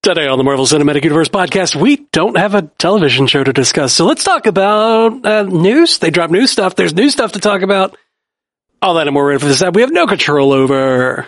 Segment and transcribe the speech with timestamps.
[0.00, 3.92] Today on the Marvel Cinematic Universe podcast, we don't have a television show to discuss.
[3.92, 5.98] So let's talk about uh, news.
[5.98, 6.76] They drop new stuff.
[6.76, 7.96] There's new stuff to talk about.
[8.80, 11.26] All that and more this app we have no control over.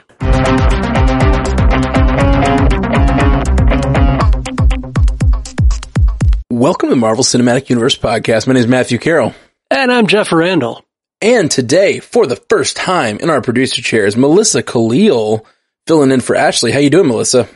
[6.48, 8.46] Welcome to Marvel Cinematic Universe podcast.
[8.46, 9.34] My name is Matthew Carroll.
[9.68, 10.84] And I'm Jeff Randall.
[11.20, 15.44] And today, for the first time in our producer chair, is Melissa Khalil
[15.88, 16.70] filling in for Ashley.
[16.70, 17.48] How you doing, Melissa?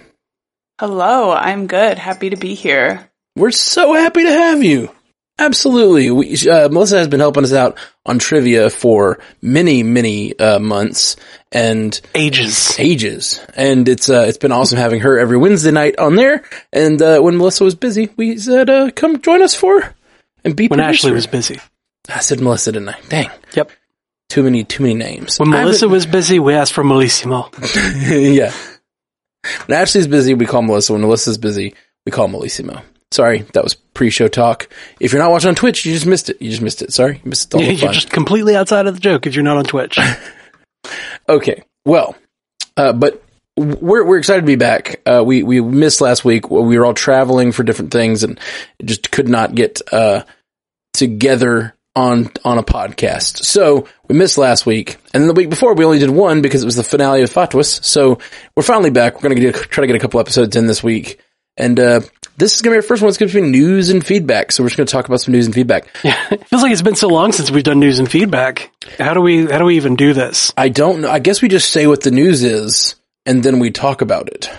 [0.79, 1.99] Hello, I'm good.
[1.99, 3.09] Happy to be here.
[3.37, 4.91] We're so happy to have you.
[5.39, 6.11] Absolutely.
[6.11, 11.17] We, uh, Melissa has been helping us out on trivia for many, many uh, months
[11.51, 12.79] and Ages.
[12.79, 16.45] ages, and it's uh, it's been awesome having her every Wednesday night on there.
[16.73, 19.95] And uh, when Melissa was busy, we said, uh, "Come join us for
[20.45, 21.07] and be." When producer.
[21.09, 21.61] Ashley was busy.
[22.09, 23.01] I said Melissa, didn't I?
[23.09, 23.71] Dang, Yep.
[24.29, 25.39] too many, too many names.
[25.41, 27.49] When Melissa was busy, we asked for Melissimo.
[28.37, 28.53] yeah.
[29.66, 30.93] When Ashley's busy, we call Melissa.
[30.93, 31.75] When Melissa's busy,
[32.06, 32.83] we call Melissimo.
[33.12, 34.69] Sorry, that was pre-show talk.
[34.98, 36.42] If you're not watching on Twitch, you just missed it.
[36.42, 36.92] You just missed it.
[36.92, 39.56] Sorry, you missed all the You're just completely outside of the joke if you're not
[39.56, 39.98] on Twitch.
[41.28, 42.14] Okay, well,
[42.77, 43.23] uh, but
[43.56, 45.01] we're we're excited to be back.
[45.06, 46.51] Uh, we we missed last week.
[46.51, 48.39] We were all traveling for different things and
[48.84, 50.25] just could not get uh,
[50.92, 53.45] together on on a podcast.
[53.45, 56.62] So we missed last week, and then the week before we only did one because
[56.62, 57.84] it was the finale of FATWS.
[57.84, 58.19] So
[58.56, 59.14] we're finally back.
[59.17, 61.20] We're gonna get, try to get a couple episodes in this week,
[61.56, 62.01] and uh,
[62.36, 63.09] this is gonna be our first one.
[63.11, 64.51] It's gonna be news and feedback.
[64.53, 65.86] So we're just gonna talk about some news and feedback.
[66.05, 68.73] Yeah, it feels like it's been so long since we've done news and feedback.
[68.98, 70.53] How do we how do we even do this?
[70.56, 71.11] I don't know.
[71.11, 74.51] I guess we just say what the news is, and then we talk about it.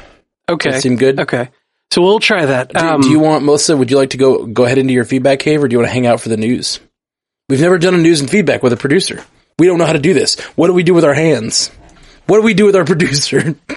[0.48, 0.70] Okay.
[0.70, 1.20] Does that seem good?
[1.20, 1.50] Okay.
[1.92, 2.70] So we'll try that.
[2.70, 3.76] Do, Um, do you want Melissa?
[3.78, 5.90] Would you like to go go ahead into your feedback cave, or do you want
[5.90, 6.80] to hang out for the news?
[7.48, 9.24] We've never done a news and feedback with a producer.
[9.60, 10.40] We don't know how to do this.
[10.56, 11.70] What do we do with our hands?
[12.28, 13.56] What do we do with our producer?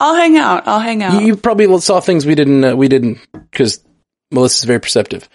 [0.00, 0.66] I'll hang out.
[0.66, 1.20] I'll hang out.
[1.20, 2.64] you, you probably saw things we didn't.
[2.64, 3.84] Uh, we didn't because
[4.32, 5.28] Melissa's very perceptive.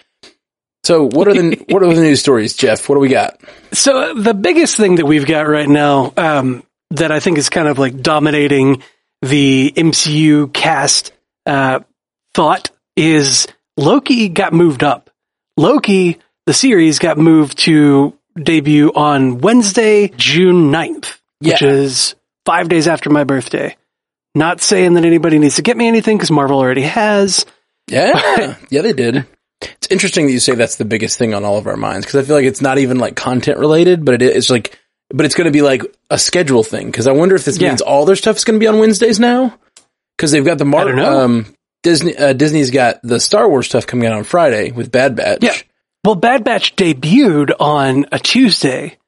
[0.84, 2.88] So what are the what are the news stories, Jeff?
[2.88, 3.40] What do we got?
[3.72, 7.48] So uh, the biggest thing that we've got right now, um, that I think is
[7.48, 8.82] kind of like dominating
[9.22, 11.12] the MCU cast
[11.46, 11.80] uh,
[12.34, 13.46] thought is
[13.76, 15.10] Loki got moved up.
[15.56, 22.14] Loki, the series, got moved to debut on Wednesday, June 9th, which is
[22.44, 23.76] five days after my birthday.
[24.34, 27.46] Not saying that anybody needs to get me anything because Marvel already has.
[27.88, 29.26] Yeah, yeah, they did.
[29.62, 32.22] It's interesting that you say that's the biggest thing on all of our minds because
[32.22, 35.34] I feel like it's not even like content related, but it is like, but it's
[35.34, 36.86] going to be like a schedule thing.
[36.90, 37.68] Because I wonder if this Yeah.
[37.68, 39.58] means all their stuff is going to be on Wednesdays now.
[40.16, 41.20] Because they've got the Mar- I don't know.
[41.24, 41.55] um
[41.86, 45.38] Disney uh, Disney's got the Star Wars stuff coming out on Friday with Bad Batch.
[45.40, 45.54] Yeah.
[46.04, 48.98] Well, Bad Batch debuted on a Tuesday,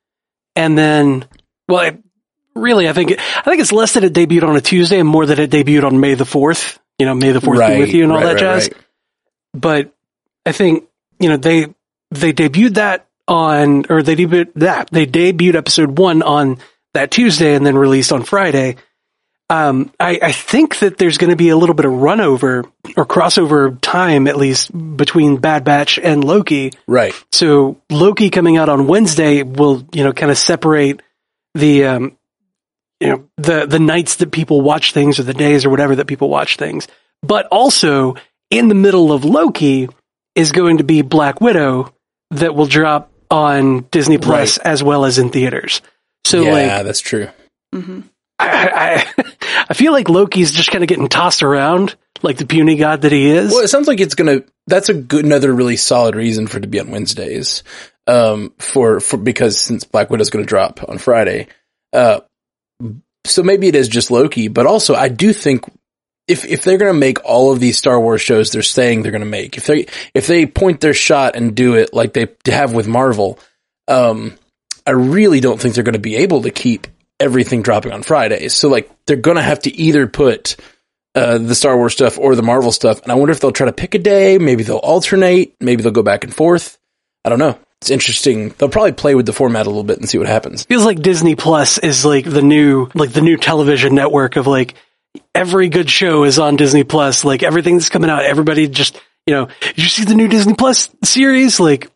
[0.55, 1.27] and then,
[1.67, 1.99] well, it,
[2.55, 5.27] really, I think I think it's less that it debuted on a Tuesday and more
[5.27, 6.79] that it debuted on May the fourth.
[7.01, 8.69] You know, May the fourth be with you and all right, that right, jazz.
[8.69, 8.83] right.
[9.55, 9.93] But
[10.47, 10.89] I think
[11.19, 11.67] you know they
[12.13, 16.59] they debuted that on or they debuted that they debuted episode one on
[16.95, 18.77] that Tuesday and then released on Friday.
[19.51, 22.65] Um, I, I think that there's going to be a little bit of run over
[22.97, 26.73] or crossover time at least between Bad Batch and Loki.
[26.87, 27.15] Right.
[27.33, 31.01] So Loki coming out on Wednesday will, you know, kind of separate
[31.55, 32.19] the, um,
[33.01, 36.07] you know, the, the nights that people watch things or the days or whatever that
[36.07, 36.87] people watch things.
[37.23, 38.17] But also
[38.51, 39.89] in the middle of Loki
[40.35, 41.95] is going to be Black Widow
[42.33, 45.81] that will drop on Disney Plus as well as in theaters.
[46.27, 47.29] So yeah, like, that's true.
[47.75, 48.01] hmm
[48.39, 49.07] I,
[49.69, 53.13] I, feel like Loki's just kind of getting tossed around like the puny god that
[53.13, 53.51] he is.
[53.51, 54.43] Well, it sounds like it's gonna.
[54.67, 57.63] That's a good, another really solid reason for it to be on Wednesdays.
[58.07, 61.49] Um, for for because since Black Widow's gonna drop on Friday,
[61.93, 62.21] uh,
[63.25, 65.65] so maybe it is just Loki, but also I do think
[66.27, 69.25] if if they're gonna make all of these Star Wars shows they're saying they're gonna
[69.25, 72.87] make, if they if they point their shot and do it like they have with
[72.87, 73.39] Marvel,
[73.89, 74.39] um,
[74.87, 76.87] I really don't think they're gonna be able to keep
[77.21, 78.55] everything dropping on Fridays.
[78.55, 80.57] So like they're gonna have to either put
[81.15, 83.03] uh, the Star Wars stuff or the Marvel stuff.
[83.03, 84.39] And I wonder if they'll try to pick a day.
[84.39, 85.57] Maybe they'll alternate.
[85.61, 86.79] Maybe they'll go back and forth.
[87.25, 87.59] I don't know.
[87.81, 88.51] It's interesting.
[88.51, 90.65] They'll probably play with the format a little bit and see what happens.
[90.65, 94.75] feels like Disney Plus is like the new like the new television network of like
[95.35, 97.25] every good show is on Disney Plus.
[97.25, 100.91] Like everything that's coming out, everybody just you know, you see the new Disney Plus
[101.05, 101.61] series?
[101.61, 101.89] Like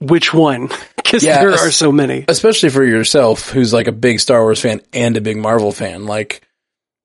[0.00, 0.68] which one?
[1.04, 2.24] Because Yeah, there are so many.
[2.28, 6.06] Especially for yourself, who's like a big Star Wars fan and a big Marvel fan.
[6.06, 6.46] Like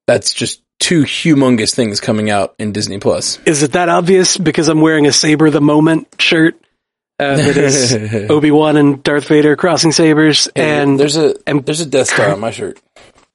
[0.08, 3.40] that's just two humongous things coming out in Disney Plus.
[3.46, 4.38] Is it that obvious?
[4.38, 6.56] Because I'm wearing a Saber the Moment shirt.
[7.18, 7.94] Uh, that is
[8.30, 12.30] Obi Wan and Darth Vader crossing sabers, and there's a and- there's a Death Star
[12.32, 12.78] on my shirt.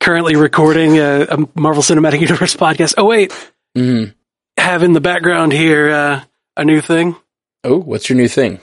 [0.01, 2.95] currently recording a, a Marvel Cinematic Universe podcast.
[2.99, 3.33] Oh wait,
[3.77, 4.13] Mhm.
[4.59, 6.21] have in the background here uh,
[6.59, 7.17] a new thing.
[7.65, 8.61] Oh, what's your new thing?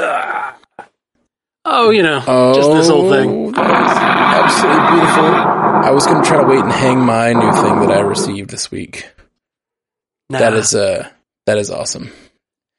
[0.00, 0.33] Ah.
[1.64, 3.54] Oh, you know, Oh, just this whole thing.
[3.56, 5.24] absolutely beautiful.
[5.84, 8.50] I was going to try to wait and hang my new thing that I received
[8.50, 9.08] this week.
[10.30, 10.38] Nah.
[10.38, 11.08] That is uh
[11.46, 12.10] that is awesome.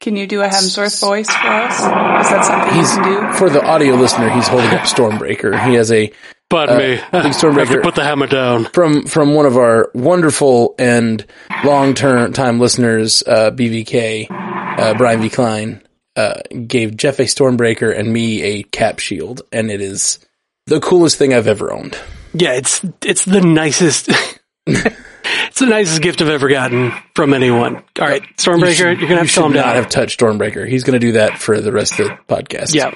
[0.01, 1.73] Can you do a Hemsworth voice for us?
[1.79, 3.37] Is that something He's you can do?
[3.37, 4.29] for the audio listener.
[4.29, 5.67] He's holding up Stormbreaker.
[5.67, 6.11] He has a
[6.49, 6.85] Pardon uh, me.
[6.95, 7.75] big I have Stormbreaker.
[7.75, 8.65] to put the hammer down.
[8.65, 11.23] from from one of our wonderful and
[11.63, 15.29] long term time listeners, uh, BVK, uh, Brian V.
[15.29, 15.81] Klein,
[16.15, 20.19] uh, gave Jeff a Stormbreaker and me a cap shield, and it is
[20.67, 21.97] the coolest thing I've ever owned.
[22.33, 24.09] Yeah, it's it's the nicest.
[24.67, 27.75] it's the nicest gift I've ever gotten from anyone.
[27.77, 30.19] All right, Stormbreaker, You should- you're gonna have you to calm should not have touched
[30.19, 30.67] Stormbreaker.
[30.67, 32.73] He's going to do that for the rest of the podcast.
[32.73, 32.91] yeah.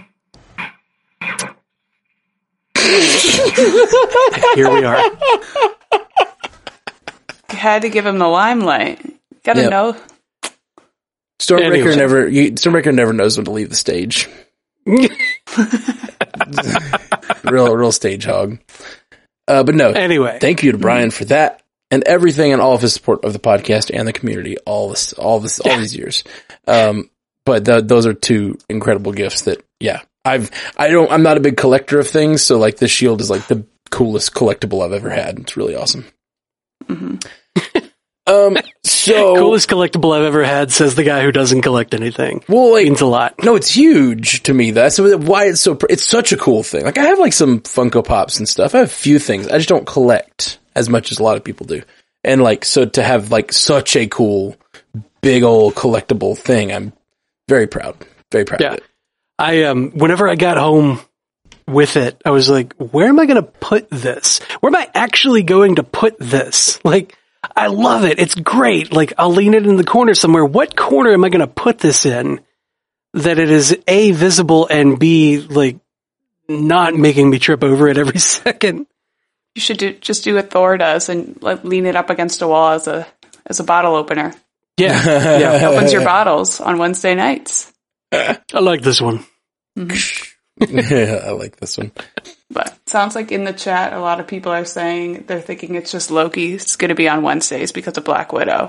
[4.56, 4.98] Here we are.
[7.51, 9.00] You had to give him the limelight.
[9.44, 9.71] Gotta Yep.
[9.71, 9.98] know.
[11.39, 11.95] Stormbreaker Anyway.
[11.95, 12.27] never.
[12.27, 14.27] You, Stormbreaker never knows when to leave the stage.
[17.44, 18.59] real, real stage hog.
[19.47, 22.81] Uh, but no, anyway, thank you to Brian for that and everything and all of
[22.81, 26.24] his support of the podcast and the community all this, all this, all these years.
[26.68, 27.09] Um,
[27.45, 31.42] but th- those are two incredible gifts that, yeah, I've, I don't, I'm not a
[31.42, 32.44] big collector of things.
[32.44, 35.39] So like this shield is like the coolest collectible I've ever had.
[35.39, 36.06] It's really awesome.
[36.85, 37.25] Mhm.
[38.30, 42.44] Um, so, coolest collectible I've ever had says the guy who doesn't collect anything.
[42.48, 43.36] well, like, Means a lot.
[43.44, 44.72] No, it's huge to me.
[44.72, 45.76] That's why it's so.
[45.76, 46.84] pr- It's such a cool thing.
[46.86, 48.76] Like I have like some Funko Pops and stuff.
[48.76, 49.48] I have a few things.
[49.48, 51.81] I just don't collect as much as a lot of people do.
[52.24, 54.56] And like so to have like such a cool,
[55.22, 56.94] big old collectible thing, I'm
[57.48, 57.96] very proud.
[58.31, 58.68] Very proud Yeah.
[58.70, 58.84] of it.
[59.40, 61.00] I um whenever I got home
[61.68, 64.40] with it, I was like, where am I going to put this?
[64.60, 66.80] Where am I actually going to put this?
[66.90, 67.16] Like
[67.56, 68.19] I love it.
[68.19, 68.91] It's great.
[68.91, 70.45] Like I'll lean it in the corner somewhere.
[70.45, 72.41] What corner am I going to put this in
[73.13, 75.77] that it is A visible and B like
[76.47, 78.88] not making me trip over it every second?
[79.56, 82.47] You should do just do what Thor does and like lean it up against a
[82.47, 83.07] wall as a
[83.45, 84.33] as a bottle opener.
[84.77, 85.39] Yeah.
[85.59, 85.69] yeah.
[85.69, 87.71] Opens your bottles on Wednesday nights.
[88.12, 89.25] I like this one.
[89.77, 90.15] Mm-hmm.
[90.77, 91.92] yeah, I like this one.
[92.51, 95.92] But sounds like in the chat, a lot of people are saying they're thinking it's
[95.92, 96.54] just Loki.
[96.54, 98.68] It's going to be on Wednesdays because of Black Widow.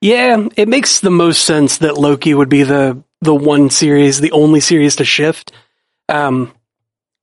[0.00, 4.32] Yeah, it makes the most sense that Loki would be the the one series, the
[4.32, 5.52] only series to shift.
[6.08, 6.52] Um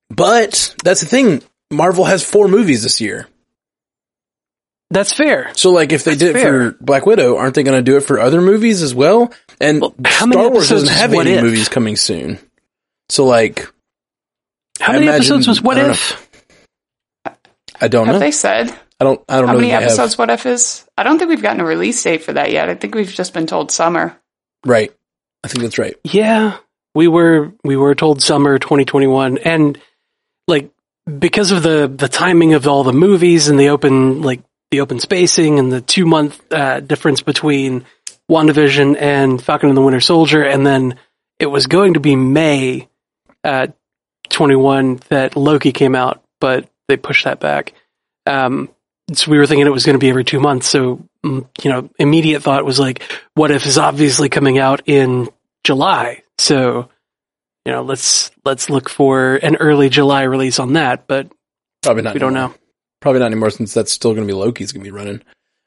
[0.10, 1.42] But that's the thing.
[1.72, 3.28] Marvel has four movies this year.
[4.90, 5.52] that's fair.
[5.56, 6.72] So like if they That's did it fair.
[6.72, 9.34] for Black Widow, aren't they going to do it for other movies as well?
[9.60, 11.44] And Well, how many Star Wars doesn't have any If?
[11.44, 12.40] movies coming soon.
[13.10, 13.68] So like
[14.80, 16.28] How I many imagine- episodes was What I don't If?
[17.80, 18.20] I don't Have know.
[18.20, 18.70] they said
[19.00, 19.22] I don't.
[19.30, 19.48] I don't know.
[19.48, 20.86] how many that they have- episodes What If is?
[20.98, 22.70] I don't think we've gotten a release date for that yet.
[22.70, 24.18] I think we've just been told summer.
[24.66, 24.92] Right.
[25.44, 25.96] I think that's right.
[26.04, 26.58] Yeah,
[26.96, 29.80] we were we were told summer 2021, and
[30.48, 30.72] like
[31.20, 34.42] because of the the timing of all the movies and the open like
[34.72, 37.86] the open spacing and the two month uh, difference between
[38.30, 40.96] WandaVision and Falcon and the Winter Soldier, and then
[41.40, 42.90] it was going to be May
[43.44, 43.68] uh,
[44.38, 47.74] 21 that Loki came out, but they pushed that back.
[48.28, 48.70] Um,
[49.14, 50.68] so we were thinking it was going to be every two months.
[50.68, 53.02] So, mm, you know, immediate thought was like,
[53.34, 55.28] what if is obviously coming out in
[55.64, 56.22] July?
[56.38, 56.90] So,
[57.66, 61.32] you know, let's, let's look for an early July release on that, but
[61.82, 62.14] Probably not.
[62.14, 62.54] we don't know.
[63.02, 65.22] Probably not anymore since that's still going to be Loki's going to be running.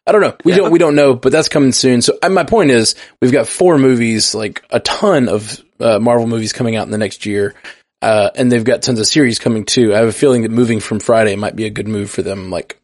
[0.06, 0.36] I don't know.
[0.44, 0.58] We Yeah.
[0.58, 0.70] don't.
[0.72, 2.02] We don't know, but that's coming soon.
[2.02, 6.52] So my point is, we've got four movies, like a ton of uh, Marvel movies
[6.52, 7.54] coming out in the next year,
[8.02, 9.94] uh, and they've got tons of series coming too.
[9.94, 12.50] I have a feeling that moving from Friday might be a good move for them,
[12.50, 12.80] like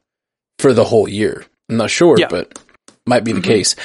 [0.59, 1.45] for the whole year.
[1.69, 2.29] I'm not sure, Yeah.
[2.29, 2.59] but
[3.07, 3.77] might be the case.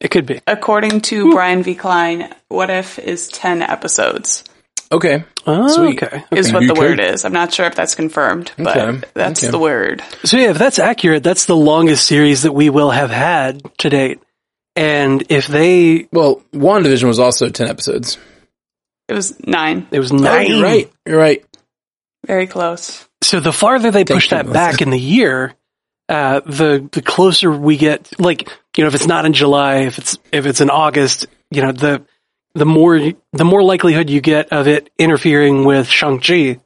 [0.00, 0.40] It could be.
[0.46, 1.74] According to Brian V.
[1.74, 4.44] Klein, What If is 10 episodes,
[4.92, 5.24] Okay.
[5.48, 6.00] Oh, Sweet.
[6.02, 6.22] okay.
[6.30, 6.54] is okay.
[6.54, 7.24] what You the could- word is.
[7.24, 9.00] I'm not sure if that's confirmed, but Okay.
[9.14, 9.50] that's Okay.
[9.50, 10.00] the word.
[10.24, 13.88] So yeah, if that's accurate, that's the longest series that we will have had to
[13.90, 14.20] date.
[14.76, 18.16] And if they, Well, WandaVision was also ten episodes.
[19.08, 19.86] It was nine.
[19.90, 20.48] it was Oh, nine.
[20.48, 20.92] you're right.
[21.06, 21.44] You're right.
[22.26, 23.06] Very close.
[23.22, 25.54] So the farther they Thank push that back in the year,
[26.08, 28.20] uh, the the closer we get.
[28.20, 31.62] Like you know, if it's not in July, if it's if it's in August, you
[31.62, 32.04] know the
[32.54, 32.98] the more
[33.32, 36.60] the more likelihood you get of it interfering with Shang Chi.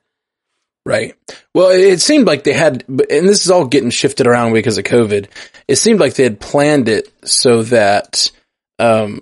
[0.87, 1.15] Right.
[1.55, 4.79] Well, it it seemed like they had, and this is all getting shifted around because
[4.79, 5.29] of COVID.
[5.69, 8.31] It seemed like they had planned it so that,
[8.79, 9.21] um,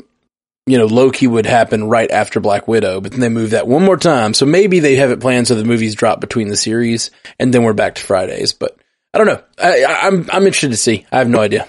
[0.71, 3.85] you know, Loki would happen right after Black Widow, but then they move that one
[3.85, 4.35] more time.
[4.35, 7.63] So maybe they have it planned so the movies drop between the series and then
[7.63, 8.53] we're back to Fridays.
[8.53, 8.79] But
[9.15, 9.43] I don't know.
[9.59, 11.07] I, I, I'm I'm interested to see.
[11.11, 11.67] I have no idea.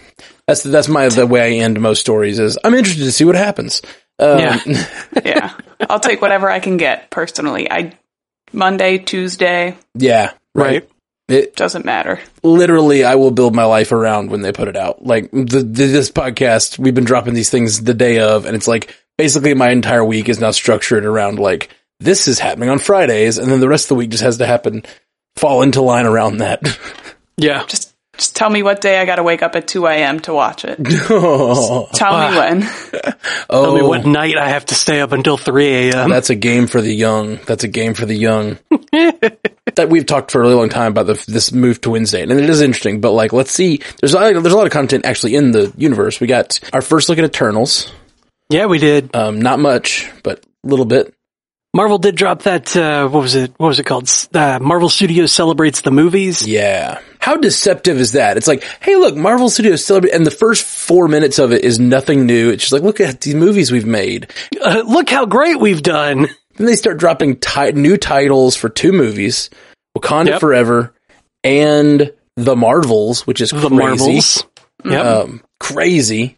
[0.47, 3.35] That's that's my the way I end most stories is I'm interested to see what
[3.35, 3.81] happens.
[4.17, 4.59] Um, Yeah.
[5.25, 5.53] yeah.
[5.89, 7.71] I'll take whatever I can get personally.
[7.71, 7.93] I
[8.51, 10.83] Monday, Tuesday, yeah, right.
[10.83, 10.89] Right.
[11.29, 12.19] It, doesn't matter.
[12.43, 15.05] literally I will build my life around when they put it out.
[15.05, 18.67] Like the, the, this podcast, we've been dropping these things the day of, and it's
[18.67, 21.69] like basically my entire week is now structured around like
[21.99, 24.45] this is happening on Fridays, and then the rest of the week just has to
[24.45, 24.83] happen,
[25.35, 26.61] fall into line around that.
[27.39, 27.65] Yeah.
[27.67, 27.88] Just
[28.19, 30.19] just tell me what day I got to wake up at 2 a.m.
[30.21, 30.77] to watch it.
[31.09, 32.61] oh, Tell me when.
[33.49, 36.09] Tell me what night I have to stay up until 3 a.m.
[36.09, 37.37] that's a game for the young.
[37.45, 38.59] That's a game for the young.
[38.91, 42.31] that we've talked for a really long time about the, this move to Wednesday, and
[42.31, 43.01] it is interesting.
[43.01, 43.81] But like, let's see.
[43.99, 46.19] There's a, lot- there's a lot of content actually in the universe.
[46.19, 47.91] We got our first look at Eternals.
[48.49, 49.15] Yeah, we did.
[49.15, 51.13] Um, not much, but a little bit.
[51.73, 53.53] Marvel did drop that, uh, what was it?
[53.57, 54.09] What was it called?
[54.33, 56.45] Uh, Marvel Studios celebrates the movies.
[56.47, 56.99] Yeah.
[57.19, 58.37] How deceptive is that?
[58.37, 61.79] It's like, hey, look, Marvel Studios celebrate, and the first four minutes of it is
[61.79, 62.49] nothing new.
[62.49, 64.31] It's just like, look at these movies we've made.
[64.59, 66.27] Uh, look how great we've done.
[66.55, 69.49] Then they start dropping ti- new titles for two movies,
[69.97, 70.39] Wakanda Yep.
[70.39, 70.93] Forever
[71.43, 73.75] and The Marvels, which is The crazy.
[73.75, 74.45] Marvels.
[74.85, 75.05] Yep.
[75.05, 76.37] Um, crazy.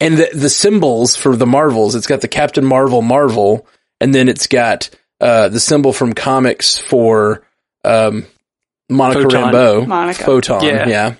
[0.00, 3.66] And the, the symbols for the Marvels, it's got the Captain Marvel Marvel,
[4.00, 7.44] and then it's got, uh, the symbol from comics for,
[7.84, 8.26] um,
[8.88, 9.52] Monica Photon.
[9.52, 9.86] Rambeau.
[9.86, 10.24] Monica.
[10.24, 10.62] Photon.
[10.64, 10.88] Yeah.
[10.88, 11.14] Yeah.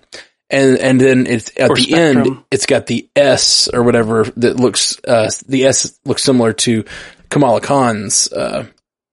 [0.50, 2.26] And, and then it's at Or the Spectrum.
[2.35, 6.85] end, it's got the S or whatever that looks, uh, the S looks similar to
[7.30, 8.66] Kamala Khan's, uh,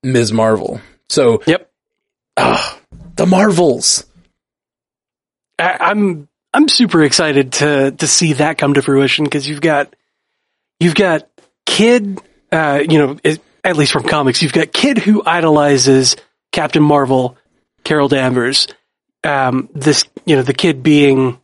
[0.03, 0.31] Ms.
[0.31, 0.79] Marvel.
[1.09, 1.71] So, Yep.
[2.37, 2.77] ah,
[3.15, 4.05] the Marvels.
[5.57, 9.95] I, I'm I'm super excited to to see that come to fruition because you've got
[10.79, 11.27] you've got
[11.65, 12.19] kid,
[12.51, 16.15] uh, you know, it, at least from comics, you've got kid who idolizes
[16.51, 17.37] Captain Marvel,
[17.83, 18.67] Carol Danvers.
[19.23, 21.39] Um, this you know the kid being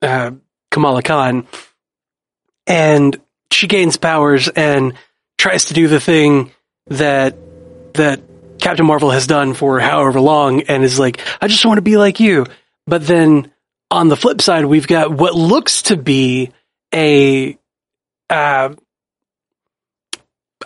[0.00, 0.32] uh,
[0.70, 1.46] Kamala Khan,
[2.66, 3.20] and
[3.52, 4.94] she gains powers and
[5.38, 6.50] tries to do the thing
[6.88, 7.36] that
[7.94, 8.22] that
[8.58, 11.96] Captain Marvel has done for however long, and is like, I just want to be
[11.96, 12.46] like you.
[12.86, 13.52] But then
[13.90, 16.50] on the flip side, we've got what looks to be
[16.92, 17.58] a
[18.30, 18.74] uh,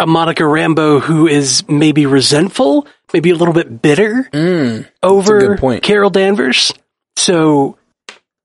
[0.00, 4.86] a Monica Rambeau who is maybe resentful, maybe a little bit bitter Mm.
[5.02, 5.40] over.
[5.82, 6.72] Carol Danvers.
[7.16, 7.78] So,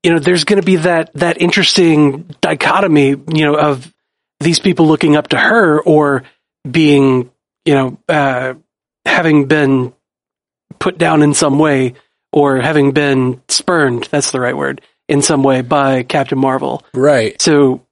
[0.02, 3.92] you know, there's going to be that that interesting dichotomy, you know, of
[4.40, 6.24] these people looking up to her or
[6.68, 7.30] being,
[7.64, 8.54] you know, uh,
[9.04, 9.92] having been
[10.78, 11.94] put down in some way
[12.32, 14.08] or having been spurned.
[14.10, 16.84] That's the right word in some way by Captain Marvel.
[16.94, 17.40] Right.
[17.40, 17.84] So,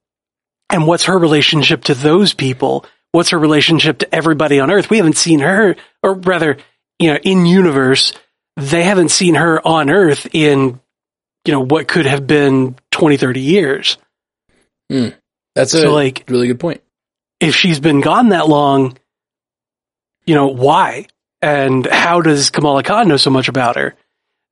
[0.70, 2.84] and what's her relationship to those people?
[3.12, 4.88] What's her relationship to everybody on Earth?
[4.90, 6.58] We haven't seen her, or rather,
[6.98, 8.12] you know, in universe,
[8.56, 10.80] they haven't seen her on Earth in,
[11.44, 13.96] you know, what could have been 20, 30 years.
[14.88, 16.82] That's a So, like, really good point.
[17.40, 18.96] if she's been gone that long,
[20.26, 21.06] you know, why?
[21.42, 23.94] And how does Kamala Khan know so much about her?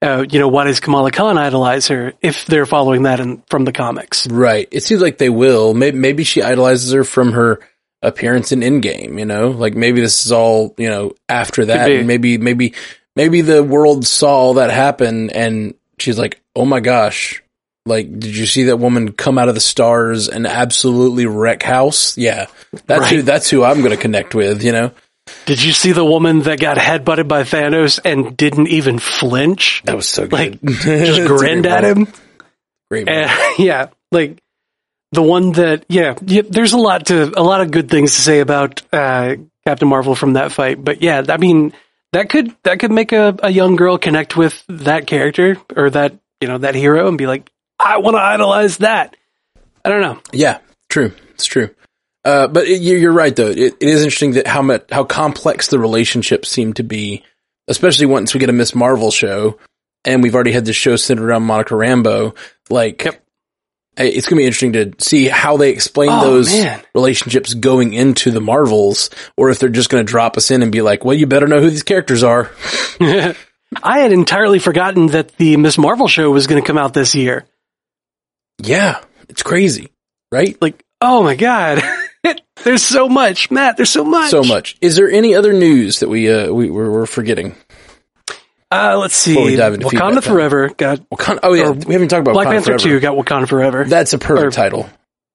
[0.00, 3.64] Uh, you know, why does Kamala Khan idolize her if they're following that in, from
[3.64, 4.26] the comics?
[4.28, 4.68] Right.
[4.70, 5.74] It seems like they will.
[5.74, 7.60] Maybe, maybe she idolizes her from her
[8.02, 9.48] appearance in Endgame, you know?
[9.48, 11.90] Like maybe this is all, you know, after that.
[11.90, 12.74] And maybe, maybe,
[13.16, 17.42] maybe the world saw all that happen and she's like, oh my gosh.
[17.86, 22.18] Like, did you see that woman come out of the stars and absolutely wreck house?
[22.18, 22.46] Yeah.
[22.86, 24.92] That's who, that's who I'm going to connect with, you know?
[25.46, 29.82] Did you see the woman that got headbutted by Thanos and didn't even flinch?
[29.84, 30.32] That was so good.
[30.32, 32.08] Like, Just grinned at him?
[32.90, 33.06] Great.
[33.06, 33.30] moment.
[33.30, 34.38] Uh, yeah, like
[35.12, 38.20] the one that, yeah, yeah, there's a lot to, a lot of good things to
[38.20, 39.36] say about uh,
[39.66, 40.82] Captain Marvel from that fight.
[40.82, 41.72] But yeah, I mean,
[42.12, 46.18] that could, that could make a, a young girl connect with that character or that,
[46.40, 49.16] you know, that hero and be like, I want to idolize that.
[49.84, 50.20] I don't know.
[50.32, 51.12] Yeah, true.
[51.30, 51.70] It's true.
[52.24, 53.48] Uh, but it, you're, right though.
[53.48, 57.24] It, it is interesting that how much how complex the relationships seem to be,
[57.68, 59.58] especially once we get a Miss Marvel show,
[60.04, 62.36] and we've already had this show centered around Monica Rambeau.
[62.68, 63.24] Like, Yep.
[63.98, 66.80] It's gonna be interesting to see how they explain Oh, those man.
[66.94, 70.82] relationships going into the Marvels, or if they're just gonna drop us in and be
[70.82, 72.50] like, "Well, you better know who these characters are."
[73.00, 77.14] I had entirely forgotten that the Miss Marvel show was going to come out this
[77.14, 77.44] year.
[78.62, 79.92] Yeah, it's crazy,
[80.32, 80.56] right?
[80.60, 81.82] Like, oh my God.
[82.64, 83.76] there's so much, Matt.
[83.76, 84.30] There's so much.
[84.30, 84.76] So much.
[84.80, 87.56] Is there any other news that we uh we we're, we're forgetting?
[88.70, 89.32] Uh, let's see.
[89.32, 90.22] Before we dive into Wakanda time.
[90.22, 92.78] Forever got Wakanda, oh yeah, we haven't talked about Black Wakanda Panther Forever.
[92.78, 93.84] 2 got Wakanda Forever.
[93.84, 94.90] That's a perfect Or- title.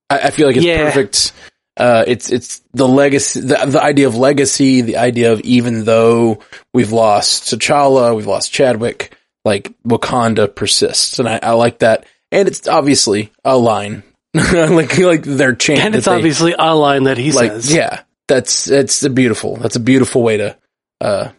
[0.09, 0.83] I, I feel like it's Yeah.
[0.85, 1.31] perfect.
[1.75, 6.39] Uh, it's, it's the legacy, the, the idea of legacy, the idea of even though
[6.71, 11.17] we've lost T'Challa, we've lost Chadwick, like Wakanda persists.
[11.17, 12.05] And I, I like that.
[12.31, 14.03] And it's obviously a line.
[14.35, 15.79] like, like their chant.
[15.79, 17.73] And it's they- obviously a line that he like, says.
[17.73, 20.55] yeah, that's, it's a beautiful, that's a beautiful way to,
[21.01, 21.29] uh,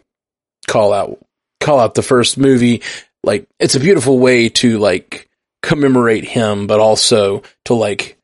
[0.67, 1.24] call out,
[1.65, 2.83] call out the first movie.
[3.23, 5.29] Like, it's a beautiful way to like
[5.63, 8.19] commemorate him, but also to like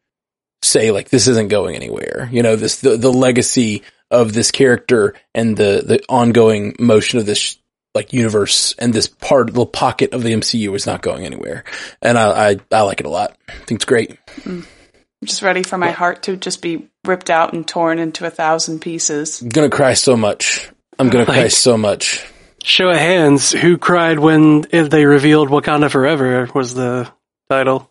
[0.62, 2.28] say like this isn't going anywhere.
[2.30, 7.26] You know, this, the, the legacy of this character and the, the ongoing motion of
[7.26, 7.56] this
[7.94, 11.64] like universe and this part, little pocket of the MCU is not going anywhere.
[12.02, 13.36] And I, I, I like it a lot.
[13.48, 14.18] I think it's great.
[14.46, 14.66] I'm
[15.24, 18.80] just ready for my heart to just be ripped out and torn into a thousand
[18.80, 19.42] pieces.
[19.42, 20.70] I'm gonna cry so much.
[20.98, 22.26] I'm gonna cry so much.
[22.62, 27.10] Show of hands, who cried when they revealed Wakanda Forever was the
[27.48, 27.90] title.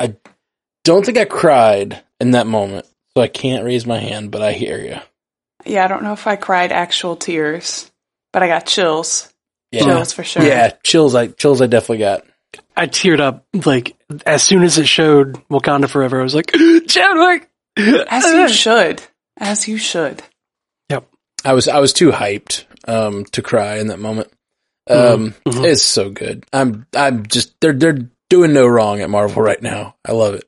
[0.00, 0.16] I
[0.84, 4.52] don't think I cried in that moment, so I can't raise my hand, but I
[4.52, 4.96] hear you.
[5.64, 7.90] Yeah, I don't know if I cried actual tears,
[8.32, 9.32] but I got chills.
[9.70, 10.42] Yeah, Chills for sure.
[10.42, 11.14] yeah, chills.
[11.14, 11.62] I chills.
[11.62, 12.24] I definitely got.
[12.76, 13.96] I teared up like
[14.26, 16.20] as soon as it showed Wakanda Forever.
[16.20, 16.50] I was like,
[16.88, 17.48] Chadwick.
[17.76, 19.02] As you should.
[19.38, 20.22] As you should.
[21.44, 24.28] I was I was too hyped um to cry in that moment.
[24.90, 25.64] Um, Mhm.
[25.64, 26.44] it's so good.
[26.52, 27.98] I'm I'm just they're they're
[28.30, 29.94] doing no wrong at Marvel right now.
[30.06, 30.44] I love it.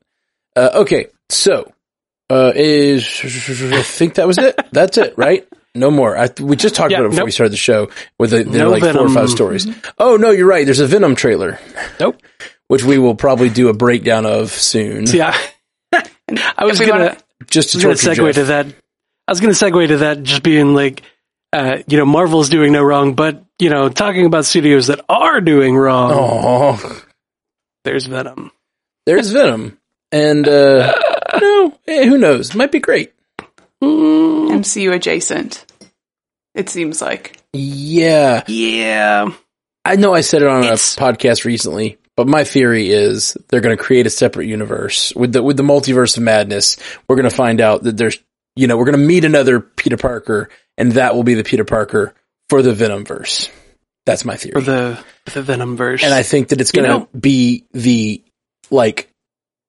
[0.57, 1.73] Uh, okay, so
[2.31, 4.59] uh, is I think that was it.
[4.73, 5.47] That's it, right?
[5.77, 6.17] No more.
[6.17, 7.27] I, we just talked Yeah, about it before nope.
[7.27, 9.67] we started the show with the, No like four or five stories.
[9.99, 10.65] Oh no, you're right.
[10.65, 11.59] There's a Venom trailer,
[12.01, 12.21] Nope.
[12.69, 15.07] which we will probably do a breakdown of soon.
[15.07, 15.37] Yeah.
[15.93, 17.17] I was gonna, wanna-
[17.51, 18.35] Just to gonna segue Jeff.
[18.37, 18.67] to that.
[19.27, 21.03] I was gonna segue to that just being like,
[21.53, 25.41] uh, you know, Marvel's doing no wrong, but you know, talking about studios that are
[25.41, 26.11] doing wrong.
[26.15, 27.03] Oh,
[27.85, 28.51] There's Venom.
[29.07, 29.79] there's Venom,
[30.13, 30.93] and uh,
[31.41, 32.55] no, eh, who knows?
[32.55, 33.13] Might be great.
[33.83, 35.65] Mm, MCU adjacent.
[36.55, 37.37] It seems like.
[37.53, 39.31] Yeah, yeah.
[39.85, 43.61] I know I said it on It's- a podcast recently, but my theory is they're
[43.61, 46.77] going to create a separate universe with the with the multiverse of madness.
[47.09, 48.19] We're going to find out that there's,
[48.57, 51.65] you know, we're going to meet another Peter Parker, and that will be the Peter
[51.65, 52.15] Parker
[52.49, 53.51] for the Venom verse.
[54.07, 56.05] That's my theory, For the the Venom verse.
[56.05, 58.23] and I think that it's going to be the
[58.71, 59.11] like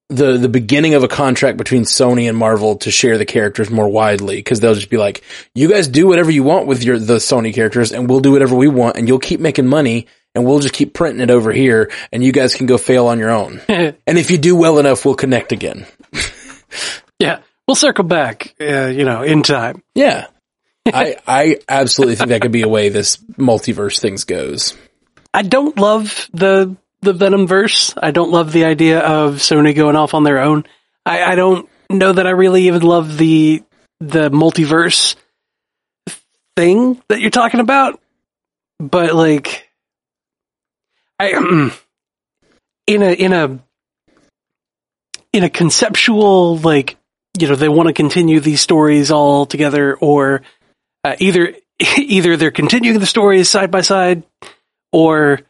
[0.10, 3.88] the the beginning of a contract between Sony and Marvel to share the characters more
[3.88, 5.24] widely because they'll just be like,
[5.56, 8.56] you guys do whatever you want with your the Sony characters, and we'll do whatever
[8.56, 11.90] we want, and you'll keep making money, and we'll just keep printing it over here,
[12.12, 13.62] and you guys can go fail on your own.
[13.70, 15.86] and if you do well enough, we'll connect again.
[17.20, 18.56] yeah, we'll circle back.
[18.60, 19.84] Uh, you know, in time.
[19.94, 20.28] Yeah.
[20.88, 24.78] I I absolutely think that could be a way this multiverse things goes.
[25.34, 27.94] I don't love the the Venom verse.
[28.02, 30.66] I don't love the idea of Sony going off on their own.
[31.06, 33.64] I, I don't know that I really even love the
[34.00, 35.16] the multiverse
[36.56, 38.00] thing that you're talking about.
[38.80, 39.70] But like,
[41.20, 41.32] I
[42.88, 43.60] in a in a
[45.34, 46.98] in a conceptual like
[47.40, 50.42] you know they want to continue these stories all together or
[51.04, 51.54] uh, either
[51.98, 54.24] either they're continuing the stories side by side
[54.92, 55.42] or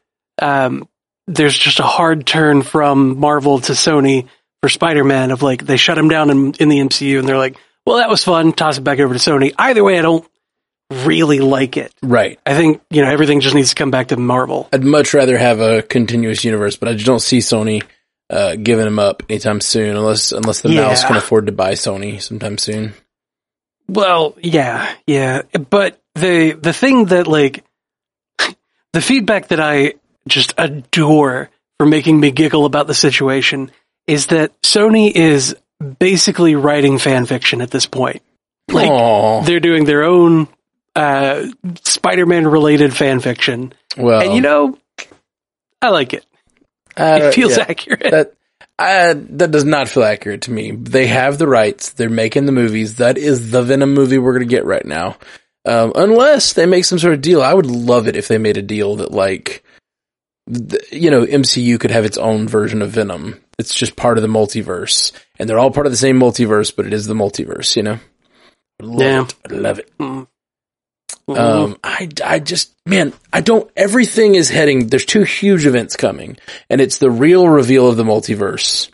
[0.42, 0.88] um,
[1.28, 4.28] there's just a hard turn from Marvel to Sony
[4.62, 7.58] for Spider-Man of like they shut him down in, in the MCU and they're like,
[7.86, 8.54] well, that was fun.
[8.54, 9.54] Toss it back over to Sony.
[9.58, 10.28] Either way, I don't
[10.90, 11.94] really like it.
[12.02, 12.40] Right.
[12.46, 14.68] I think you know everything just needs to come back to Marvel.
[14.74, 17.84] I'd much rather have a continuous universe, but I just don't see Sony
[18.30, 20.82] uh, giving them up anytime soon, unless unless the Yeah.
[20.88, 22.94] mouse can afford to buy Sony sometime soon.
[23.88, 27.64] Well, yeah, yeah, but the the thing that like
[28.94, 29.94] the feedback that I
[30.28, 33.72] just adore for making me giggle about the situation
[34.08, 35.56] is that Sony is
[36.00, 38.22] basically writing fan fiction at this point.
[38.70, 39.42] Like Aw.
[39.44, 40.48] they're doing their own
[40.96, 41.46] uh,
[41.84, 44.80] Spider-Man related fan fiction, well, and you know,
[45.82, 46.26] I like it.
[46.98, 48.12] Uh, It feels yeah, accurate.
[48.12, 48.34] that
[48.78, 50.72] uh, that does not feel accurate to me.
[50.72, 51.92] They have the rights.
[51.94, 52.98] They're making the movies.
[52.98, 55.18] That is the Venom movie we're going to get right now.
[55.66, 58.58] Um, unless they make some sort of deal, I would love it if they made
[58.58, 59.64] a deal that like,
[60.54, 63.42] th- you know, MCU could have its own version of Venom.
[63.58, 66.86] It's just part of the multiverse, and they're all part of the same multiverse, but
[66.86, 67.76] it is the multiverse.
[67.78, 68.00] You know,
[68.82, 69.24] love Yeah.
[69.24, 69.36] it.
[69.50, 69.98] I love it.
[69.98, 70.28] Mm.
[71.28, 76.38] Um, I, I just, man, I don't, everything is heading, there's two huge events coming,
[76.70, 78.90] and it's the real reveal of the multiverse,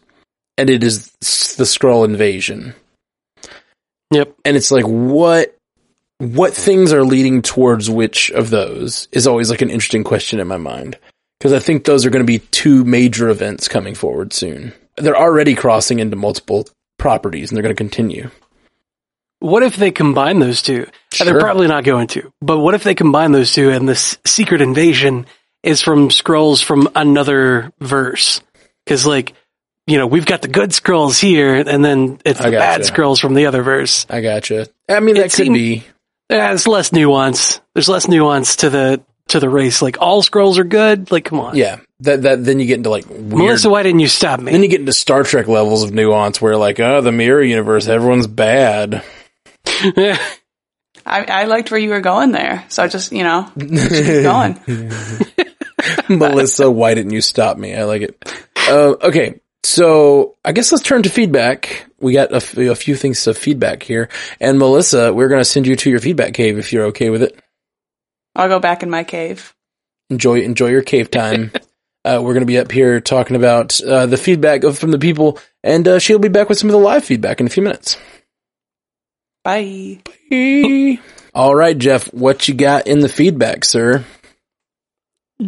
[0.58, 1.12] and it is
[1.58, 2.74] the Skrull invasion.
[4.12, 4.34] yep.
[4.46, 5.58] And it's like, what,
[6.20, 10.48] what things are leading towards which of those is always like an interesting question in
[10.48, 10.98] my mind.
[11.42, 14.74] Cause I think those are going to be two major events coming forward soon.
[14.98, 16.68] They're already crossing into multiple
[17.00, 18.30] properties and they're going to continue.
[19.42, 20.88] What if they combine those two?
[21.12, 21.26] Sure.
[21.26, 24.62] They're probably not going to, but what if they combine those two and this secret
[24.62, 25.26] invasion
[25.64, 28.40] is from Skrulls from another verse?
[28.88, 29.34] Cause like,
[29.88, 33.34] you know, we've got the good Skrulls here and then it's the bad Skrulls from
[33.34, 34.06] the other verse.
[34.10, 34.68] I gotcha.
[34.88, 35.84] I mean, that It could seemed- be.
[36.30, 37.60] Yeah, it's less nuance.
[37.74, 39.82] There's less nuance to the, to the race.
[39.82, 41.12] Like all Skrulls are good.
[41.12, 41.56] Like, come on.
[41.58, 41.80] Yeah.
[42.02, 43.28] That, that, then you get into like weird.
[43.34, 44.52] Melissa, why didn't you stop me?
[44.52, 47.88] then you get into Star Trek levels of nuance where like, oh, the mirror universe,
[47.88, 49.04] everyone's bad.
[51.06, 54.24] I, I liked where you were going there, so I just you know just keep
[54.24, 54.60] going.
[56.10, 57.76] Melissa, why didn't you stop me?
[57.76, 58.34] I like it.
[58.68, 59.40] Uh, okay.
[59.64, 61.86] So I guess let's turn to feedback.
[62.00, 64.10] We got a, f- a few things of feedback here.
[64.40, 67.22] And Melissa, we're going to send you to your feedback cave if you're okay with
[67.24, 67.40] it.
[68.36, 69.54] I'll go back in my cave.
[70.10, 71.52] enjoy enjoy your cave time.
[72.06, 75.00] uh, we're going to be up here talking about uh, the feedback of, from the
[75.00, 77.64] people, and uh, she'll be back with some of the live feedback in a few
[77.64, 77.98] minutes.
[79.44, 80.00] Bye.
[80.30, 81.00] Bye.
[81.34, 84.06] All right, Jeff, what you got in the feedback, sir?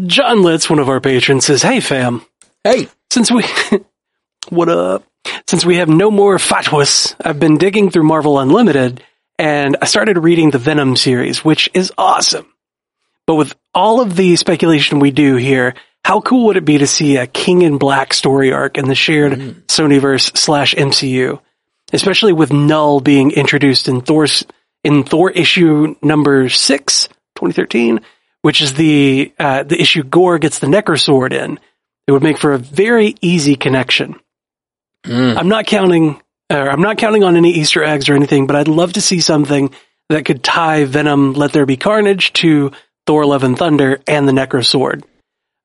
[0.05, 2.25] John Litz, one of our patrons, says, Hey fam,
[2.63, 3.43] Hey, since we,
[4.49, 5.03] what up?
[5.47, 9.03] Since we have no more FATWS, I've been digging through Marvel Unlimited
[9.37, 12.47] and I started reading the Venom series, which is awesome.
[13.27, 15.75] But with all of the speculation we do here,
[16.05, 18.95] how cool would it be to see a King in Black story arc in the
[18.95, 19.61] shared mm.
[19.65, 21.39] Sonyverse slash MCU?
[21.93, 24.45] Especially with Knull being introduced in Thor's,
[24.83, 28.01] in Thor issue number six, 2013,
[28.41, 31.59] which is the, uh, the issue Gorr gets the Necrosword in.
[32.07, 34.19] It would make for a very easy connection.
[35.05, 35.37] Mm.
[35.37, 38.67] I'm not counting, or I'm not counting on any Easter eggs or anything, but I'd
[38.67, 39.73] love to see something
[40.09, 42.71] that could tie Venom Let There Be Carnage to
[43.05, 45.03] Thor Love and Thunder and the Necro Sword.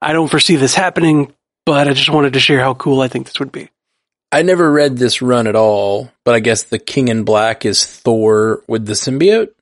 [0.00, 1.32] I don't foresee this happening,
[1.66, 3.70] but I just wanted to share how cool I think this would be.
[4.30, 7.84] I never read this run at all, but I guess the King in Black is
[7.84, 9.52] Thor with the symbiote.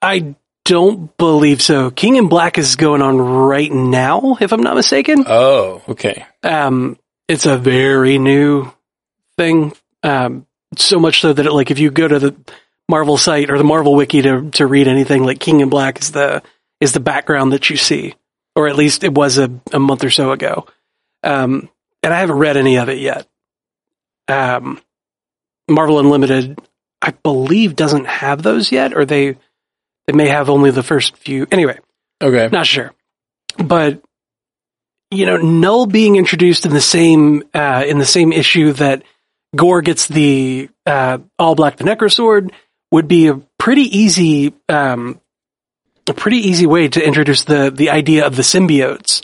[0.00, 1.90] I don't believe so.
[1.90, 5.24] King in Black is going on right now, if I'm not mistaken.
[5.26, 6.24] Oh, okay.
[6.42, 8.72] Um, it's a very new
[9.36, 9.74] thing.
[10.02, 10.46] Um,
[10.76, 12.36] so much so that it, like if you go to the
[12.88, 16.12] Marvel site or the Marvel wiki to to read anything, like King in Black is
[16.12, 16.42] the
[16.80, 18.14] is the background that you see,
[18.56, 20.66] or at least it was a, a month or so ago.
[21.22, 21.68] Um,
[22.02, 23.26] and I haven't read any of it yet.
[24.30, 24.80] Um,
[25.68, 26.58] Marvel Unlimited,
[27.02, 29.36] I believe, doesn't have those yet, or they
[30.06, 31.46] they may have only the first few.
[31.50, 31.78] Anyway,
[32.22, 32.48] Okay.
[32.50, 32.92] not sure,
[33.58, 34.02] but
[35.10, 39.02] you know, Knull being introduced in the same uh, in the same issue that
[39.56, 42.50] Gorr gets the uh, all black the Necrosword
[42.92, 45.20] would be a pretty easy um,
[46.08, 49.22] a pretty easy way to introduce the the idea of the symbiotes,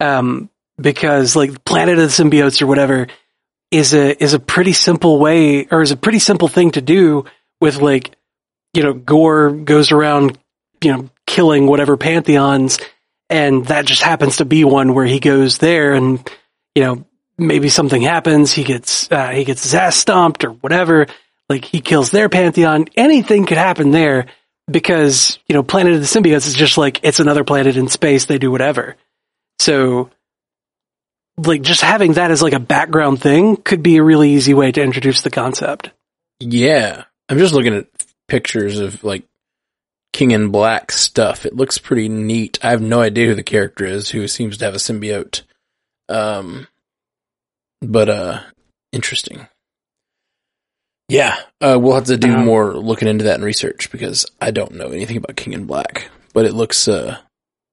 [0.00, 3.06] um, because like Planet of the Symbiotes or whatever
[3.70, 7.24] is a is a pretty simple way or is a pretty simple thing to do
[7.60, 8.16] with like
[8.74, 10.38] you know Gorr goes around
[10.82, 12.78] you know killing whatever pantheons
[13.28, 16.30] and that just happens to be one where he goes there and
[16.74, 17.04] you know
[17.38, 21.06] maybe something happens he gets uh, he gets his ass stomped or whatever
[21.48, 24.26] like he kills their pantheon anything could happen there
[24.70, 28.26] because you know planet of the symbiotes is just like it's another planet in space
[28.26, 28.96] they do whatever.
[29.58, 30.10] So
[31.38, 34.72] like just having that as like a background thing could be a really easy way
[34.72, 35.90] to introduce the concept
[36.40, 37.04] Yeah.
[37.28, 37.86] I'm just looking at
[38.28, 39.24] pictures of like
[40.12, 41.44] King in Black stuff.
[41.44, 42.58] It looks pretty neat.
[42.62, 45.42] I have no idea who the character is who seems to have a symbiote.
[46.08, 46.68] Um,
[47.82, 48.40] but, uh,
[48.92, 49.46] interesting.
[51.08, 51.36] Yeah.
[51.60, 54.74] Uh, we'll have to do Um, more looking into that and research because I don't
[54.74, 57.18] know anything about King in Black, but it looks, uh,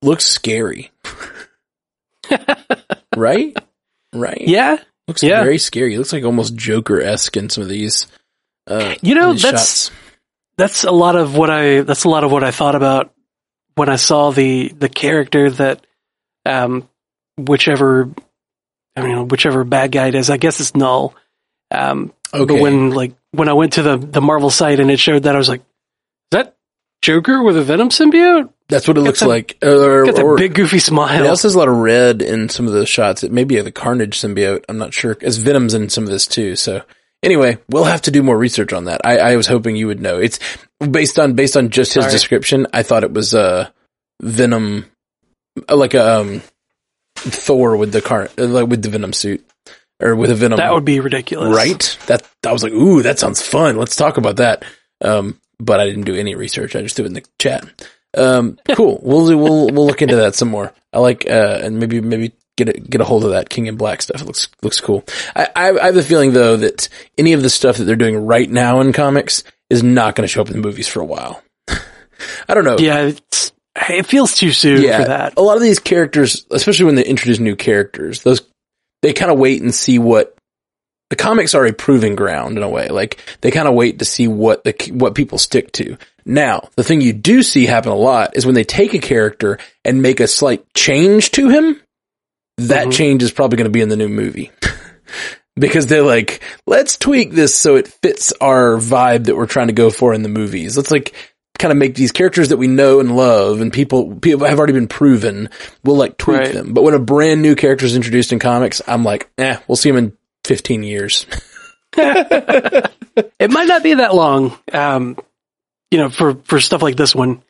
[0.02, 0.92] looks scary.
[3.18, 3.56] right?
[4.14, 4.42] Right?
[4.42, 5.44] yeah Looks Yeah.
[5.44, 5.96] very scary.
[5.96, 8.08] It looks like almost Joker esque in some of these.
[8.68, 9.92] Uh, You know, these that's- shots.
[10.58, 13.12] that's a lot of what I that's a lot of what I thought about
[13.76, 15.86] when I saw the the character that
[16.46, 16.88] um
[17.38, 18.10] whichever
[18.96, 21.16] I mean whichever bad guy it is I guess it's Knull
[21.72, 22.46] um okay.
[22.46, 25.36] but when like when I went to the the Marvel site and it showed that
[25.36, 25.66] I was like is
[26.32, 26.56] that
[27.02, 29.58] Joker with a Venom symbiote that's what it looks like.
[29.62, 32.50] Or, got that or- big goofy it smile also has a lot of red in
[32.50, 33.24] some of the shots.
[33.24, 34.64] It may be the Carnage symbiote.
[34.70, 35.18] I'm not sure.
[35.22, 36.56] As Venom's in some of this too.
[36.56, 36.82] So
[37.22, 39.02] anyway, we'll have to do more research on that.
[39.06, 40.18] I, I was hoping you would know.
[40.20, 40.40] It's
[40.80, 42.12] based on based on just his Sorry.
[42.14, 42.68] description.
[42.74, 43.70] I thought it was uh
[44.22, 44.86] Venom,
[45.70, 46.42] uh, like a um,
[47.18, 49.46] Thor with the car, uh, like with the Venom suit
[50.02, 50.58] or with a Venom.
[50.58, 51.98] that would be ridiculous right?
[52.08, 53.78] That I was like, ooh, that sounds fun.
[53.78, 54.64] Let's talk about that.
[55.02, 56.76] Um, but I didn't do any research.
[56.76, 57.64] I just threw it in the chat.
[58.16, 59.00] Um, cool.
[59.02, 60.74] we'll do, we'll we'll look into that some more.
[60.92, 63.76] I like uh, and maybe maybe get a, get a hold of that King in
[63.76, 64.22] Black stuff.
[64.22, 65.04] It looks looks cool.
[65.36, 68.26] I, I I have the feeling though that any of the stuff that they're doing
[68.26, 71.06] right now in comics is not going to show up in the movies for a
[71.06, 71.42] while.
[72.48, 72.78] I don't know.
[72.78, 75.34] Yeah, it's, it feels too soon for that.
[75.38, 78.42] A lot of these characters, especially when they introduce new characters, those
[79.02, 80.38] they kind of wait and see what
[81.10, 82.88] the comics are a proving ground in a way.
[82.90, 85.98] Like they kind of wait to see what the what people stick to.
[86.26, 89.58] Now, the thing you do see happen a lot is when they take a character
[89.84, 91.82] and make a slight change to him.
[92.58, 92.94] That Mhm.
[92.94, 94.52] change is probably going to be in the new movie.
[95.56, 99.74] because they're like, let's tweak this so it fits our vibe that we're trying to
[99.74, 100.78] go for in the movies.
[100.78, 101.14] Let's like
[101.60, 104.74] kind of make these characters that we know and love and people people have already
[104.74, 105.50] been proven.
[105.84, 106.54] We'll like tweak Right.
[106.54, 106.74] them.
[106.74, 109.90] But when a brand new character is introduced in comics, I'm like, eh, we'll see
[109.90, 110.14] him in
[110.46, 111.26] 15 years.
[113.40, 115.18] It might not be that long, um,
[115.94, 117.44] you know, for, for stuff like this one.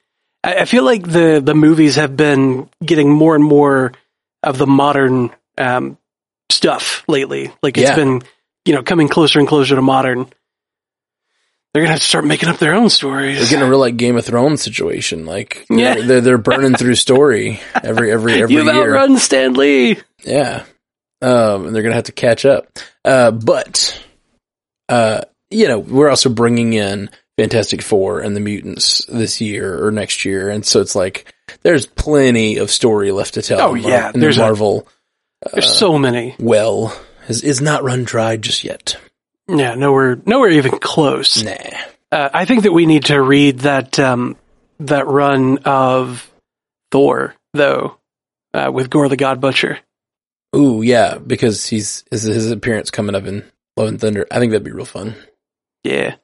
[0.43, 3.93] I, I feel like the, the movies have been getting more and more
[4.43, 5.97] of the modern um,
[6.51, 7.53] stuff lately.
[7.63, 7.95] Like it's Yeah.
[7.95, 8.21] been,
[8.65, 10.27] you know, coming closer and closer to modern.
[11.73, 14.17] They're gonna have to start making up their own They're getting a real like Game
[14.17, 15.25] of Thrones situation.
[15.25, 15.93] Like, Yeah.
[15.95, 18.95] they're, they're, they're burning through story every, every, every You've year.
[18.95, 19.97] outrun Stan Lee.
[20.25, 20.65] Yeah.
[21.21, 22.67] Um, and they're going to have to catch up.
[23.05, 24.03] Uh, but,
[24.89, 29.91] uh, you know, we're also bringing in Fantastic Four and the mutants this year or
[29.91, 30.49] next year.
[30.49, 33.59] And so it's like, there's plenty of story left to tell.
[33.61, 34.87] Oh, yeah, In there's the a- Marvel
[35.51, 36.35] There's so many.
[36.39, 36.95] well
[37.27, 38.97] is, is not run dry just yet.
[39.47, 41.43] Yeah, nowhere, nowhere even close.
[41.43, 41.51] Nah.
[42.11, 44.37] Uh, I think that we need to read that um,
[44.79, 46.29] that run of
[46.91, 47.97] Thor, though,
[48.53, 49.79] uh, with Gorr the God Butcher.
[50.55, 53.43] Ooh, yeah, because he's, his, his appearance coming up in
[53.75, 54.27] Love and Thunder.
[54.29, 55.15] I think that'd be real fun.
[55.83, 56.15] Yeah.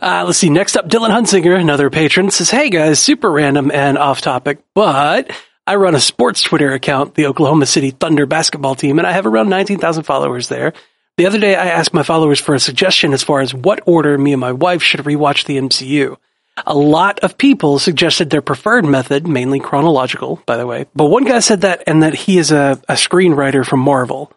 [0.00, 0.50] Uh, let's see.
[0.50, 5.30] Next up, Dylan Hunsinger, another patron, says, Hey guys, super random and off topic, but
[5.66, 9.26] I run a sports Twitter account, the Oklahoma City Thunder basketball team, and I have
[9.26, 10.72] around 19,000 followers there.
[11.16, 14.16] The other day, I asked my followers for a suggestion as far as what order
[14.16, 16.16] me and my wife should rewatch the MCU.
[16.66, 20.86] A lot of people suggested their preferred method, mainly chronological, by the way.
[20.94, 24.32] But one guy said that and that he is a, a screenwriter from Marvel.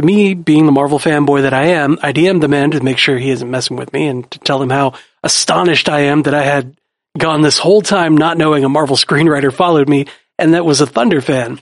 [0.00, 3.18] Me, being the Marvel fanboy that I am, I DM'd the man to make sure
[3.18, 6.44] he isn't messing with me and to tell him how astonished I am that I
[6.44, 6.76] had
[7.18, 10.06] gone this whole time not knowing a Marvel screenwriter followed me
[10.38, 11.60] and that was a Thunder fan.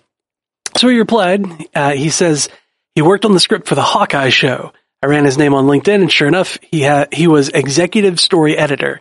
[0.77, 2.51] So he replied, uh, he says
[2.95, 4.73] he worked on the script for the Hawkeye show.
[5.03, 9.01] I ran his name on LinkedIn and sure enough, he he was executive story editor.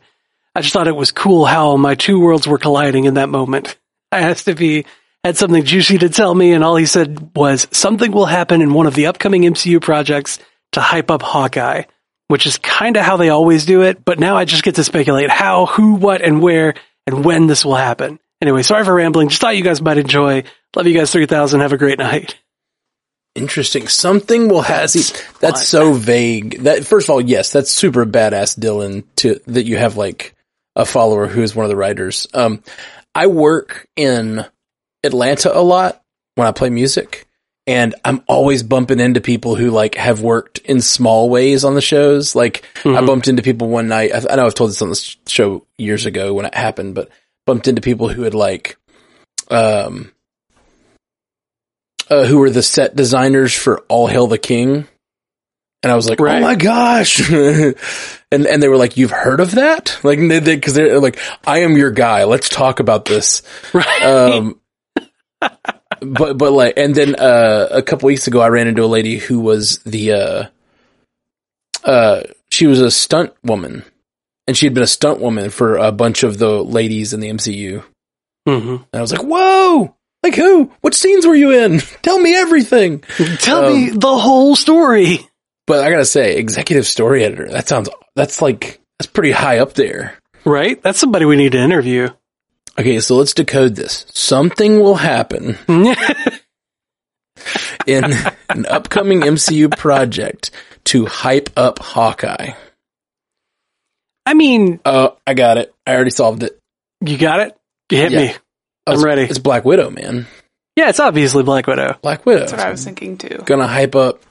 [0.53, 3.77] I just thought it was cool how my two worlds were colliding in that moment.
[4.11, 4.85] I asked if he
[5.25, 8.73] had something juicy to tell me and all he said was something will happen in
[8.73, 10.37] one of the upcoming MCU projects
[10.73, 11.83] to hype up Hawkeye,
[12.27, 14.05] which is kind of how they always do it.
[14.05, 16.75] But now I just get to speculate how, who, what, and where
[17.07, 18.19] and when this will happen.
[18.39, 19.29] Anyway, sorry for rambling.
[19.29, 20.43] Just thought you guys might enjoy.
[20.75, 21.59] Love you guys 3000.
[21.59, 22.35] Have a great night.
[23.33, 23.87] Interesting.
[23.87, 24.91] Something will have.
[24.91, 26.63] That's see, That's so vague.
[26.63, 29.05] That first of all, yes, that's super badass, Dylan.
[29.17, 30.35] To that you have like
[30.75, 32.27] a follower who is one of the writers.
[32.33, 32.63] Um,
[33.13, 34.45] I work in
[35.05, 36.01] Atlanta a lot
[36.35, 37.27] when I play music,
[37.67, 41.81] and I'm always bumping into people who like have worked in small ways on the
[41.81, 42.35] shows.
[42.35, 43.07] Like I Mhm.
[43.07, 44.11] bumped into people one night.
[44.13, 47.09] I, I know I've told this on the show years ago when it happened, but
[47.45, 48.77] bumped into people who had like,
[49.49, 50.11] um,
[52.09, 54.87] uh, who were the set designers for All Hail the King.
[55.83, 56.37] And I was like, Right.
[56.41, 57.29] oh my gosh.
[57.31, 57.75] and,
[58.31, 59.99] and they were like, you've heard of that?
[60.03, 62.23] Like, they, they, cause they're like, I am your guy.
[62.23, 63.41] Let's talk about this.
[63.73, 64.01] Right.
[64.03, 64.59] Um,
[66.01, 69.17] but, but like, and then, uh, a couple weeks ago, I ran into a lady
[69.17, 70.43] who was the, uh,
[71.83, 73.83] uh, she was a stunt woman
[74.47, 77.29] and she had been a stunt woman for a bunch of the ladies in the
[77.29, 77.83] MCU.
[78.47, 80.71] hmm And I was like, whoa, like who?
[80.81, 81.79] What scenes were you in?
[82.01, 82.99] Tell me everything.
[83.39, 85.19] Tell Um, me the whole story.
[85.67, 89.73] But I gotta say, executive story editor, that sounds, that's like, that's pretty high up
[89.73, 90.13] there.
[90.45, 90.81] Right?
[90.83, 92.09] That's somebody we need to interview.
[92.77, 94.05] Okay, so let's decode this.
[94.13, 95.57] Something will happen
[97.87, 98.03] in
[98.49, 100.51] an upcoming MCU project
[100.85, 102.51] to hype up Hawkeye.
[104.25, 105.73] I mean, Oh, I got it.
[105.85, 106.59] I already solved it.
[107.05, 107.57] you got it?
[107.91, 108.19] You hit Yeah.
[108.19, 108.29] me.
[108.87, 109.21] Oh, I'm it's- ready.
[109.23, 110.27] It's Black Widow, man.
[110.75, 111.97] Yeah, it's obviously Black Widow.
[112.01, 112.39] Black Widow.
[112.41, 113.41] That's what I was thinking too.
[113.45, 114.21] Gonna hype up.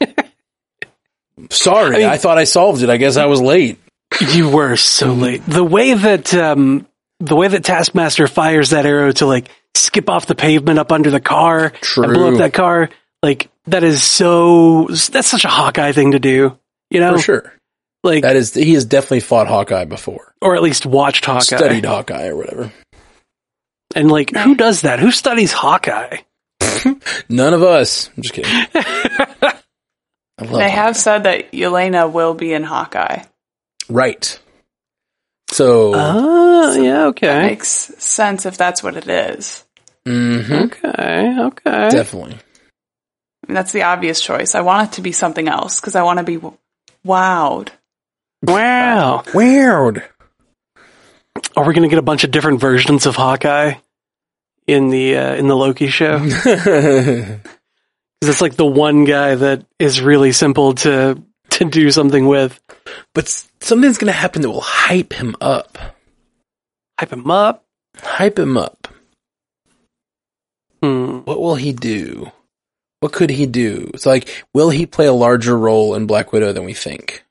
[1.50, 2.90] Sorry, I mean- I thought I solved it.
[2.90, 3.78] I guess I was late.
[4.32, 5.42] You were so late.
[5.46, 6.86] The way that um
[7.24, 11.10] the way that Taskmaster fires that arrow to like skip off the pavement up under
[11.10, 12.90] the car and blow up that car,
[13.22, 16.58] like that is so that's such a Hawkeye thing to do.
[16.90, 17.16] You know?
[17.16, 17.52] For sure.
[18.04, 20.34] Like That is, he has definitely fought Hawkeye before.
[20.40, 21.40] or at least watched Hawkeye.
[21.56, 22.72] Studied Hawkeye or whatever.
[23.94, 24.98] And like who does that?
[24.98, 26.18] Who studies Hawkeye?
[27.28, 28.10] None of us.
[28.16, 28.50] I'm just kidding.
[28.74, 28.74] I
[29.42, 29.60] love
[30.38, 30.68] They Hawkeye.
[30.68, 33.22] have said that Yelena will be in Hawkeye.
[33.88, 34.38] Right.
[35.52, 37.42] So, Oh, yeah, okay.
[37.42, 39.64] Makes sense if that's what it is.
[40.06, 41.88] mhm, Okay, okay.
[41.90, 42.32] definitely.
[42.34, 44.54] I mean, that's the obvious choice.
[44.54, 46.56] I want it to be something else because I want to be w-
[47.06, 47.68] wowed.
[48.42, 49.22] Wow.
[49.34, 50.02] Weird.
[51.56, 53.74] Are we going to get a bunch of different versions of Hawkeye
[54.66, 56.18] in the uh, in the Loki show?
[58.20, 62.58] Because it's like the one guy that is really simple to to do something with.
[63.14, 65.78] but s- something's going to happen that will hype him up.
[66.98, 67.64] Hype him up.
[67.96, 68.88] Hype him up.
[70.82, 71.18] Hmm.
[71.20, 72.30] What will he do?
[73.00, 73.90] What could he do?
[73.94, 77.24] It's like, will he play a larger role in Black Widow than we think?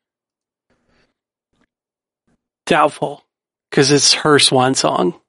[2.65, 3.23] Doubtful.
[3.69, 5.19] Because it's her swan song.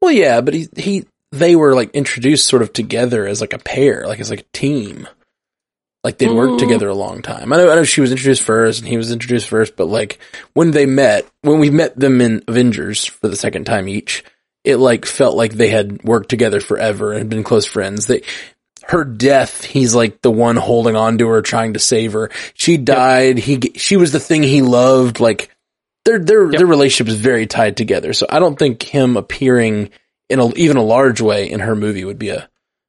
[0.00, 3.58] Well, yeah, but he, he, they were like introduced sort of together as like a
[3.58, 5.08] pair, like as like a team.
[6.04, 6.58] Like they'd worked Mm.
[6.58, 7.50] together a long time.
[7.52, 10.18] I know, I know she was introduced first and he was introduced first, but like
[10.52, 14.22] when they met, when we met them in Avengers for the second time each,
[14.64, 18.06] it like felt like they had worked together forever and been close friends.
[18.06, 18.20] They,
[18.86, 22.30] her death, he's like the one holding on to her, trying to save her.
[22.52, 23.38] She died.
[23.38, 25.20] He, she was the thing he loved.
[25.20, 25.48] Like
[26.04, 26.58] their, their, Yep.
[26.58, 28.12] their relationship is very tied together.
[28.12, 29.88] So I don't think him appearing
[30.28, 32.46] in a, even a large way in her movie would be a,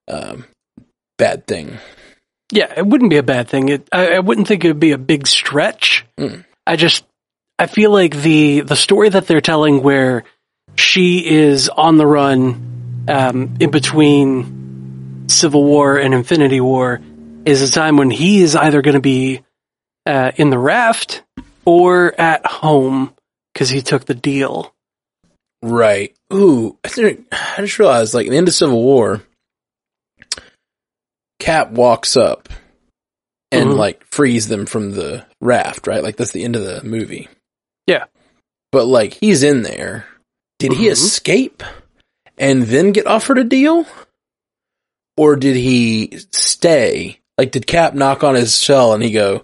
[0.09, 0.43] um,
[1.17, 1.77] bad thing.
[2.55, 3.67] Yeah, it wouldn't be a bad thing.
[3.67, 6.05] It, I, I wouldn't think it would be a big stretch.
[6.17, 6.45] Mm.
[6.65, 7.05] I just,
[7.59, 10.23] I feel like the the story that they're telling, where
[10.75, 17.01] she is on the run um, in between Civil War and Infinity War,
[17.43, 19.43] is a time when he is either going to be
[20.05, 21.23] uh, in the raft
[21.65, 23.13] or at home
[23.53, 24.73] because he took the deal.
[25.61, 26.15] Right.
[26.33, 29.23] Ooh, I, think, I just realized, like, in the end of Civil War,
[31.39, 32.49] Cap walks up
[33.51, 33.77] and, Mhm.
[33.77, 36.03] like, frees them from the raft, right?
[36.03, 37.27] Like, that's the end of the movie.
[37.87, 38.05] Yeah.
[38.71, 40.05] But, like, he's in there.
[40.59, 40.91] Did he Mhm.
[40.91, 41.63] escape
[42.37, 43.85] and then get offered a deal?
[45.17, 47.19] Or did he stay?
[47.37, 49.43] Like, did Cap knock on his shell and he go,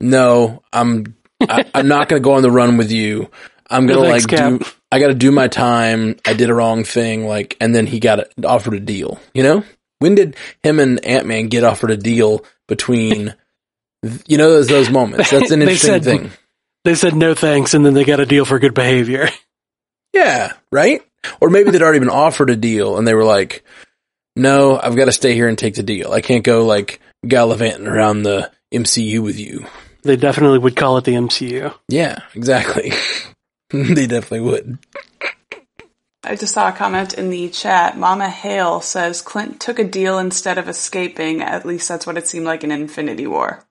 [0.00, 3.30] no, I'm, I, I'm not going to go on the run with you.
[3.70, 4.60] I'm going to, like, Cap.
[4.60, 6.16] do, I got to do my time.
[6.26, 7.26] I did a wrong thing.
[7.26, 9.64] Like, and then he got offered a deal, you know?
[10.04, 13.34] When did him and Ant-Man get offered a deal between,
[14.26, 15.30] you know, those, those moments?
[15.30, 16.30] That's an They interesting said- thing.
[16.84, 19.28] They said no thanks, and then they got a deal for good behavior.
[20.12, 21.00] Yeah, right?
[21.40, 23.64] Or maybe they'd already been offered a deal and they were like,
[24.36, 26.12] no, I've got to stay here and take the deal.
[26.12, 29.66] I can't go like gallivanting around the MCU with you.
[30.02, 31.74] They definitely would call it the MCU.
[31.88, 32.92] Yeah, exactly.
[33.70, 34.78] they definitely would.
[36.24, 37.98] I just saw a comment in the chat.
[37.98, 41.42] Mama Hale says Clint took a deal instead of escaping.
[41.42, 43.62] At least that's what it seemed like in Infinity War.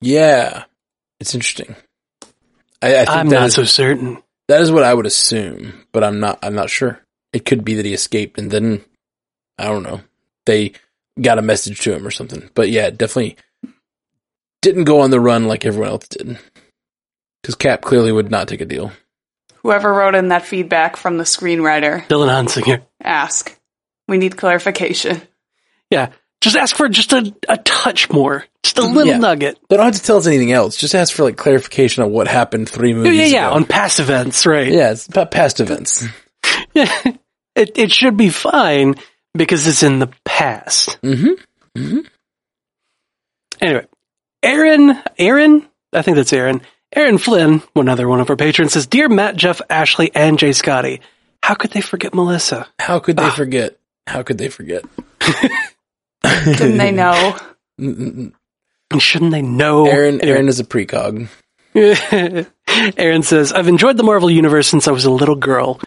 [0.00, 0.64] Yeah,
[1.20, 1.76] it's interesting.
[2.80, 4.22] I, I think I'm not is- so certain.
[4.48, 6.38] that is what I would assume, but I'm not.
[6.42, 7.00] I'm not sure.
[7.32, 8.84] It could be that he escaped and then
[9.58, 10.00] I don't know.
[10.46, 10.72] They
[11.20, 12.48] got a message to him or something.
[12.54, 13.36] But yeah, definitely
[14.62, 16.38] didn't go on the run like everyone else did.
[17.42, 18.92] Because Cap clearly would not take a deal.
[19.62, 22.82] Whoever wrote in that feedback from the screenwriter, Dylan Hunsinger.
[23.02, 23.54] ask.
[24.06, 25.20] We need clarification.
[25.90, 26.10] Yeah.
[26.40, 28.44] Just ask for just a, a touch more.
[28.62, 29.18] Just a little Yeah.
[29.18, 29.58] nugget.
[29.68, 30.76] They don't have to tell us anything else.
[30.76, 33.46] Just ask for like clarification on what happened three Yeah, movies yeah, yeah.
[33.48, 33.56] ago.
[33.56, 34.68] On past events, right?
[34.68, 36.04] yeah, it's about past events.
[36.74, 37.18] it
[37.54, 38.94] it should be fine
[39.34, 40.98] because it's in the past.
[41.02, 41.98] Mm-hmm.
[43.60, 43.86] Anyway,
[44.42, 46.60] Aaron, Aaron, I think that's Aaron.
[46.94, 50.52] Aaron Flynn, one other one of our patrons, says, "Dear Matt, Jeff, Ashley, and Jay
[50.52, 51.00] Scotty,
[51.42, 52.66] how could they forget Melissa?
[52.78, 53.30] How could they Ah.
[53.30, 53.78] forget?
[54.06, 54.84] How could they forget?
[56.22, 57.36] Didn't they know?
[57.78, 58.32] And
[58.98, 61.28] shouldn't they know?" Aaron, Aaron is a precog.
[61.74, 65.80] Aaron says, I've enjoyed the Marvel Universe since I was a little girl.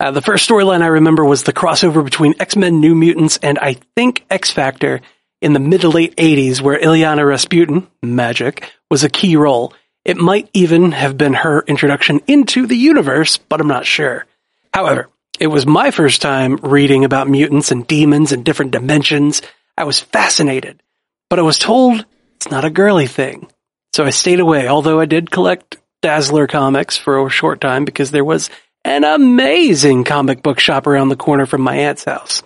[0.00, 3.76] Uh, the first storyline I remember was the crossover between X-Men New Mutants and I
[3.96, 5.00] think X-Factor
[5.40, 9.72] in the mid to late 80s where Illyana Rasputin, Magik, was a key role.
[10.08, 14.24] It might even have been her introduction into the universe, but I'm not sure.
[14.72, 19.42] However, it was my first time reading about mutants and demons and different dimensions.
[19.76, 20.82] I was fascinated,
[21.28, 22.06] but I was told
[22.36, 23.50] it's not a girly thing.
[23.92, 28.10] So I stayed away, although I did collect Dazzler comics for a short time because
[28.10, 28.48] there was
[28.86, 32.42] an amazing comic book shop around the corner from my aunt's house.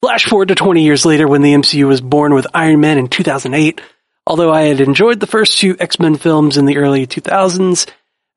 [0.00, 3.08] Flash forward to 20 years later when the MCU was born with Iron Man in
[3.08, 3.80] 2008.
[4.26, 7.88] Although I had enjoyed the first two X-Men films in the early 2000s,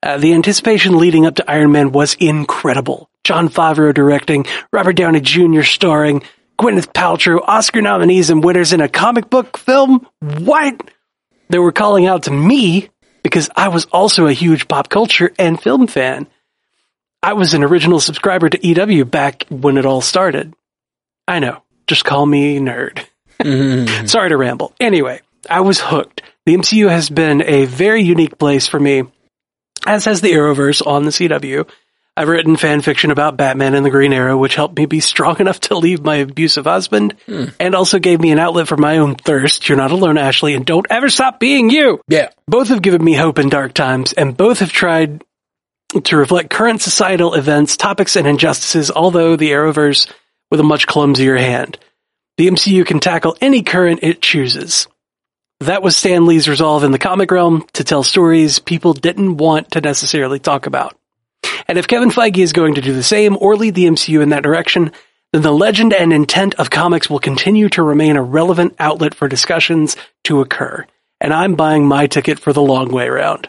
[0.03, 3.09] uh, the anticipation leading up to Iron Man was incredible.
[3.23, 5.61] Jon Favreau directing, Robert Downey Jr.
[5.63, 6.23] starring,
[6.59, 10.07] Gwyneth Paltrow, Oscar nominees and winners in a comic book film?
[10.19, 10.89] What?
[11.49, 12.89] They were calling out to me
[13.23, 16.27] because I was also a huge pop culture and film fan.
[17.21, 20.53] I was an original subscriber to EW back when it all started.
[21.27, 21.61] I know.
[21.87, 23.05] Just call me nerd.
[23.41, 24.07] Mhm.
[24.09, 24.73] Sorry to ramble.
[24.79, 25.19] Anyway,
[25.49, 26.21] I was hooked.
[26.45, 29.03] The MCU has been a very unique place for me,
[29.87, 31.67] as has the Arrowverse on the CW.
[32.17, 35.37] I've written fan fiction about Batman and the Green Arrow, which helped me be strong
[35.39, 37.45] enough to leave my abusive husband, hmm.
[37.59, 39.67] and also gave me an outlet for my own thirst.
[39.67, 41.99] You're not alone, Ashley, and don't ever stop being you!
[42.07, 42.29] yeah.
[42.47, 45.23] Both have given me hope in dark times, and both have tried
[46.03, 50.09] to reflect current societal events, topics, and injustices, although the Arrowverse
[50.51, 51.77] with a much clumsier hand.
[52.37, 54.87] The MCU can tackle any current it chooses.
[55.61, 59.71] That was Stan Lee's resolve in the comic realm to tell stories people didn't want
[59.71, 60.97] to necessarily talk about.
[61.67, 64.29] And if Kevin Feige is going to do the same or lead the MCU in
[64.29, 64.91] that direction,
[65.31, 69.29] then the legend and intent of comics will continue to remain a relevant outlet for
[69.29, 69.95] discussions
[70.25, 70.85] to occur.
[71.21, 73.47] And I'm buying my ticket for the long way around.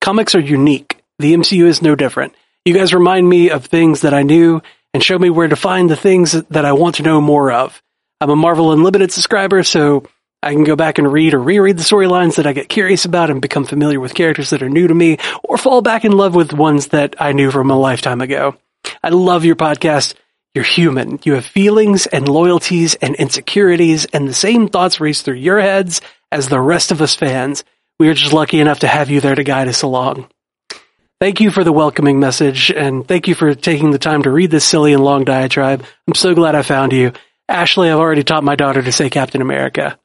[0.00, 1.02] Comics are unique.
[1.18, 2.34] The MCU is no different.
[2.64, 4.62] You guys remind me of things that I knew
[4.94, 7.82] and show me where to find the things that I want to know more of.
[8.20, 10.04] I'm a Marvel Unlimited subscriber, so
[10.42, 13.30] I can go back and read or reread the storylines that I get curious about
[13.30, 16.34] and become familiar with characters that are new to me, or fall back in love
[16.34, 18.56] with ones that I knew from a lifetime ago.
[19.02, 20.14] I love your podcast.
[20.54, 21.20] You're human.
[21.22, 26.00] You have feelings and loyalties and insecurities, and the same thoughts race through your heads
[26.30, 27.64] as the rest of us fans.
[27.98, 30.28] We are just lucky enough to have you there to guide us along.
[31.20, 34.50] Thank you for the welcoming message, and thank you for taking the time to read
[34.50, 35.84] this silly and long diatribe.
[36.08, 37.12] I'm so glad I found you.
[37.48, 39.98] Ashley, I've already taught my daughter to say Captain America.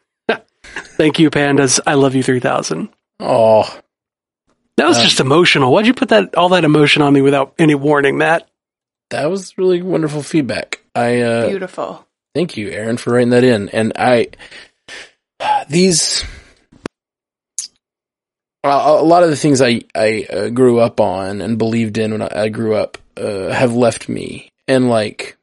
[0.82, 1.80] Thank you, pandas.
[1.86, 2.90] I love you 3000.
[3.20, 3.64] Oh,
[4.78, 5.72] That was Um, just emotional.
[5.72, 8.48] Why'd you put that all that emotion on me without any warning, Matt?
[9.10, 10.82] that was really wonderful feedback.
[10.94, 12.06] I uh, Beautiful.
[12.36, 13.70] Thank you, Aaron, for writing that in.
[13.70, 14.28] And I,
[15.70, 16.24] these,
[18.64, 22.12] a a lot of the things I, I uh, grew up on and believed in
[22.12, 24.52] when I, I grew up, uh, have left me.
[24.68, 25.38] And like,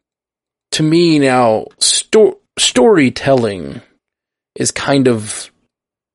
[0.72, 3.80] to me now, sto- storytelling
[4.56, 5.50] is kind of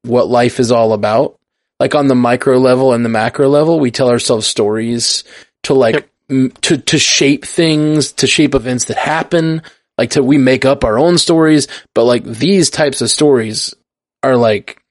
[0.04, 1.36] what life is all about.
[1.80, 5.24] Like on the micro level and the macro level, we tell ourselves stories
[5.64, 6.10] to like, Yep.
[6.30, 9.62] m- to, to shape things, to shape events that happen
[10.00, 13.76] like to we make up our own stories but like these types of stories
[14.24, 14.82] are like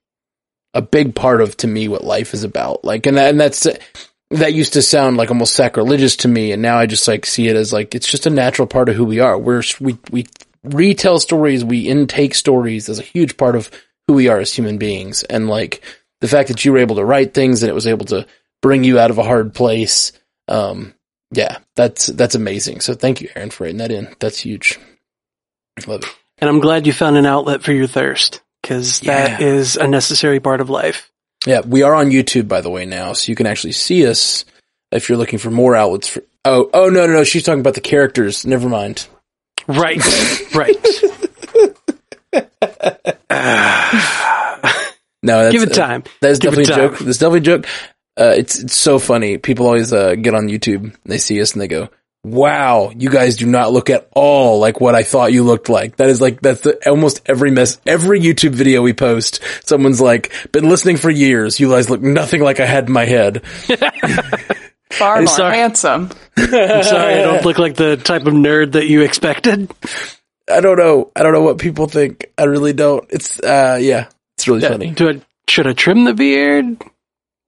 [0.74, 3.66] a big part of to me what life is about like and that, and that's
[4.30, 7.49] that used to sound like almost sacrilegious to me and now i just like see
[7.49, 10.26] it as like it's just a natural part of who we are we're we we
[10.64, 13.70] retell stories we intake stories as a huge part of
[14.06, 15.82] who we are as human beings and like
[16.20, 18.26] the fact that you were able to write things and it was able to
[18.62, 20.12] bring you out of a hard place
[20.48, 20.94] um
[21.32, 24.78] yeah that's that's amazing so thank you aaron for writing that in that's huge
[25.86, 26.09] Love it.
[26.38, 29.46] And I'm glad you found an outlet for your thirst, because that Yeah.
[29.46, 31.11] is a necessary part of life.
[31.46, 34.44] Yeah, we are on YouTube by the way now, so you can actually see us
[34.90, 36.22] if you're looking for more outlets for.
[36.44, 37.24] Oh, oh no, no, no.
[37.24, 38.44] She's talking about the characters.
[38.46, 39.06] Never mind.
[39.68, 40.02] Right,
[40.54, 40.76] right.
[45.20, 46.04] No, that's, Give it time.
[46.20, 46.98] That's Give definitely a joke.
[47.00, 47.66] That's definitely a joke.
[48.18, 49.36] Uh, it's it's so funny.
[49.36, 51.88] People always uh, get on YouTube, and they see us, and they go,
[52.22, 55.96] "Wow, you guys do not look at all like what I thought you looked like."
[55.96, 59.42] That is like that's the, almost every mess, every YouTube video we post.
[59.68, 61.58] Someone's like, "Been listening for years.
[61.58, 63.42] You guys look nothing like I had in my head."
[64.93, 65.57] Far more sorry.
[65.57, 66.11] handsome.
[66.36, 69.70] I'm sorry, I don't look like the type of nerd that you expected.
[70.51, 71.11] I don't know.
[71.14, 72.26] I don't know what people think.
[72.39, 73.05] I really don't.
[73.11, 74.91] It's uh, yeah, it's really funny.
[74.91, 76.82] Do I, should I trim the beard?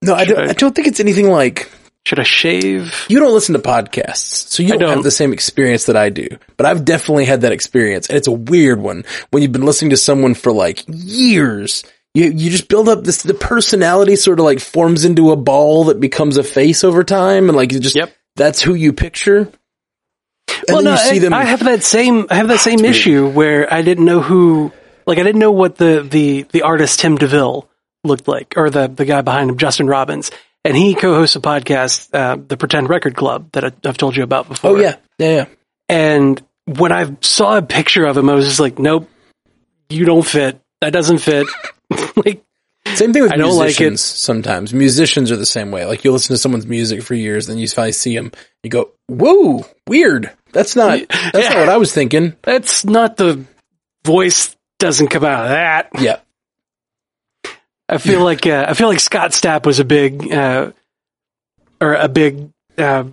[0.02, 0.38] No, I don't.
[0.38, 1.70] I- I don't think it's anything like
[2.04, 3.06] Should I shave?
[3.08, 5.02] you don't listen to podcasts, so you don't, have don't.
[5.04, 6.26] the same experience that I do.
[6.58, 9.90] But I've definitely had that experience, and it's a weird one when you've been listening
[9.92, 11.84] to someone for like years.
[12.14, 15.84] You you just build up this the personality sort of like forms into a ball
[15.84, 18.12] that becomes a face over time, and like you just Yep.
[18.36, 19.52] that's who you picture.
[20.68, 21.32] And well, no, you see I, them.
[21.34, 22.26] I have that same.
[22.30, 22.90] I have that same weird.
[22.90, 24.72] issue where I didn't know who.
[25.06, 27.68] Like, I didn't know what the the the artist Tim Deville
[28.04, 30.30] looked like, or the the guy behind him, Justin Robbins,
[30.64, 34.22] and he co-hosts a podcast, uh, the Pretend Record Club, that I, I've told you
[34.24, 34.72] about before.
[34.72, 35.44] oh yeah, yeah, yeah.
[35.88, 39.08] And when I saw a picture of him, I was just like, nope,
[39.88, 40.60] you don't fit.
[40.80, 41.46] That doesn't fit.
[42.16, 42.42] like,
[42.94, 43.80] Same thing with I don't like it.
[43.80, 44.00] musicians.
[44.00, 45.84] Sometimes musicians are the same way.
[45.84, 48.90] Like you listen to someone's music for years, then you finally see them, you go,
[49.08, 50.98] "Whoa, weird." That's not.
[51.08, 51.48] That's Yeah.
[51.50, 52.34] not what I was thinking.
[52.42, 53.44] that's not the
[54.04, 55.90] voice doesn't come out of that.
[56.00, 56.20] Yeah,
[57.88, 60.72] I feel like uh, I feel like Scott Stapp was a big uh,
[61.80, 63.04] or a big uh,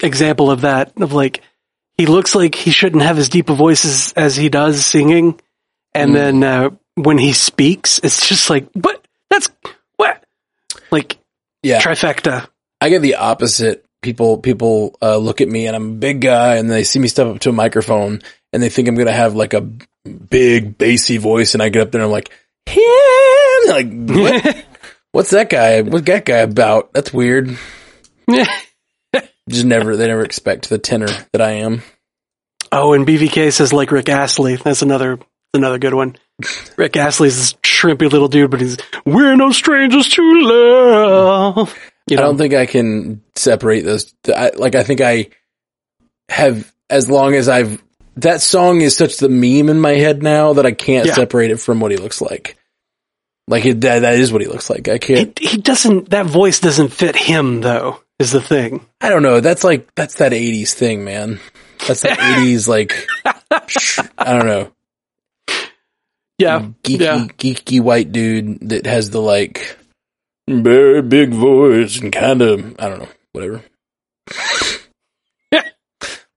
[0.00, 0.92] example of that.
[1.00, 1.42] Of like
[1.98, 5.38] he looks like he shouldn't have as deep a voice as, as he does singing,
[5.94, 6.14] and Mm.
[6.14, 9.48] then uh, when he speaks, it's just like what that's
[9.96, 10.24] what
[10.90, 11.18] like
[11.62, 11.80] yeah.
[11.80, 12.48] trifecta.
[12.80, 16.56] I get the opposite people people uh, look at me and I'm a big guy
[16.56, 18.20] and they see me step up to a microphone
[18.52, 19.62] and they think I'm gonna have like a
[20.06, 22.30] big bassy voice and I get up there and I'm like,
[22.68, 23.88] yeah, like
[24.44, 24.64] what?
[25.12, 25.82] What's that guy?
[25.82, 26.92] What's that guy about?
[26.92, 27.56] That's weird.
[29.48, 31.82] Just never they never expect the tenor that I am.
[32.72, 34.56] Oh, and BVK says like Rick Astley.
[34.56, 35.18] That's another
[35.52, 36.16] another good one.
[36.76, 41.74] Rick Astley's this shrimpy little dude, but he's we're no strangers to love.
[42.06, 44.14] You I don't think I can separate those.
[44.28, 45.28] I, like, I think I
[46.28, 47.82] have, as long as I've,
[48.16, 51.14] that song is such the meme in my head now that I can't Yeah.
[51.14, 52.58] separate it from what he looks like.
[53.48, 54.86] Like, it, that, that is what he looks like.
[54.88, 56.10] I can't, he, he doesn't.
[56.10, 58.00] That voice doesn't fit him, though.
[58.18, 58.84] Is the thing.
[59.00, 59.40] I don't know.
[59.40, 61.40] That's like, that's that 80s thing, man.
[61.88, 62.92] That's that 80s, like,
[63.66, 64.72] sh- I don't know.
[66.38, 67.26] Yeah, Geeky, yeah.
[67.38, 69.76] geeky white dude that has the, like,
[70.48, 73.62] very big voice and kind of, I don't know, whatever.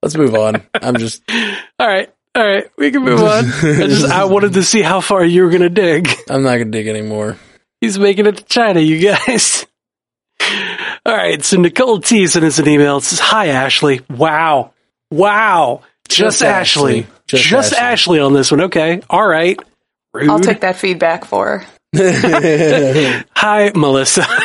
[0.02, 0.62] Let's move on.
[0.74, 1.22] I'm just,
[1.80, 2.70] All right, all right.
[2.76, 3.44] We can move on.
[3.62, 6.08] I just I wanted to see how far you were gonna dig.
[6.30, 7.36] I'm not gonna dig anymore.
[7.80, 9.66] He's making it to China, you guys.
[11.04, 12.98] All right, so Nicole T sent us an email.
[12.98, 14.02] It says, "Hi Ashley.
[14.10, 14.72] Wow,
[15.10, 17.06] wow, just, Just Ashley, Ashley.
[17.26, 17.84] Just just, Ashley.
[17.84, 18.20] Ashley.
[18.20, 18.60] on this one.
[18.62, 19.58] Okay, all right.
[20.14, 20.30] Rude.
[20.30, 21.64] I'll take that feedback for.
[21.94, 24.26] Hi, Melissa.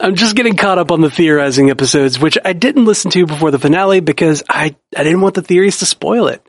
[0.00, 3.50] I'm just getting caught up on the theorizing episodes, which I didn't listen to before
[3.50, 6.44] the finale because I, I didn't want the theories to spoil it.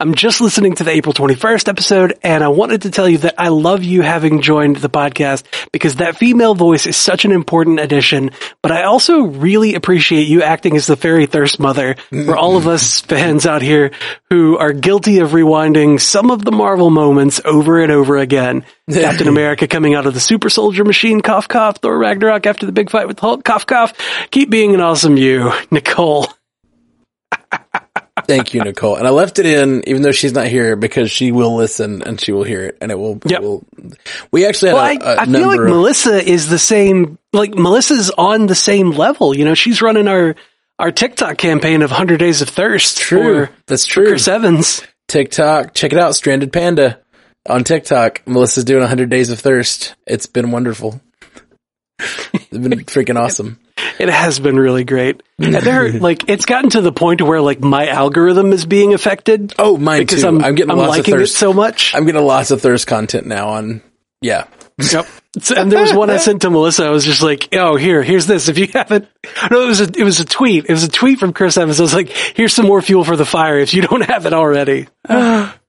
[0.00, 3.34] I'm just listening to the April 21st episode and I wanted to tell you that
[3.36, 7.80] I love you having joined the podcast because that female voice is such an important
[7.80, 8.30] addition,
[8.62, 12.66] but I also really appreciate you acting as the fairy thirst mother for all of
[12.66, 13.90] us fans out here
[14.30, 18.64] who are guilty of rewinding some of the Marvel moments over and over again.
[18.90, 22.72] Captain America coming out of the super soldier machine, cough cough, Thor Ragnarok after the
[22.72, 23.92] big fight with Hulk, cough cough.
[24.30, 26.26] Keep being an awesome you, Nicole.
[28.36, 28.96] Thank you, Nicole.
[28.96, 32.20] And I left it in, even though she's not here, because she will listen and
[32.20, 33.18] she will hear it, and it will.
[33.24, 33.42] Yep.
[33.42, 33.64] will
[34.30, 37.18] we actually had Well, a, I, feel like of- Melissa is the same.
[37.32, 39.36] Like Melissa's on the same level.
[39.36, 40.36] You know, she's running our
[40.78, 42.98] our TikTok campaign of Hundred Days of Thirst.
[42.98, 43.46] True.
[43.46, 44.06] for That's true.
[44.08, 44.82] Chris Evans.
[45.08, 45.74] TikTok.
[45.74, 47.00] Check it out, Stranded Panda
[47.48, 48.22] on TikTok.
[48.26, 49.94] Melissa's doing 100 Days of Thirst.
[50.06, 51.00] It's been wonderful.
[51.98, 53.58] it's been freaking awesome.
[54.00, 55.22] It has been really great.
[55.38, 59.76] And like, it's gotten to the point where like my algorithm is being affected Oh,
[59.76, 60.28] mine because too.
[60.28, 61.94] I'm I'm, getting I'm lots liking of it so much.
[61.94, 63.82] I'm getting lots of thirst content now on.
[64.20, 64.46] Yeah.
[64.78, 65.06] Yep.
[65.40, 66.86] So- And there was one I sent to Melissa.
[66.86, 68.48] I was just like, "Oh, here, here's this.
[68.48, 69.06] If you haven't,
[69.50, 70.64] no, it was a, it was a tweet.
[70.66, 71.78] It was a tweet from Chris Evans.
[71.78, 74.32] I was like, "Here's some more fuel for the fire if you don't have it
[74.32, 74.88] already."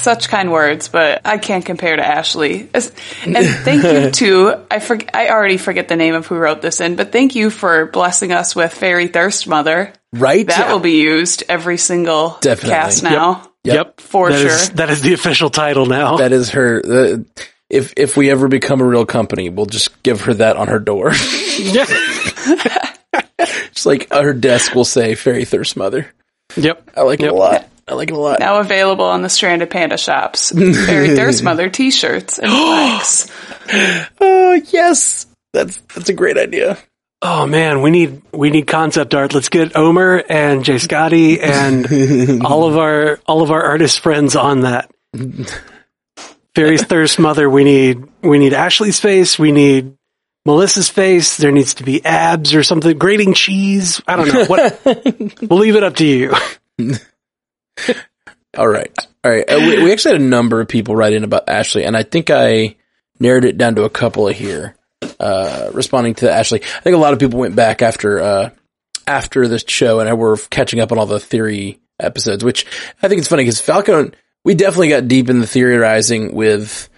[0.00, 2.68] Such kind words, but I can't compare to Ashley.
[2.72, 6.80] And thank you to I forget I already forget the name of who wrote this
[6.80, 9.92] in, but thank you for blessing us with Fairy Thirst Mother.
[10.12, 10.46] Right?
[10.46, 12.70] That will be used every single Definitely.
[12.70, 13.50] cast now.
[13.64, 14.00] Yep.
[14.00, 14.46] For That sure.
[14.48, 16.16] is- that is the official title now.
[16.16, 16.80] That is her.
[16.84, 17.18] Uh,
[17.68, 20.78] if if we ever become a real company, we'll just give her that on her
[20.80, 21.12] door.
[21.58, 21.84] Yeah.
[23.72, 26.06] Just like uh, her desk will say "Fairy Thirst Mother."
[26.56, 26.90] yep.
[26.96, 27.66] I like it a lot.
[27.90, 28.38] I like it a lot.
[28.38, 30.50] Now available on the Stranded Panda shops.
[30.50, 33.28] Fairy Thirst Mother t-shirts and flags.
[34.20, 36.78] Oh yes, that's that's a great idea.
[37.20, 39.34] Oh man, we need we need concept art.
[39.34, 44.36] Let's get Omer and Jay Scotty and all of our all of our artist friends
[44.36, 44.88] on that.
[46.54, 47.50] Fairy's Thirst Mother.
[47.50, 49.36] We need we need Ashley's face.
[49.36, 49.96] We need
[50.46, 51.36] Melissa's face.
[51.38, 52.96] There needs to be abs or something.
[52.96, 54.00] Grating cheese.
[54.06, 54.44] I don't know.
[54.44, 54.80] What?
[55.50, 56.34] we'll leave it up to you.
[58.56, 59.48] All right, all right.
[59.48, 62.02] Uh, we, we actually had a number of people write in about Ashley, and I
[62.02, 62.74] think I
[63.20, 64.74] narrowed it down to a couple of here.
[65.20, 68.50] Uh, responding to Ashley, I think a lot of people went back after uh,
[69.06, 72.66] after this show and were catching up on all the theory episodes, which
[73.02, 74.14] I think it's funny because Falcon.
[74.42, 76.88] We definitely got deep in the theorizing with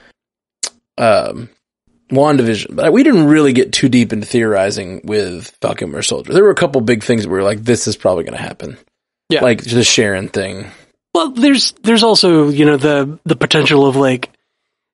[0.96, 1.50] um,
[2.08, 6.32] WandaVision, but we didn't really get too deep into theorizing with Falcon Winter Soldier.
[6.32, 8.42] There were a couple big things that we were like, "This is probably going to
[8.42, 8.78] happen."
[9.32, 9.42] Yeah.
[9.42, 10.70] like the Sharon thing.
[11.14, 14.30] Well, there's there's also you know the the potential of like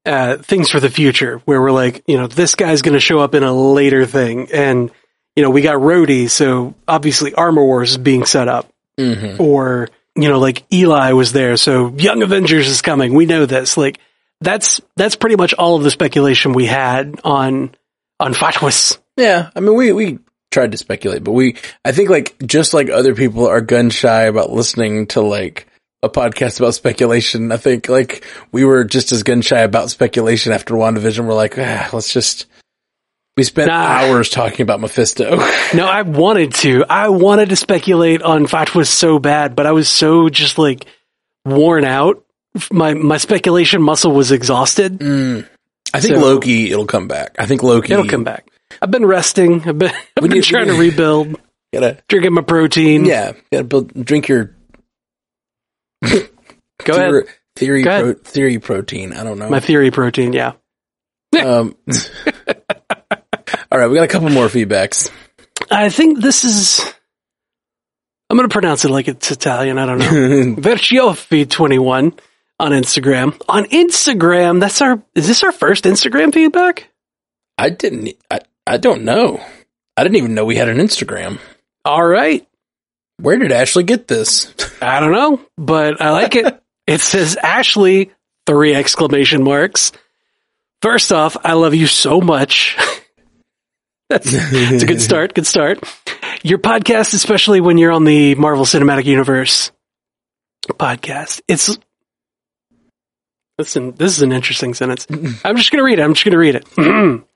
[0.07, 3.18] uh, things for the future where we're like you know this guy's going to show
[3.20, 4.91] up in a later thing, and
[5.36, 8.68] you know we got Rhodey, so obviously Armor Wars is being set up,
[8.99, 9.41] Mm-hmm.
[9.41, 13.14] or you know like Eli was there, so Young Avengers is coming.
[13.14, 13.76] We know this.
[13.76, 13.99] Like
[14.41, 17.74] that's that's pretty much all of the speculation we had on
[18.18, 18.99] on FATWS.
[19.16, 20.18] Yeah, I mean, we we
[20.51, 24.22] tried to speculate, but we I think like just like other people are gun shy
[24.24, 25.66] about listening to like
[26.03, 27.51] a podcast about speculation.
[27.53, 31.26] I think like we were just as gun shy about speculation after WandaVision.
[31.26, 32.46] We're like, ah, let's just
[33.36, 33.74] We spent Nah.
[33.74, 35.36] hours talking about Mephisto.
[35.74, 36.84] No, I wanted to.
[36.88, 40.86] I wanted to speculate on FATWS so bad, but I was so just like
[41.44, 42.24] worn out.
[42.72, 44.99] My my speculation muscle was exhausted.
[44.99, 45.46] Mm.
[45.92, 47.36] I think So- Loki, it'll come back.
[47.38, 47.92] I think Loki.
[47.92, 48.46] It'll come back.
[48.81, 49.62] I've been resting.
[49.68, 51.37] I've been, I've been you- trying to rebuild,
[51.72, 53.05] Gotta, drinking my protein.
[53.05, 54.57] yeah, gotta build, drink your
[56.05, 57.24] Go ahead.
[57.57, 58.05] theory, Go ahead.
[58.05, 59.12] pro, theory protein.
[59.12, 59.51] I don't know.
[59.51, 60.33] My theory protein.
[60.33, 60.53] Yeah.
[61.45, 61.74] um,
[63.70, 65.11] all right, we got a couple more feedbacks.
[65.70, 66.81] I think this is.
[68.31, 69.79] I'm going to pronounce it like it's Italian.
[69.79, 70.07] I don't know.
[70.62, 72.18] Verciofi21
[72.61, 73.41] on Instagram.
[73.49, 75.03] On Instagram, that's our.
[75.14, 76.91] Is this our first Instagram feedback?
[77.59, 78.11] I didn't.
[78.31, 79.43] I, I don't know.
[79.97, 81.39] I didn't even know we had an Instagram.
[81.85, 82.47] All right.
[83.16, 84.55] Where did Ashley get this?
[84.83, 86.62] I don't know, but I like it.
[86.87, 88.12] it says Ashley,
[88.47, 89.93] three exclamation marks.
[90.83, 92.77] First off, I love you so much.
[94.11, 95.35] That's it's a good start.
[95.35, 95.83] Good start.
[96.43, 99.73] Your podcast, especially when you're on the Marvel Cinematic Universe
[100.69, 101.77] podcast, it's
[103.59, 103.93] listen.
[103.93, 105.07] This is an interesting sentence.
[105.45, 106.03] I'm just gonna read it.
[106.03, 107.25] I'm just gonna read it.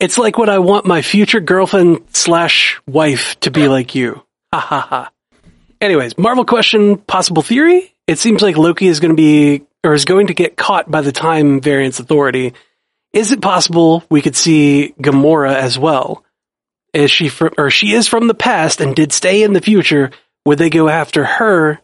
[0.00, 4.24] it's like what I want my future girlfriend slash wife to be like you.
[4.52, 5.10] Ha ha ha.
[5.80, 7.94] Anyways, Marvel question, possible theory.
[8.06, 11.02] It seems like Loki is going to be, or is going to get caught by
[11.02, 12.54] the Time Variance Authority.
[13.12, 16.24] Is it possible we could see Gamora as well?
[16.92, 20.10] Is she from, or she is from the past and did stay in the future?
[20.44, 21.78] Would they go after her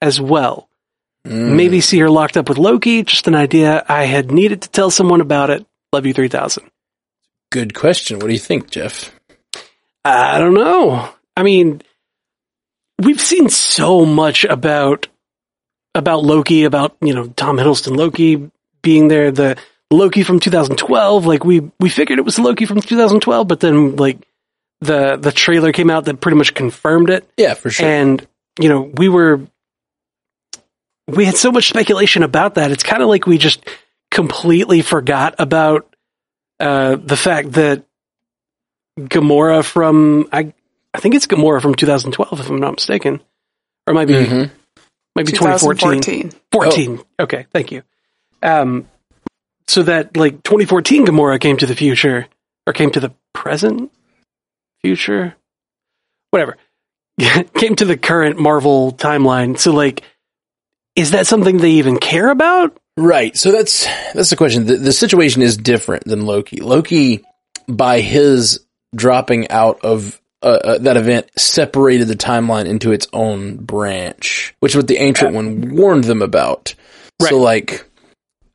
[0.00, 0.68] as well?
[1.26, 1.54] Mm.
[1.56, 3.02] Maybe see her locked up with Loki.
[3.02, 3.84] Just an idea.
[3.88, 5.66] I had needed to tell someone about it.
[5.92, 6.70] Love you, 3000.
[7.50, 8.18] Good question.
[8.18, 9.14] What do you think, Jeff?
[10.04, 11.08] I don't know.
[11.36, 11.82] I mean,
[12.98, 15.08] we've seen so much about
[15.94, 18.50] about Loki, about you know Tom Hiddleston Loki
[18.82, 19.56] being there, the
[19.90, 21.26] Loki from 2012.
[21.26, 24.18] Like we we figured it was Loki from 2012, but then like
[24.80, 27.86] the the trailer came out that pretty much confirmed it, Yeah, for sure.
[27.88, 28.26] and
[28.60, 29.40] you know we were
[31.06, 32.70] we had so much speculation about that.
[32.70, 33.64] It's kind of like we just
[34.10, 35.87] completely forgot about
[36.60, 37.84] uh, the fact that
[38.98, 40.52] Gamora from I
[40.94, 43.20] I think it's Gamora from 2012 if I'm not mistaken,
[43.86, 44.50] or it might be Mhm.
[45.14, 46.00] might be 2014.
[46.02, 46.40] 2014.
[46.52, 47.00] 14.
[47.20, 47.82] Okay, thank you.
[48.42, 48.88] Um,
[49.66, 52.26] so that like 2014 Gamora came to the future
[52.66, 53.92] or came to the present
[54.82, 55.36] future,
[56.30, 56.56] whatever,
[57.54, 59.58] came to the current Marvel timeline.
[59.58, 60.02] So like,
[60.96, 62.76] is that something they even care about?
[62.98, 63.36] Right.
[63.36, 64.66] So that's that's the question.
[64.66, 66.60] The, the situation is different than Loki.
[66.60, 67.24] Loki,
[67.68, 73.56] by his dropping out of uh, uh, that event, separated the timeline into its own
[73.56, 76.74] branch, which is what the ancient one warned them about.
[77.22, 77.30] Right.
[77.30, 77.88] So, like,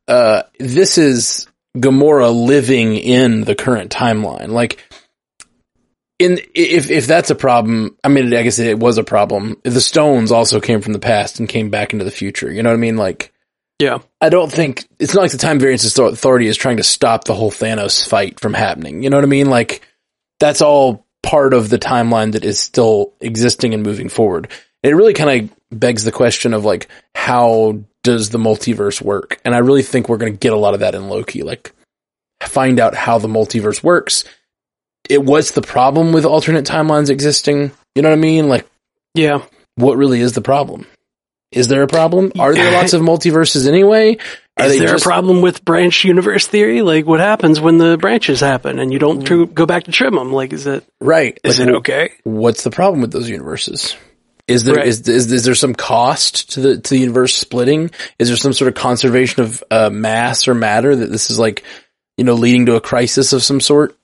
[0.08, 4.48] uh, this is Gamora living in the current timeline.
[4.48, 4.84] Like,
[6.18, 9.58] in if if that's a problem, I mean, I guess it was a problem.
[9.62, 12.52] The stones also came from the past and came back into the future.
[12.52, 12.98] You know what I mean?
[12.98, 13.30] Like.
[13.78, 13.98] Yeah.
[14.20, 17.34] I don't think it's not like the Time Variance Authority is trying to stop the
[17.34, 19.02] whole Thanos fight from happening.
[19.02, 19.50] You know what I mean?
[19.50, 19.82] Like
[20.40, 24.48] that's all part of the timeline that is still existing and moving forward.
[24.82, 29.40] It really kind of begs the question of like how does the multiverse work?
[29.44, 31.42] And I really think we're going to get a lot of that in Loki.
[31.42, 31.72] Like
[32.42, 34.24] find out how the multiverse works.
[35.08, 37.72] It was the problem with alternate timelines existing?
[37.94, 38.48] You know what I mean?
[38.48, 38.66] Like
[39.14, 39.42] Yeah.
[39.74, 40.86] what really is the problem?
[41.54, 42.32] Is there a problem?
[42.38, 44.16] Are there lots of multiverses anyway?
[44.58, 46.82] Are Is there just- a problem with branch universe theory?
[46.82, 50.14] Like, what happens when the branches happen and you don't tr- go back to trim
[50.14, 50.32] them?
[50.32, 51.38] Like, is it Right.
[51.42, 52.10] is Like, it okay?
[52.24, 53.96] What's the problem with those universes?
[54.46, 54.86] Is there Right.
[54.86, 57.90] is, is is there some cost to the to the universe splitting?
[58.18, 61.62] Is there some sort of conservation of uh, mass or matter that this is like,
[62.18, 63.96] you know, leading to a crisis of some sort?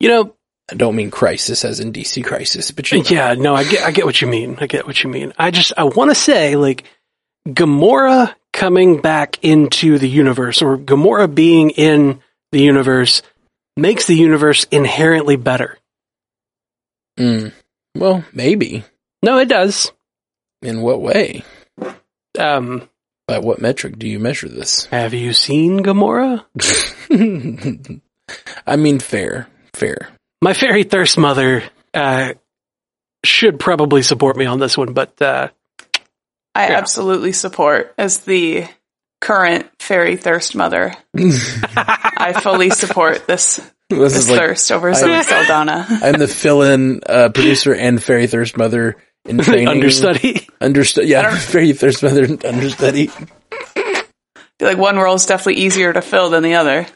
[0.00, 0.34] You know,
[0.70, 3.04] I don't mean crisis as in DC crisis, but you know.
[3.08, 4.58] Yeah, no, I get, I get what you mean.
[4.60, 5.32] I get what you mean.
[5.38, 6.84] I just, I want to say, like,
[7.46, 12.20] Gamora coming back into the universe, or Gamora being in
[12.52, 13.22] the universe,
[13.76, 15.78] makes the universe inherently better.
[17.18, 17.52] Mm.
[17.94, 18.84] Well, maybe.
[19.22, 19.90] No, it does.
[20.60, 21.44] In what way?
[22.38, 22.88] Um,
[23.26, 24.84] By what metric do you measure this?
[24.90, 26.44] have you seen Gamora?
[28.66, 30.08] I mean, fair, fair.
[30.40, 31.64] My fairy thirst mother
[31.94, 32.34] uh,
[33.24, 35.48] should probably support me on this one, but uh,
[36.54, 36.78] I Yeah.
[36.78, 38.66] absolutely support as the
[39.20, 40.94] current fairy thirst mother.
[41.16, 43.56] I fully support this
[43.90, 45.86] This this is like thirst over Zoe Saldana.
[46.02, 49.68] I'm the fill-in uh, producer and fairy thirst mother in training.
[49.68, 50.46] understudy.
[50.60, 51.08] Understudy.
[51.08, 53.10] Yeah, fairy thirst mother understudy.
[53.76, 54.04] I
[54.60, 56.86] feel like one role is definitely easier to fill than the other.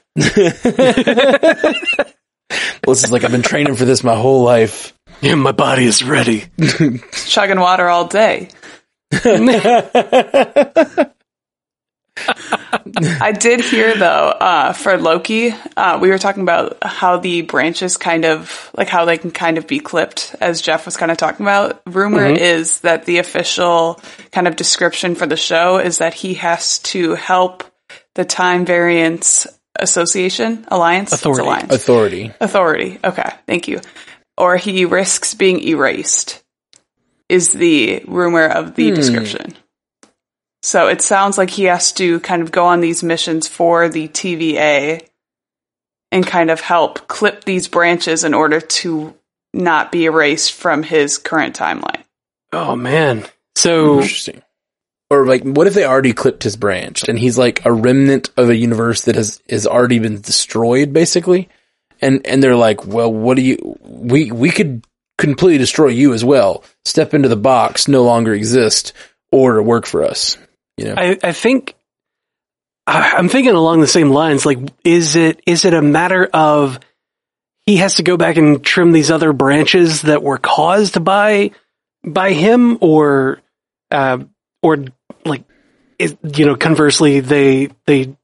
[2.86, 4.94] Melissa's like, I've been training for this my whole life.
[5.20, 6.44] Yeah, my body is ready.
[7.12, 8.48] Chugging water all day.
[13.20, 17.96] I did hear though, uh, for Loki, uh, we were talking about how the branches
[17.96, 21.18] kind of, like how they can kind of be clipped, as Jeff was kind of
[21.18, 21.82] talking about.
[21.86, 24.00] Rumor is that the official
[24.30, 27.64] kind of description for the show is that he has to help
[28.14, 29.46] the Time Variance
[29.78, 31.12] Association, Alliance?
[31.12, 31.42] Authority.
[31.42, 31.74] Alliance.
[31.74, 32.32] Authority.
[32.40, 32.98] Authority.
[33.02, 33.80] Okay, thank you.
[34.36, 36.42] Or he risks being erased,
[37.28, 38.94] is the rumor of the hmm.
[38.94, 39.54] description.
[40.62, 44.08] So it sounds like he has to kind of go on these missions for the
[44.08, 45.06] TVA
[46.12, 49.14] and kind of help clip these branches in order to
[49.52, 52.04] not be erased from his current timeline.
[52.52, 53.24] Oh man.
[53.56, 54.42] So Interesting.
[55.12, 58.48] Or like, what if they already clipped his branch and he's like a remnant of
[58.48, 61.50] a universe that has has already been destroyed, basically?
[62.00, 63.78] And and they're like, well, what do you?
[63.82, 64.86] We we could
[65.18, 66.64] completely destroy you as well.
[66.86, 68.94] Step into the box, no longer exist,
[69.30, 70.38] or work for us.
[70.78, 71.74] You know, I, I think
[72.86, 74.46] I'm thinking along the same lines.
[74.46, 76.80] Like, is it is it a matter of
[77.66, 81.50] he has to go back and trim these other branches that were caused by
[82.02, 83.42] by him, or
[83.90, 84.24] uh,
[84.62, 84.84] or
[85.24, 85.44] like
[85.98, 88.16] is, you know, conversely, they they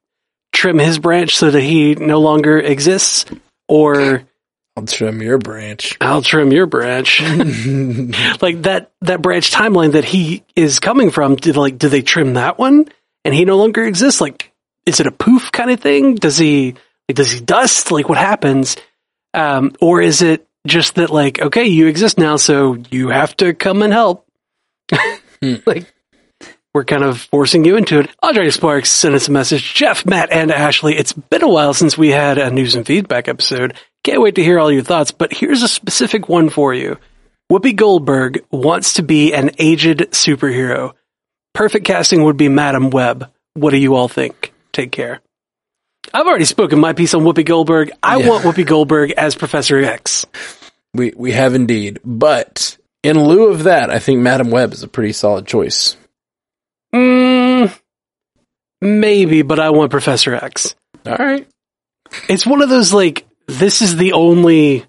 [0.53, 3.27] trim his branch so that he no longer exists,
[3.69, 4.25] or
[4.79, 5.97] I'll trim your branch.
[6.01, 7.21] I'll trim your branch.
[8.41, 12.35] like that that branch timeline that he is coming from did like do they trim
[12.35, 12.87] that one?
[13.25, 14.21] And he no longer exists?
[14.21, 14.53] Like
[14.87, 16.15] is it a poof kind of thing?
[16.15, 16.75] Does he
[17.09, 17.91] like does he dust?
[17.91, 18.77] Like what happens?
[19.35, 23.55] Um or is it just that like okay you exist now so you have to
[23.55, 24.27] come and help.
[25.41, 25.93] Like
[26.79, 28.09] we're kind of forcing you into it.
[28.23, 29.75] Andre Sparks sent us a message.
[29.75, 33.27] Jeff, Matt, and Ashley, it's been a while since we had a news and feedback
[33.27, 33.75] episode.
[34.05, 36.97] Can't wait to hear all your thoughts, but here's a specific one for you.
[37.51, 40.93] Whoopi Goldberg wants to be an aged superhero.
[41.53, 43.29] Perfect casting would be Madam Web.
[43.55, 44.53] What do you all think?
[44.73, 45.21] Take care.
[46.15, 47.91] I've already spoken my piece on Whoopi Goldberg.
[48.05, 48.29] I Yeah.
[48.29, 50.27] want Whoopi Goldberg as Professor X.
[50.95, 54.89] We we have indeed, but in lieu of that, I think Madam Web is a
[54.89, 55.97] pretty solid choice.
[56.95, 57.79] Mm,
[58.81, 60.75] maybe, but I want Professor X.
[61.07, 61.47] All right,
[62.29, 64.85] It's one of those like this is the only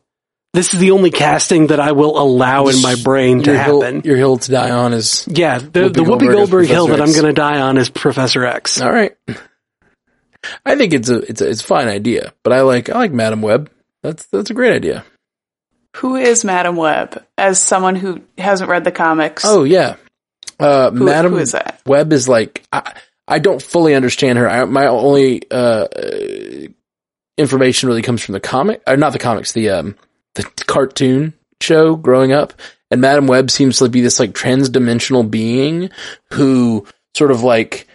[0.53, 3.81] this is the only casting that I will allow in my brain to your hill,
[3.81, 4.01] happen.
[4.03, 6.97] your hill to die on is yeah, the, Whoopi the Whoopi Goldberg Goldberg hill that
[6.97, 7.21] Professor I'm X.
[7.21, 8.81] going to die on is Professor X.
[8.81, 9.15] all right.
[10.65, 13.11] I think it's a it's a it's a fine idea, but I like I like
[13.11, 13.69] Madam Web.
[14.01, 15.03] That's that's a great idea.
[15.97, 17.23] Who is Madam Web?
[17.37, 19.43] As someone who hasn't read the comics.
[19.45, 19.97] Oh yeah,
[20.59, 21.81] uh, who, Madam who is that?
[21.85, 22.93] Web is like I,
[23.27, 24.49] I don't fully understand her.
[24.49, 26.67] I, my only uh, uh,
[27.37, 29.95] information really comes from the comic, or not the comics, the um
[30.35, 32.53] the cartoon show growing up.
[32.91, 35.91] And Madam Web seems to be this like transdimensional being
[36.31, 37.87] who sort of like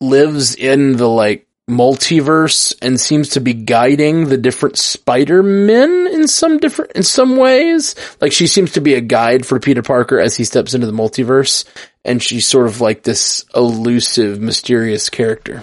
[0.00, 6.58] lives in the like multiverse and seems to be guiding the different Spider-Men in some
[6.58, 7.94] different, in some ways.
[8.20, 10.92] Like she seems to be a guide for Peter Parker as he steps into the
[10.92, 11.64] multiverse.
[12.04, 15.62] And she's sort of like this elusive, mysterious character.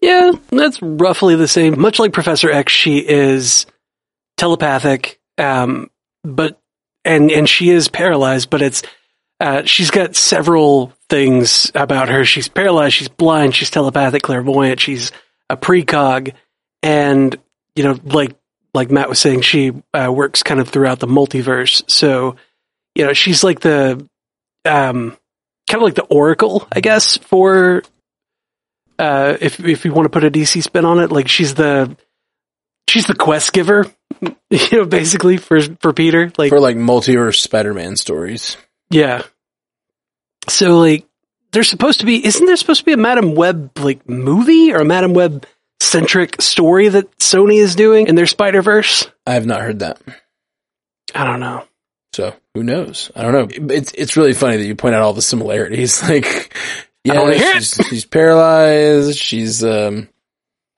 [0.00, 1.80] Yeah, that's roughly the same.
[1.80, 3.66] Much like Professor X, she is
[4.36, 5.90] telepathic, um,
[6.22, 6.60] but
[7.04, 8.82] and and she is paralyzed, but it's
[9.40, 12.24] uh, she's got several things about her.
[12.24, 15.12] She's paralyzed, she's blind, she's telepathic, clairvoyant, she's
[15.50, 16.32] a precog,
[16.82, 17.36] and
[17.74, 18.34] you know, like
[18.74, 21.88] like Matt was saying, she uh, works kind of throughout the multiverse.
[21.90, 22.36] So,
[22.94, 24.06] you know, she's like the
[24.64, 25.16] um,
[25.68, 27.82] kind of like the oracle, I guess, for
[28.98, 31.96] uh, if if you want to put a DC spin on it, like she's the
[32.88, 33.86] she's the quest giver,
[34.50, 36.32] you know, basically for for Peter.
[36.38, 38.56] Like, For like multiverse Spider-Man stories.
[38.90, 39.22] Yeah.
[40.48, 41.06] So like,
[41.52, 44.78] there's supposed to be, isn't there supposed to be a Madam Web like movie or
[44.78, 45.46] a Madam Web
[45.80, 49.08] centric story that Sony is doing in their Spider Verse?
[49.26, 50.00] I have not heard that.
[51.14, 51.64] I don't know.
[52.12, 53.10] So who knows?
[53.16, 53.74] I don't know.
[53.74, 56.02] It's it's really funny that you point out all the similarities.
[56.08, 56.54] Like,
[57.04, 57.62] yeah, wanna hear it.
[57.62, 59.16] she's, she's paralyzed.
[59.16, 60.08] She's um,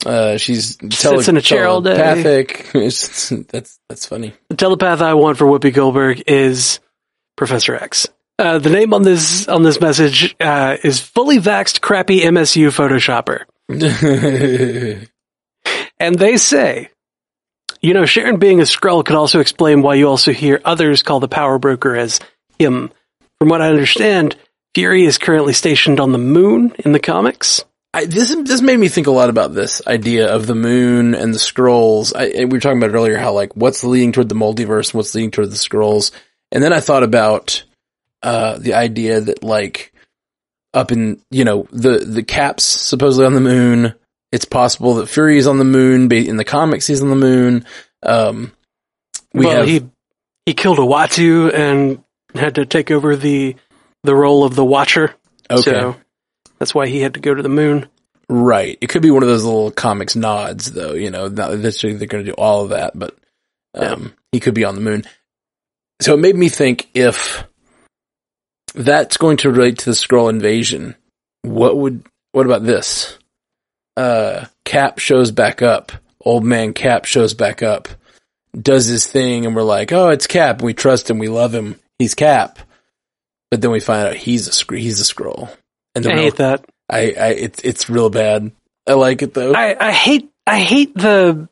[0.05, 1.95] uh, she's tele- Sits in a chair all day.
[1.97, 2.71] telepathic.
[3.49, 4.35] That's that's funny.
[4.49, 6.81] The telepath I want for Whoopi Goldberg is
[7.39, 8.07] Professor X.
[8.39, 13.47] Uh, the name on this on this message uh, is fully vaxxed crappy MCU Photoshopper.
[16.01, 16.91] And they say,
[17.81, 21.21] you know, Sharon being a Skrull could also explain why you also hear others call
[21.21, 22.21] the power broker as
[22.59, 22.93] him.
[23.39, 24.37] From what I understand,
[24.75, 27.65] Fury is currently stationed on the moon in the comics.
[27.95, 31.33] I, this this made me think a lot about this idea of the moon and
[31.33, 32.13] the Skrulls.
[32.15, 34.95] I, we were talking about it earlier, how like what's leading toward the multiverse, and
[34.95, 36.11] what's leading toward the Skrulls,
[36.53, 37.65] and then I thought about
[38.23, 39.93] uh, the idea that like
[40.75, 43.95] up in you know the the caps supposedly on the moon.
[44.31, 46.13] It's possible that Fury is on the moon.
[46.13, 47.65] In the comics, he's on the moon.
[48.03, 48.53] Um,
[49.33, 49.89] we well, have, he
[50.45, 53.57] he killed Uatu and had to take over the
[54.05, 55.15] the role of the Watcher.
[55.51, 55.63] Okay.
[55.63, 55.97] So
[56.59, 57.89] that's why he had to go to the moon.
[58.29, 58.77] Right.
[58.81, 60.93] It could be one of those little comics nods, though.
[60.93, 63.17] You know, not that they're going to do all of that, but
[63.75, 64.09] um, yeah.
[64.33, 65.05] he could be on the moon.
[66.01, 67.45] So it made me think if
[68.75, 70.95] that's going to relate to the Skrull invasion,
[71.43, 73.19] what would what about this?
[73.97, 75.93] Uh, Cap shows back up.
[76.21, 77.89] Old man Cap shows back up,
[78.61, 80.63] does his thing, and we're like, "Oh, it's Cap.
[80.63, 81.19] We trust him.
[81.19, 81.77] We love him.
[81.99, 82.59] He's Cap."
[83.51, 85.51] But then we find out he's a he's a Skrull.
[85.95, 86.65] And I hate that.
[86.89, 88.53] I, I it's it's real bad.
[88.87, 89.53] I like it though.
[89.53, 91.49] I, I hate I hate the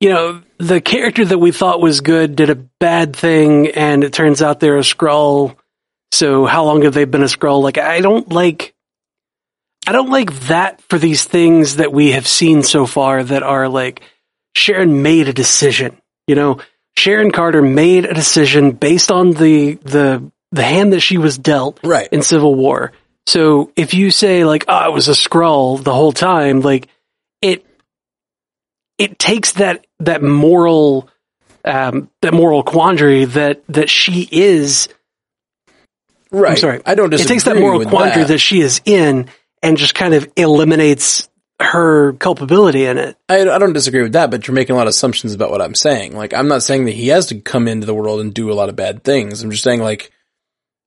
[0.00, 4.12] you know the character that we thought was good did a bad thing, and it
[4.12, 5.56] turns out they're a Skrull.
[6.12, 7.62] So how long have they been a Skrull?
[7.62, 8.74] Like I don't like
[9.86, 13.68] I don't like that for these things that we have seen so far that are
[13.68, 14.02] like
[14.56, 16.00] Sharon made a decision.
[16.26, 16.60] You know,
[16.96, 21.80] Sharon Carter made a decision based on the the the hand that she was dealt
[21.82, 22.08] right.
[22.10, 22.92] in Civil War.
[23.26, 26.88] So if you say like, "Oh, it was a Skrull the whole time," like
[27.42, 27.66] it
[28.96, 31.08] it takes that that moral
[31.64, 34.88] um, that moral quandary that that she is.
[36.30, 36.52] Right.
[36.52, 36.82] I'm sorry.
[36.84, 37.12] I don't.
[37.12, 38.28] It takes that moral quandary that.
[38.28, 39.28] that she is in
[39.62, 41.28] and just kind of eliminates
[41.60, 43.16] her culpability in it.
[43.28, 45.62] I, I, don't disagree with that, but you're making a lot of assumptions about what
[45.62, 46.16] I'm saying.
[46.16, 48.54] Like, I'm not saying that he has to come into the world and do a
[48.54, 49.42] lot of bad things.
[49.42, 50.10] I'm just saying, like,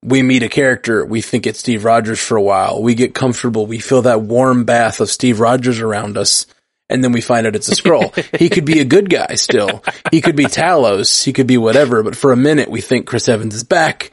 [0.04, 3.66] we meet a character, we think it's Steve Rogers for a while, we get comfortable,
[3.66, 6.46] we feel that warm bath of Steve Rogers around us,
[6.90, 8.14] and then we find out it's a Skrull.
[8.40, 9.84] he could be a good guy still.
[10.12, 13.30] He could be Talos, he could be whatever, but for a minute we think Chris
[13.30, 14.12] Evans is back,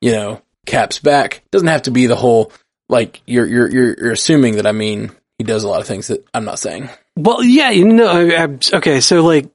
[0.00, 1.42] you know, Cap's back.
[1.50, 2.52] Doesn't have to be the whole,
[2.88, 6.08] like, you're, you're, you're, you're assuming that I mean, he does a lot of things
[6.08, 6.88] that I'm not saying.
[7.16, 9.50] Well, yeah, you know, okay, so like,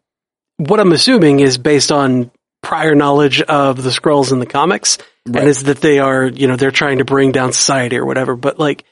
[0.58, 2.32] what I'm assuming is based on
[2.62, 5.42] prior knowledge of the Skrulls in the comics right.
[5.42, 8.36] and is that they are, you know, they're trying to bring down society or whatever.
[8.36, 8.84] But like,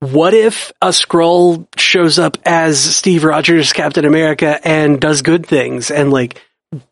[0.00, 5.90] what if a Skrull shows up as Steve Rogers, Captain America, and does good things
[5.90, 6.42] and like,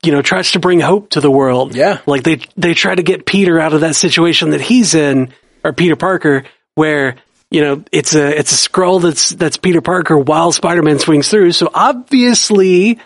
[0.02, 1.74] you know, tries to bring hope to the world?
[1.74, 2.00] Yeah.
[2.06, 5.32] Like they, they try to get Peter out of that situation that he's in,
[5.64, 6.44] or Peter Parker,
[6.74, 7.16] where,
[7.50, 11.52] you know, it's a, it's a Skrull that's, that's Peter Parker while Spider-Man swings through.
[11.52, 12.98] So obviously,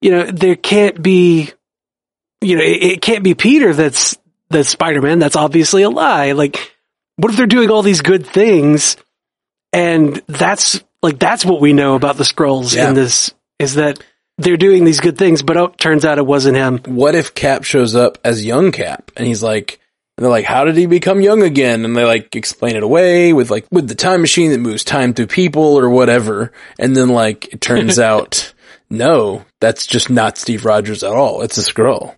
[0.00, 1.50] you know, there can't be,
[2.42, 4.18] you know, it, it can't be Peter that's
[4.50, 5.18] that's Spider-Man.
[5.18, 6.32] That's obviously a lie.
[6.32, 6.72] Like,
[7.16, 8.96] what if they're doing all these good things
[9.74, 12.88] and that's like, that's what we know about the Skrulls yeah.
[12.88, 14.02] in this is that
[14.38, 16.78] they're doing these good things, but oh, turns out it wasn't him.
[16.86, 19.80] What if Cap shows up as young Cap and he's like,
[20.16, 21.84] and they're like, how did he become young again?
[21.84, 25.12] And they like explain it away with like, with the time machine that moves time
[25.12, 26.52] through people or whatever.
[26.78, 28.54] And then like, it turns out,
[28.88, 31.42] no, that's just not Steve Rogers at all.
[31.42, 32.14] It's a Skrull.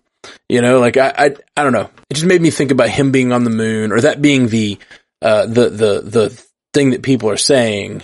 [0.47, 1.89] You know, like I, I, I don't know.
[2.09, 4.77] It just made me think about him being on the moon or that being the,
[5.23, 6.46] uh, the, the, the
[6.77, 8.03] thing that people are saying.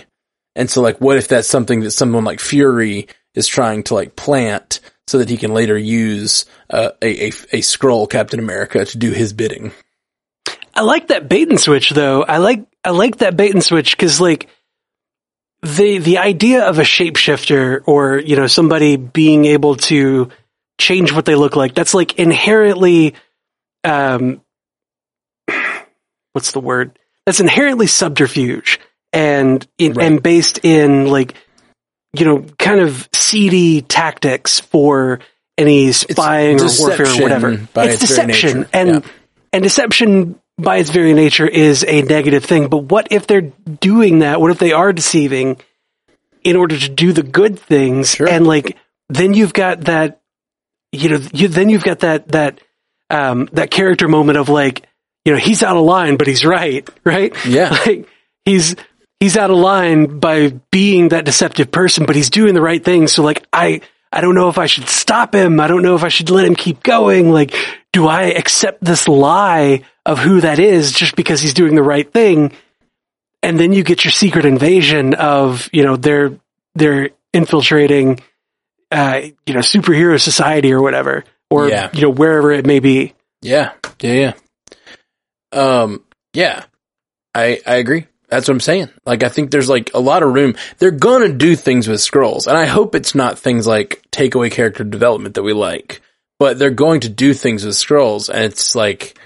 [0.56, 4.16] And so like, what if that's something that someone like Fury is trying to like
[4.16, 8.98] plant so that he can later use, uh, a, a, a Skrull Captain America to
[8.98, 9.70] do his bidding?
[10.74, 12.24] I like that bait and switch though.
[12.24, 14.48] I like, I like that bait and switch because like,
[15.62, 20.28] the the idea of a shapeshifter or you know somebody being able to
[20.78, 21.74] change what they look like.
[21.74, 23.14] That's like inherently,
[23.82, 24.42] um,
[26.32, 26.98] what's the word?
[27.26, 28.80] That's inherently subterfuge
[29.12, 30.06] and in, right.
[30.06, 31.34] and based in like,
[32.12, 35.20] you know, kind of seedy tactics for
[35.56, 37.52] any spying or warfare or whatever.
[37.52, 39.00] it's, it's deception and yeah.
[39.52, 42.68] and deception by its very nature is a negative thing.
[42.68, 44.40] But what if they're doing that?
[44.40, 45.60] What if they are deceiving
[46.42, 48.14] in order to do the good things?
[48.14, 48.28] Sure.
[48.28, 48.76] And like,
[49.08, 50.20] then you've got that
[50.94, 52.60] you know, you, then you've got that, that,
[53.10, 54.86] um, that character moment of like,
[55.24, 57.34] you know, he's out of line, but he's right, right?
[57.46, 57.76] Yeah.
[57.86, 58.08] Like
[58.44, 58.76] he's,
[59.20, 63.08] he's out of line by being that deceptive person, but he's doing the right thing.
[63.08, 63.80] So like, I,
[64.12, 65.60] I don't know if I should stop him.
[65.60, 67.30] I don't know if I should let him keep going.
[67.30, 67.54] Like,
[67.92, 72.10] do I accept this lie of who that is just because he's doing the right
[72.10, 72.52] thing?
[73.42, 76.38] And then you get your secret invasion of, you know, they're,
[76.74, 78.20] they're infiltrating,
[78.90, 81.90] uh, you know, superhero society or whatever, or yeah.
[81.92, 83.14] you know, wherever it may be.
[83.42, 84.32] Yeah, yeah, yeah.
[85.54, 86.64] Um, yeah,
[87.34, 88.06] I I agree.
[88.28, 88.90] That's what I'm saying.
[89.06, 90.56] Like, I think there's like a lot of room.
[90.78, 94.50] They're gonna do things with Skrulls, and I hope it's not things like take away
[94.50, 96.00] character development that we like,
[96.38, 99.18] but they're going to do things with Skrulls, and it's like,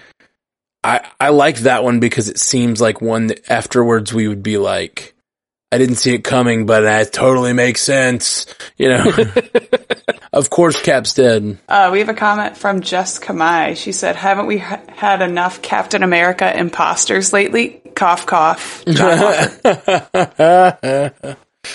[0.85, 4.59] I I like that one because it seems like one that afterwards we would be
[4.59, 5.14] like,
[5.71, 8.47] I didn't see it coming, but that totally makes sense.
[8.79, 9.12] You know,
[10.33, 11.59] of course, Cap's dead.
[11.69, 13.77] Uh, we have a comment from Jessica Kamai.
[13.77, 18.83] She said, "Haven't we ha- had enough Captain America imposters lately?" Cough, cough.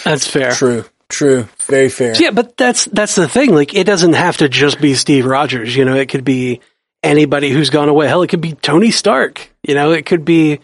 [0.04, 0.52] That's fair.
[0.54, 2.16] True, true, very fair.
[2.16, 3.54] Yeah, but that's that's the thing.
[3.54, 5.76] Like, it doesn't have to just be Steve Rogers.
[5.76, 6.62] You know, it could be
[7.04, 8.08] anybody who's gone away.
[8.08, 9.52] Hell, it could be Tony Stark.
[9.62, 10.60] You know, it could be,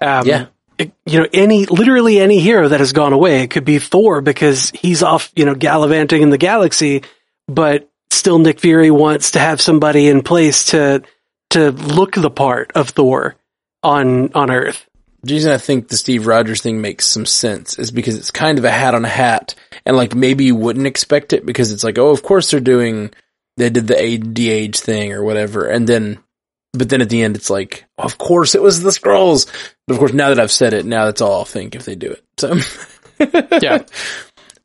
[0.00, 0.46] um, Yeah.
[0.78, 3.42] You know, any literally any hero that has gone away.
[3.42, 7.02] It could be Thor because he's off, you know, gallivanting in the galaxy,
[7.46, 11.02] but still Nick Fury wants to have somebody in place to
[11.50, 13.36] to look the part of Thor
[13.82, 14.88] on on Earth.
[15.22, 18.58] The reason I think the Steve Rogers thing makes some sense is because it's kind
[18.58, 19.54] of a hat on a hat,
[19.84, 23.10] and like maybe you wouldn't expect it because it's like, oh, of course they're doing,
[23.56, 26.18] they did the ADH thing or whatever, and then,
[26.78, 29.46] but then at the end it's like, of course it was the Skrulls.
[29.86, 31.94] But of course, now that I've said it, now that's all I'll think if they
[31.96, 32.24] do it.
[32.38, 32.56] So,
[33.60, 33.84] Yeah.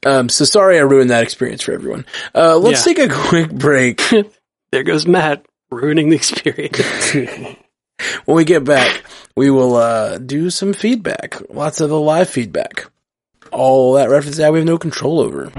[0.05, 2.05] um, so sorry I ruined that experience for everyone.
[2.35, 2.93] Uh, let's Yeah.
[2.93, 4.01] take a quick break.
[4.71, 7.13] There goes Matt ruining the experience.
[8.25, 9.03] when we get back,
[9.35, 11.37] we will uh, do some feedback.
[11.51, 12.87] Lots of the live feedback.
[13.51, 15.51] All that reference that we have no control over.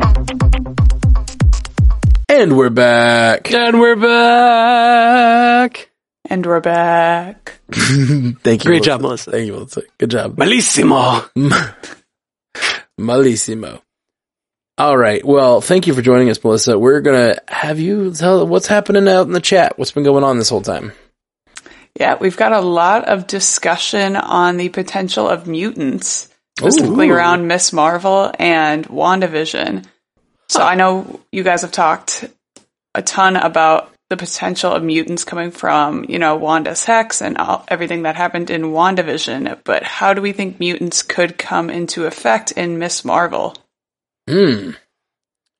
[2.28, 3.52] And we're back.
[3.54, 5.90] and we're back.
[6.28, 7.60] And we're back.
[7.72, 8.42] Thank you.
[8.42, 8.84] Great Melissa.
[8.84, 9.30] job, Melissa.
[9.30, 9.82] Thank you, Melissa.
[9.98, 10.36] Good job.
[10.36, 11.30] Malissimo.
[13.00, 13.80] Malissimo.
[14.76, 15.24] All right.
[15.24, 16.76] Well, thank you for joining us, Melissa.
[16.76, 19.78] We're gonna have you tell what's happening out in the chat.
[19.78, 20.92] What's been going on this whole time?
[21.98, 27.14] Yeah, we've got a lot of discussion on the potential of mutants, specifically Ooh.
[27.14, 29.84] around Miss Marvel and WandaVision.
[30.48, 32.24] So I know you guys have talked
[32.96, 37.64] a ton about the potential of mutants coming from, you know, Wanda's hex and all,
[37.68, 42.52] everything that happened in WandaVision, but how do we think mutants could come into effect
[42.52, 43.56] in Miss Marvel?
[44.28, 44.70] Hmm.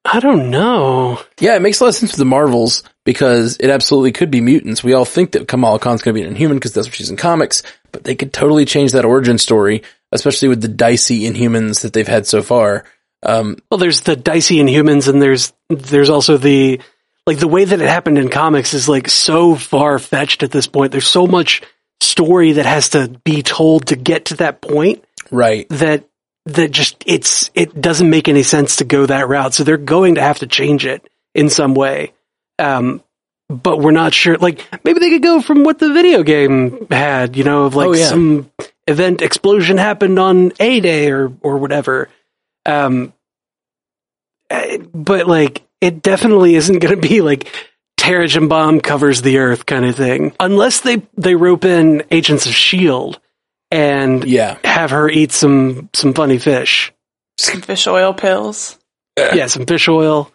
[0.05, 1.21] I don't know.
[1.41, 4.43] Yeah, it makes a lot of sense for the Marvels because it absolutely could be
[4.43, 4.85] mutants.
[4.85, 7.09] We all think that Kamala Khan's going to be an Inhuman because that's what she's
[7.09, 9.83] in comics, but they could totally change that origin story,
[10.13, 12.85] especially with the dicey Inhumans that they've had so far.
[13.23, 16.81] Um, Well, there's the dicey Inhumans, and there's there's also the
[17.27, 20.67] like the way that it happened in comics is like so far fetched at this
[20.67, 20.93] point.
[20.93, 21.63] There's so much
[22.01, 25.69] story that has to be told to get to that point right.
[25.71, 26.05] that
[26.47, 29.55] that just it's it doesn't make any sense to go that route.
[29.55, 32.13] So they're going to have to change it in some way.
[32.59, 33.03] Um,
[33.49, 34.37] but we're not sure.
[34.37, 37.89] Like maybe they could go from what the video game had, you know, of like
[37.89, 38.07] Oh, yeah.
[38.07, 38.51] some
[38.87, 42.11] event explosion happened on a day or or whatever.
[42.67, 43.13] Um,
[44.51, 47.49] eh, but like it definitely isn't going to be like
[47.99, 52.53] Terrigen bomb covers the earth kind of thing, unless they they rope in Agents of
[52.55, 53.21] Shield
[53.71, 54.59] and Yeah.
[54.65, 56.93] have her eat some some funny fish.
[57.39, 58.79] Some fish oil pills.
[59.19, 60.31] yeah, some fish oil,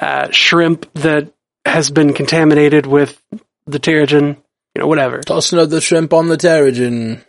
[0.00, 1.32] uh, shrimp that
[1.64, 3.20] has been contaminated with
[3.66, 4.36] the Terrigen,
[4.74, 5.20] you know, whatever.
[5.20, 7.24] Toss another shrimp on the Terrigen.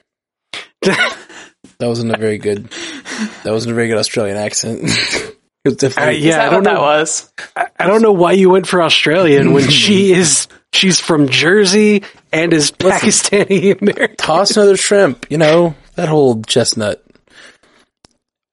[1.77, 2.69] That wasn't a very good,
[3.43, 4.89] that wasn't a very good Australian accent.
[5.65, 6.81] it was Uh, definitely, Is yeah, that I don't what that know.
[6.81, 7.33] was?
[7.55, 12.03] I, I don't know why you went for Australian when she is she's from Jersey
[12.31, 14.15] and is Pakistani American.
[14.17, 17.03] toss another shrimp, you know, that whole chestnut.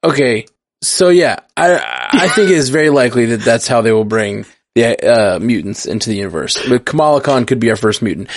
[0.05, 0.47] Okay.
[0.83, 4.47] So yeah, I, I think it is very likely that that's how they will bring
[4.75, 4.97] the,
[5.37, 6.67] uh, mutants into the universe.
[6.69, 8.29] But Kamala Khan could be our first mutant.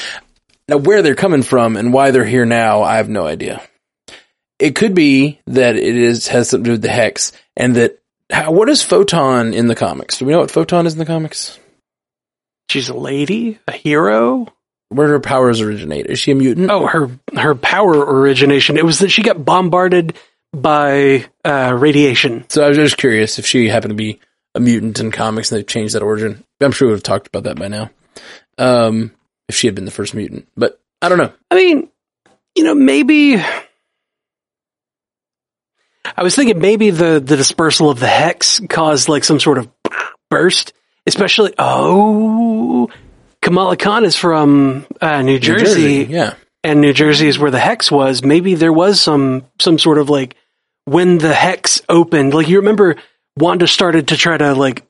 [0.67, 3.61] Now, where they're coming from and why they're here now, I have no idea.
[4.59, 7.99] It could be that it is, has something to do with the hex and that,
[8.32, 10.17] how, what is Photon in the comics?
[10.17, 11.59] Do we know what Photon is in the comics?
[12.69, 14.47] She's a lady, a hero.
[14.89, 16.07] Where do her powers originate?
[16.07, 16.69] Is she a mutant?
[16.71, 18.78] Oh, her her power origination.
[18.78, 20.15] It was that she got bombarded
[20.53, 22.45] by uh, radiation.
[22.49, 24.19] So I was just curious if she happened to be
[24.53, 26.43] a mutant in comics and they've changed that origin.
[26.61, 27.89] I'm sure we would have talked about that by now.
[28.57, 29.11] Um,
[29.49, 31.34] if she had been the first mutant, but I don't know.
[31.51, 31.89] I mean,
[32.55, 33.43] you know, maybe.
[36.18, 39.70] I was thinking maybe the, the dispersal of the hex caused like some sort of
[40.30, 40.74] burst,
[41.05, 41.53] especially.
[41.57, 42.89] Oh,
[43.41, 46.36] Kamala Khan is from uh, New, New Jersey, yeah.
[46.63, 48.24] and New Jersey is where the hex was.
[48.24, 50.36] Maybe there was some some sort of like
[50.86, 52.34] when the hex opened.
[52.34, 52.95] Like you remember,
[53.38, 54.84] Wanda started to try to like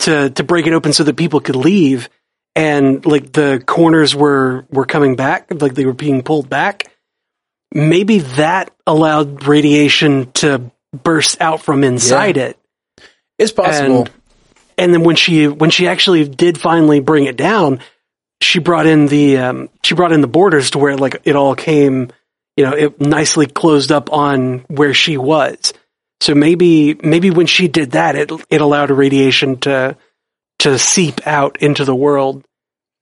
[0.00, 2.08] to to break it open so that people could leave,
[2.54, 6.92] and like the corners were were coming back, like they were being pulled back.
[7.72, 12.58] Maybe that allowed radiation to burst out from inside it.
[13.38, 14.02] It's possible.
[14.02, 14.10] And,
[14.78, 17.80] and then when she when she actually did finally bring it down,
[18.40, 21.54] she brought in the um, she brought in the borders to where like it all
[21.54, 22.10] came,
[22.56, 25.72] you know, it nicely closed up on where she was.
[26.20, 29.96] So maybe maybe when she did that, it it allowed radiation to
[30.60, 32.44] to seep out into the world,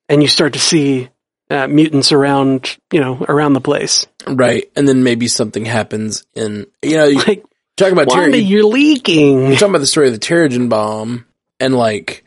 [0.08, 1.08] and you start to see
[1.54, 4.06] uh, mutants around you know around the place.
[4.26, 4.70] right.
[4.76, 7.44] And then maybe something happens in, you know, you Like
[7.76, 8.48] talk about Wanda, Tyrion.
[8.48, 9.46] you're leaking.
[9.46, 11.26] You're talking about the story of the Terrigen bomb
[11.60, 12.24] and like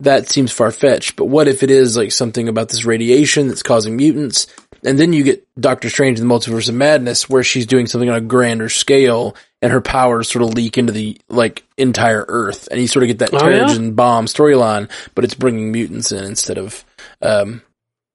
[0.00, 3.62] that seems far fetched, but what if it is like something about this radiation that's
[3.62, 4.46] causing mutants?
[4.84, 8.10] And then you get Doctor Strange in the Multiverse of Madness where she's doing something
[8.10, 12.68] on a grander scale and her powers sort of leak into the like entire Earth
[12.70, 13.64] and you sort of get that Oh, yeah?
[13.64, 16.84] Terrigen bomb storyline, but it's bringing mutants in instead of,
[17.22, 17.62] um,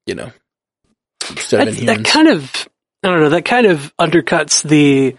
[0.05, 0.31] you know,
[1.31, 2.67] instead of That, that kind of
[3.03, 3.29] I don't know.
[3.29, 5.15] That kind of undercuts the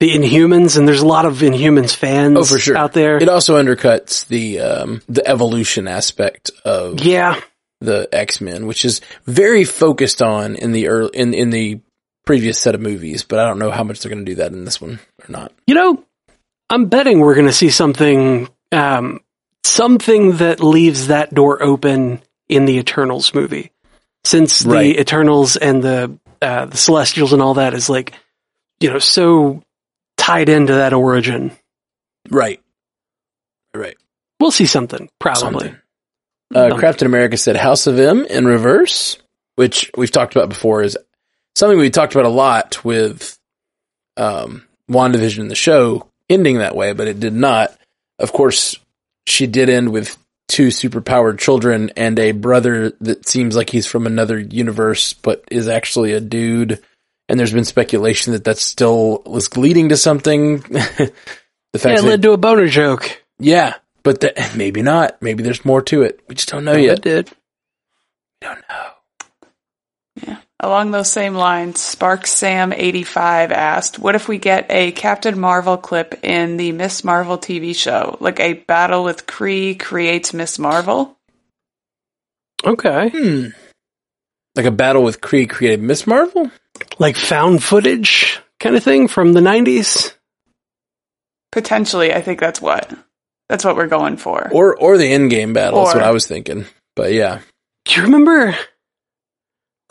[0.00, 2.76] the Inhumans, and there's a lot of Inhumans fans Oh, for sure.
[2.76, 3.16] out there.
[3.16, 7.40] it also undercuts the, um, the evolution aspect of yeah,
[7.80, 11.80] the X Men, which is very focused on in the early, in in the
[12.26, 14.52] previous set of movies, but I don't know how much they're going to do that
[14.52, 15.52] in this one or not.
[15.66, 16.04] you know,
[16.68, 19.20] I'm betting we're going to see something, um,
[19.62, 23.70] something that leaves that door open in the Eternals movie,
[24.24, 24.94] since Right.
[24.94, 28.12] the Eternals and the uh, the Celestials and all that is like,
[28.80, 29.62] you know, so
[30.16, 31.52] tied into that origin.
[32.30, 32.60] Right,
[33.74, 33.96] right.
[34.40, 35.68] We'll see something probably.
[35.68, 35.76] Something.
[36.54, 36.78] Uh.
[36.78, 39.18] Captain America said House of M in reverse,
[39.56, 40.96] which we've talked about before, is
[41.54, 43.38] something we talked about a lot with
[44.16, 47.76] um, WandaVision in the show ending that way, but it did not.
[48.18, 48.76] Of course,
[49.26, 50.16] she did end with
[50.54, 55.66] two superpowered children and a brother that seems like he's from another universe, but is
[55.66, 56.80] actually a dude.
[57.28, 60.58] And there's been speculation that that still was leading to something.
[60.60, 61.12] the
[61.74, 63.20] Yeah, fact it that, led to a boner joke.
[63.40, 63.74] yeah,
[64.04, 65.20] but that, maybe not.
[65.20, 66.20] Maybe there's more to it.
[66.28, 66.98] We just don't know Oh, yet.
[66.98, 67.30] it did.
[68.40, 68.90] don't know.
[70.60, 75.76] Along those same lines, Spark Sam 85 asked, what if we get a Captain Marvel
[75.76, 78.16] clip in the Miss Marvel TV show?
[78.20, 81.18] Like a battle with Kree creates Miss Marvel?
[82.64, 83.10] Okay.
[83.10, 83.46] Hmm.
[84.54, 86.50] Like a battle with Kree created Miss Marvel?
[86.98, 90.14] like found footage kind of thing from the 90s.
[91.52, 92.92] Potentially, I think that's what.
[93.48, 94.50] That's what we're going for.
[94.52, 96.64] Or or the end game battle is what I was thinking.
[96.96, 97.40] But yeah.
[97.84, 98.56] Do you remember?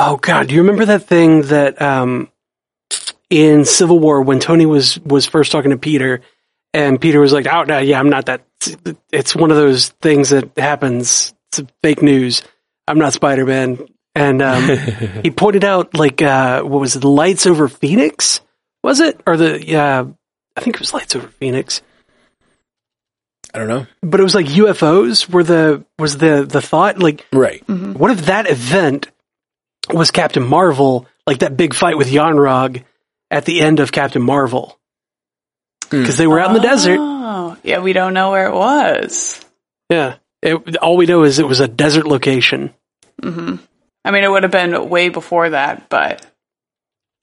[0.06, 2.30] Oh God, do you remember that thing that um,
[3.30, 6.22] in Civil War when Tony was was first talking to Peter,
[6.74, 8.46] and Peter was like, "Oh no, yeah, I'm not that.
[9.12, 11.34] It's one of those things that happens.
[11.52, 12.44] It's fake news.
[12.88, 14.78] I'm not Spider Man." And um,
[15.24, 18.42] he pointed out like uh, what was it, the lights over Phoenix?
[18.84, 20.06] Was it or the yeah?
[20.56, 21.82] I think it was lights over Phoenix.
[23.56, 23.86] I don't know.
[24.02, 27.64] but it was like UFOs were the was the the thought like Right.
[27.70, 29.10] what if that event
[29.92, 32.84] was Captain Marvel like that big fight with Yon-Rogg
[33.32, 34.80] at the end of Captain Marvel
[35.90, 39.44] because they were out in the desert Oh, yeah, we don't know where it was.
[39.90, 42.74] yeah it, all we know is it was a desert location
[43.22, 43.56] hmm
[44.06, 46.26] I mean, it would have been way before that, but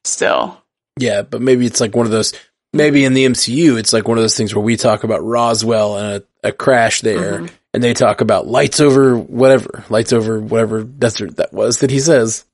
[0.05, 0.63] still.
[0.99, 2.33] Yeah, but maybe it's like one of those
[2.73, 5.99] maybe in the MCU it's like one of those things where we talk about Roswell
[5.99, 9.85] and a, a crash there and they talk about lights over whatever.
[9.91, 12.45] Lights over whatever desert that was that he says.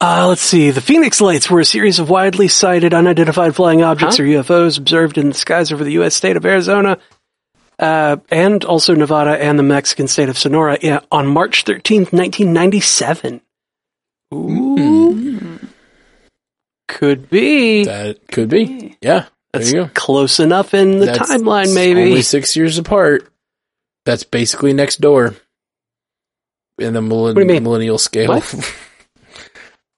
[0.00, 4.16] Uh, let's see the Phoenix lights were a series of widely sighted unidentified flying objects
[4.18, 4.22] Huh?
[4.24, 6.14] or UFOs observed in the skies over the U.S.
[6.14, 6.98] state of Arizona
[7.78, 13.40] uh, and also Nevada and the Mexican state of Sonora yeah, on March 13th 1997
[14.34, 15.58] Ooh.
[16.86, 17.84] Could be.
[17.84, 18.96] That could be.
[19.00, 19.20] Yeah.
[19.20, 19.90] There That's you go.
[19.94, 22.02] close enough in the That's timeline, maybe.
[22.02, 23.30] Only six years apart.
[24.04, 25.34] That's basically next door.
[26.78, 27.62] In the millen- do you mean?
[27.62, 28.42] millennial scale.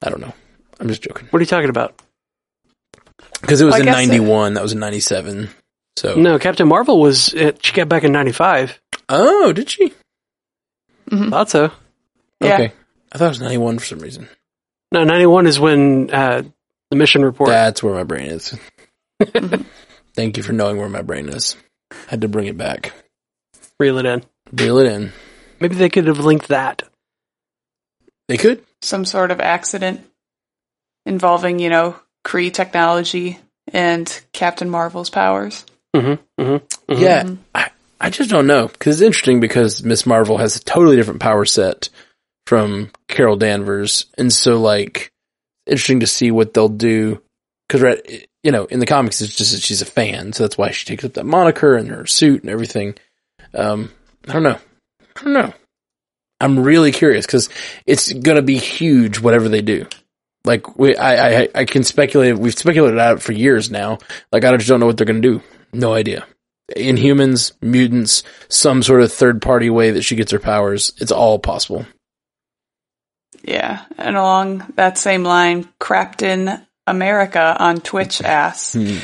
[0.00, 0.06] What?
[0.06, 0.34] I don't know.
[0.78, 1.28] I'm just joking.
[1.30, 2.00] what are you talking about?
[3.40, 4.54] Because it was I in guess it- 91.
[4.54, 5.48] That was in 97.
[5.96, 6.14] So.
[6.14, 8.80] No, Captain Marvel was, it, she got back in 95.
[9.08, 9.92] Oh, did she?
[11.10, 11.72] Thought so.
[12.40, 12.54] Yeah.
[12.54, 12.72] Okay.
[13.12, 14.28] I thought it was 91 for some reason.
[14.92, 16.42] No, 91 is when uh,
[16.90, 17.48] the mission report.
[17.50, 18.56] That's where my brain is.
[20.14, 21.56] Thank you for knowing where my brain is.
[22.06, 22.92] Had to bring it back.
[23.78, 24.22] Reel it in.
[24.52, 25.12] Reel it in.
[25.58, 26.82] Maybe they could have linked that.
[28.28, 28.64] They could.
[28.82, 30.00] Some sort of accident
[31.06, 33.38] involving, you know, Kree technology
[33.72, 35.64] and Captain Marvel's powers.
[35.94, 36.92] Mm-hmm, mm-hmm.
[37.02, 37.34] Yeah.
[37.54, 37.70] I,
[38.00, 38.68] I just don't know.
[38.68, 41.88] Because it's interesting because Miss Marvel has a totally different power set
[42.46, 44.06] from Carol Danvers.
[44.16, 45.12] And so, like,
[45.66, 47.22] interesting to see what they'll do
[47.68, 48.00] because
[48.42, 50.84] you know in the comics it's just that she's a fan, so that's why she
[50.84, 52.94] takes up that moniker and her suit and everything.
[53.54, 53.90] Um,
[54.28, 54.58] I don't know.
[55.16, 55.52] I don't know.
[56.40, 57.48] I'm really curious because
[57.86, 59.86] it's going to be huge, whatever they do.
[60.44, 62.38] Like we, I, I, I can speculate.
[62.38, 63.98] We've speculated out for years now.
[64.32, 65.42] Like I just don't know what they're going to do.
[65.72, 66.26] No idea.
[66.76, 70.92] Inhumans, mutants, some sort of third party way that she gets her powers.
[70.98, 71.84] It's all possible.
[73.42, 78.98] Yeah, and along that same line, Crapton America on Twitch asks, hmm.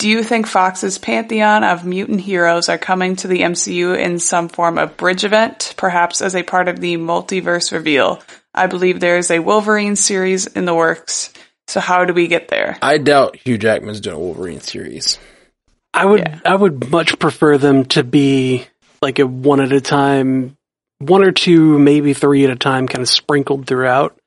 [0.00, 4.48] Do you think Fox's pantheon of mutant heroes are coming to the MCU in some
[4.48, 8.22] form of bridge event, perhaps as a part of the multiverse reveal?
[8.54, 11.34] I believe there is a Wolverine series in the works.
[11.68, 12.78] So how do we get there?
[12.80, 15.18] I doubt Hugh Jackman's doing a Wolverine series.
[15.92, 16.40] I would yeah.
[16.46, 18.66] I would much prefer them to be
[19.02, 20.56] like a one at a time,
[20.96, 24.18] one or two, maybe three at a time, kind of sprinkled throughout,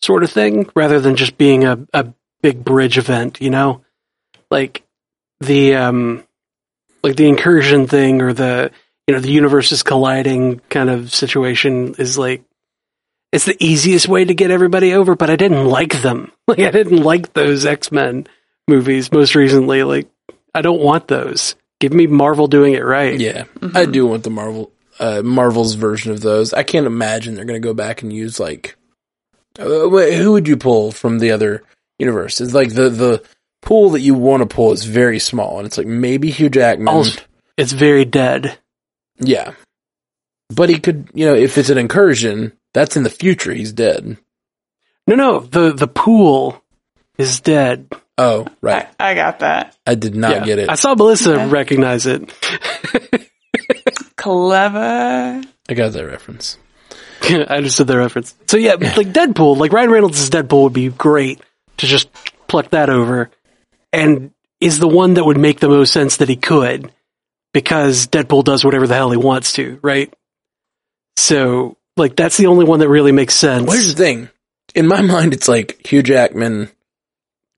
[0.00, 3.40] sort of thing, rather than just being a, a big bridge event.
[3.40, 3.84] You know,
[4.48, 4.84] like
[5.42, 6.24] the um,
[7.02, 8.70] like the incursion thing or the
[9.06, 12.42] you know the universes colliding kind of situation is like
[13.32, 15.16] it's the easiest way to get everybody over.
[15.16, 16.32] But I didn't like them.
[16.48, 18.26] Like I didn't like those X Men
[18.68, 19.84] movies most recently.
[19.84, 20.08] Like
[20.54, 21.54] I don't want those.
[21.80, 23.18] Give me Marvel doing it right.
[23.18, 23.76] Yeah, mm-hmm.
[23.76, 26.52] I do want the Marvel uh, Marvel's version of those.
[26.52, 28.76] I can't imagine they're going to go back and use like
[29.58, 31.62] uh, who would you pull from the other
[31.98, 32.40] universe?
[32.40, 33.24] It's like the the
[33.62, 36.88] pool that you want to pull is very small, and it's like maybe Hugh Jackman.
[36.88, 37.20] Also,
[37.56, 38.58] it's very dead.
[39.18, 39.54] Yeah,
[40.50, 43.54] but he could, you know, if it's an incursion, that's in the future.
[43.54, 44.18] He's dead.
[45.06, 46.62] No, no, the the pool
[47.18, 47.88] is dead.
[48.18, 48.88] Oh, right.
[49.00, 49.76] I, I got that.
[49.86, 50.44] I did not yeah.
[50.44, 50.68] get it.
[50.68, 51.50] I saw Melissa yeah.
[51.50, 52.30] recognize it.
[54.16, 55.42] Clever.
[55.68, 56.58] I got that reference.
[57.22, 58.34] I understood the reference.
[58.46, 61.40] So yeah, like Deadpool, like Ryan Reynolds' Deadpool would be great
[61.78, 62.12] to just
[62.48, 63.30] pluck that over,
[63.92, 66.92] and is the one that would make the most sense that he could,
[67.52, 70.12] because Deadpool does whatever the hell he wants to, right?
[71.16, 73.66] So like that's the only one that really makes sense.
[73.66, 74.28] Where's the thing?
[74.74, 76.70] In my mind, it's like Hugh Jackman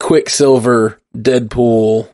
[0.01, 2.09] Quicksilver, Deadpool,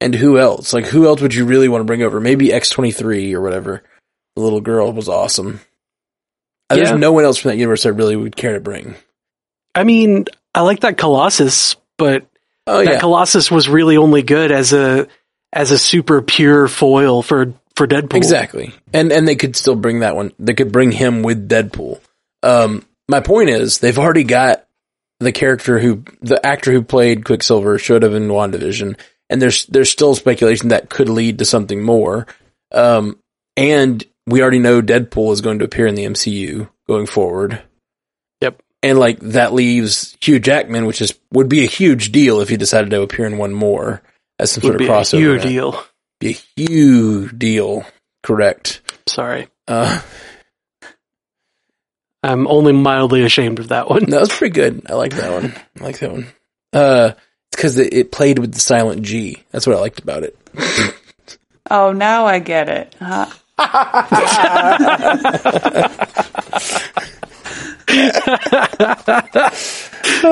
[0.00, 0.72] and who else?
[0.72, 2.20] Like, who else would you really want to bring over?
[2.20, 3.82] Maybe X23 or whatever.
[4.34, 5.60] The little girl was awesome.
[6.70, 6.84] Uh, yeah.
[6.84, 8.94] There's no one else from that universe I really would care to bring.
[9.74, 10.24] I mean,
[10.54, 12.26] I like that Colossus, but
[12.66, 12.98] oh, that yeah.
[13.00, 15.08] Colossus was really only good as a
[15.52, 18.16] as a super pure foil for for Deadpool.
[18.16, 20.32] Exactly, and and they could still bring that one.
[20.38, 22.00] They could bring him with Deadpool.
[22.42, 24.66] Um, my point is, they've already got
[25.22, 28.98] the character who, the actor who played Quicksilver should have in WandaVision.
[29.30, 32.26] And there's, there's still speculation that could lead to something more.
[32.72, 33.18] Um,
[33.56, 37.62] and we already know Deadpool is going to appear in the MCU going forward.
[38.82, 38.90] Yep.
[38.90, 42.56] And like that leaves Hugh Jackman, which is, would be a huge deal if he
[42.56, 44.02] decided to appear in one more
[44.38, 45.18] as some would sort of crossover.
[45.18, 45.84] huge deal.
[46.18, 47.84] Be a huge deal.
[48.22, 48.80] Correct.
[49.06, 49.48] Sorry.
[49.66, 50.00] Uh,
[52.22, 54.10] I'm only mildly ashamed of that one.
[54.10, 54.86] That was pretty good.
[54.88, 55.54] I like that one.
[55.80, 56.26] I like that one.
[56.72, 59.42] Uh, it's because it, it, played with the silent G.
[59.50, 60.38] That's what I liked about it.
[61.70, 62.94] oh, now I get it.
[62.98, 63.26] Huh?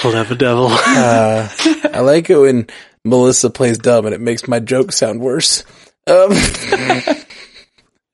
[0.00, 0.66] Clever devil.
[0.70, 1.48] Uh,
[1.92, 2.66] I like it when
[3.04, 5.62] Melissa plays dumb and it makes my joke sound worse.
[6.06, 6.30] Um,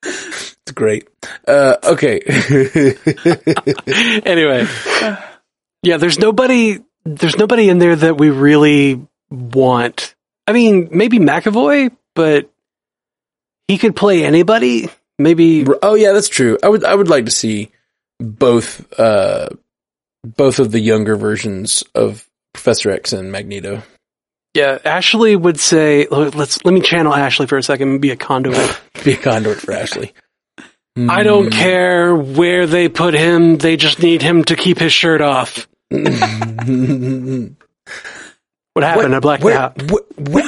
[0.02, 1.08] it's great.
[1.48, 2.20] Uh, okay.
[4.26, 4.66] anyway,
[5.82, 6.80] yeah, there's nobody.
[7.04, 10.14] There's nobody in there that we really want.
[10.46, 12.50] I mean, maybe McAvoy, but
[13.68, 14.90] he could play anybody.
[15.18, 15.66] Maybe.
[15.82, 16.58] Oh yeah, that's true.
[16.62, 16.84] I would.
[16.84, 17.70] I would like to see
[18.20, 18.92] both.
[18.98, 19.48] Uh,
[20.22, 23.82] both of the younger versions of Professor X and Magneto.
[24.54, 28.16] Yeah, Ashley would say, "Let's let me channel Ashley for a second and be a
[28.16, 30.12] conduit." be a conduit for Ashley.
[30.96, 31.58] I don't hmm.
[31.58, 33.56] care where they put him.
[33.56, 35.68] They just need him to keep his shirt off.
[35.88, 37.56] what happened?
[38.74, 39.80] What, I blacked where, out.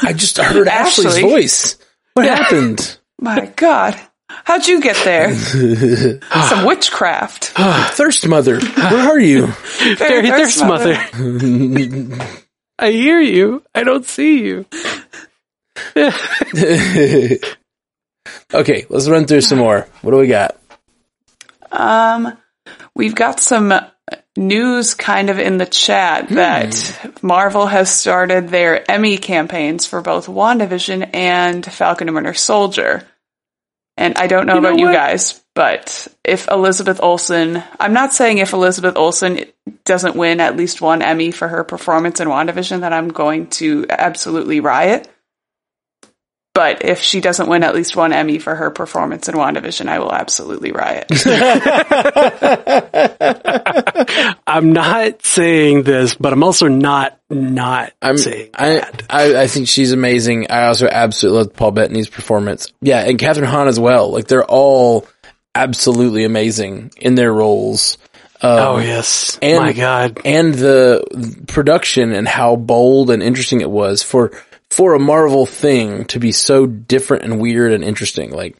[0.03, 1.79] I just heard Ashley's voice.
[2.15, 2.37] What yeah.
[2.37, 2.99] happened?
[3.21, 3.99] My God.
[4.45, 5.35] How'd you get there?
[6.49, 7.45] Some witchcraft.
[7.95, 9.47] Thirst Mother, where are you?
[9.97, 10.95] Fairy Thirst, Thirst Mother.
[12.79, 13.63] I hear you.
[13.75, 14.67] I don't see you.
[18.55, 19.87] Okay, let's run through some more.
[20.03, 20.57] What do we got?
[21.71, 22.37] Um,
[22.95, 23.73] we've got some
[24.37, 26.35] news kind of in the chat hmm.
[26.35, 33.07] that Marvel has started their Emmy campaigns for both WandaVision and Falcon and Winter Soldier.
[33.97, 38.15] And I don't know You know about you guys, but if Elizabeth Olsen, I'm not
[38.15, 39.45] saying if Elizabeth Olsen
[39.85, 43.85] doesn't win at least one Emmy for her performance in WandaVision that I'm going to
[43.91, 45.12] absolutely riot.
[46.55, 50.01] But if she doesn't win at least one Emmy for her performance in WandaVision, I
[50.01, 51.07] will absolutely riot.
[54.47, 59.03] I'm not saying this, but I'm also not not I'm, saying I, that.
[59.09, 60.51] I, I think she's amazing.
[60.51, 62.71] I also absolutely love Paul Bettany's performance.
[62.83, 64.13] Yeah, and Kathryn Hahn as well.
[64.13, 65.09] Like they're all
[65.55, 67.97] absolutely amazing in their roles.
[68.43, 73.71] Um, oh yes, and- my God, and the production and how bold and interesting it
[73.71, 74.33] was for
[74.73, 78.31] for a Marvel thing to be so different and weird and interesting.
[78.33, 78.57] Like,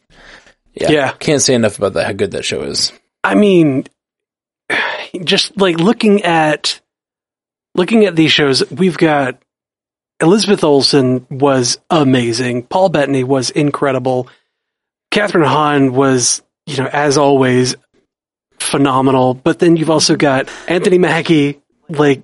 [0.75, 1.11] yeah, Yeah.
[1.13, 2.05] can't say enough about that.
[2.05, 2.93] How good that show is.
[3.23, 3.85] I mean,
[5.23, 6.79] just like looking at
[7.73, 9.41] looking at these shows, we've got
[10.21, 12.63] Elizabeth Olsen was amazing.
[12.63, 14.29] Paul Bettany was incredible.
[15.11, 17.75] Kathryn Hahn was, you know, as always,
[18.59, 19.33] phenomenal.
[19.33, 21.59] But then you've also got Anthony Mackie,
[21.89, 22.21] like,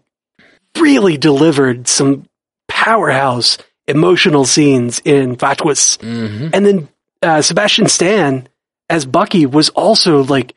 [0.78, 2.26] really delivered some
[2.68, 3.58] powerhouse
[3.90, 5.98] emotional scenes in FATWS.
[5.98, 6.50] Mm-hmm.
[6.54, 6.90] And then
[7.22, 8.48] uh, Sebastian Stan
[8.90, 10.56] as Bucky was also like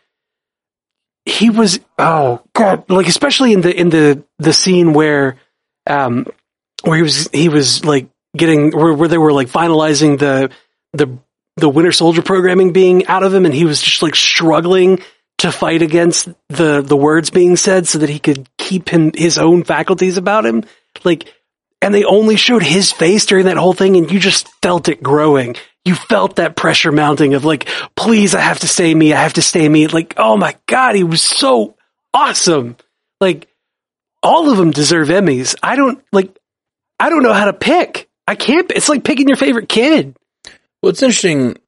[1.25, 5.37] he was oh god like especially in the in the the scene where
[5.87, 6.27] um
[6.83, 10.51] where he was he was like getting where, where they were like finalizing the
[10.93, 11.19] the
[11.57, 15.01] the Winter Soldier programming being out of him and he was just like struggling
[15.39, 19.39] to fight against the the words being said so that he could keep him his
[19.39, 20.65] own faculties about him
[21.05, 21.33] like
[21.83, 25.03] and they only showed his face during that whole thing and you just felt it
[25.03, 29.21] growing you felt that pressure mounting of like please i have to stay me i
[29.21, 31.75] have to stay me like oh my god he was so
[32.15, 32.77] awesome
[33.21, 33.49] like
[34.23, 36.37] all of them deserve emmys i don't like
[37.01, 40.15] i don't know how to pick i can't it's like picking your favorite kid
[40.83, 41.59] Well, it's interesting.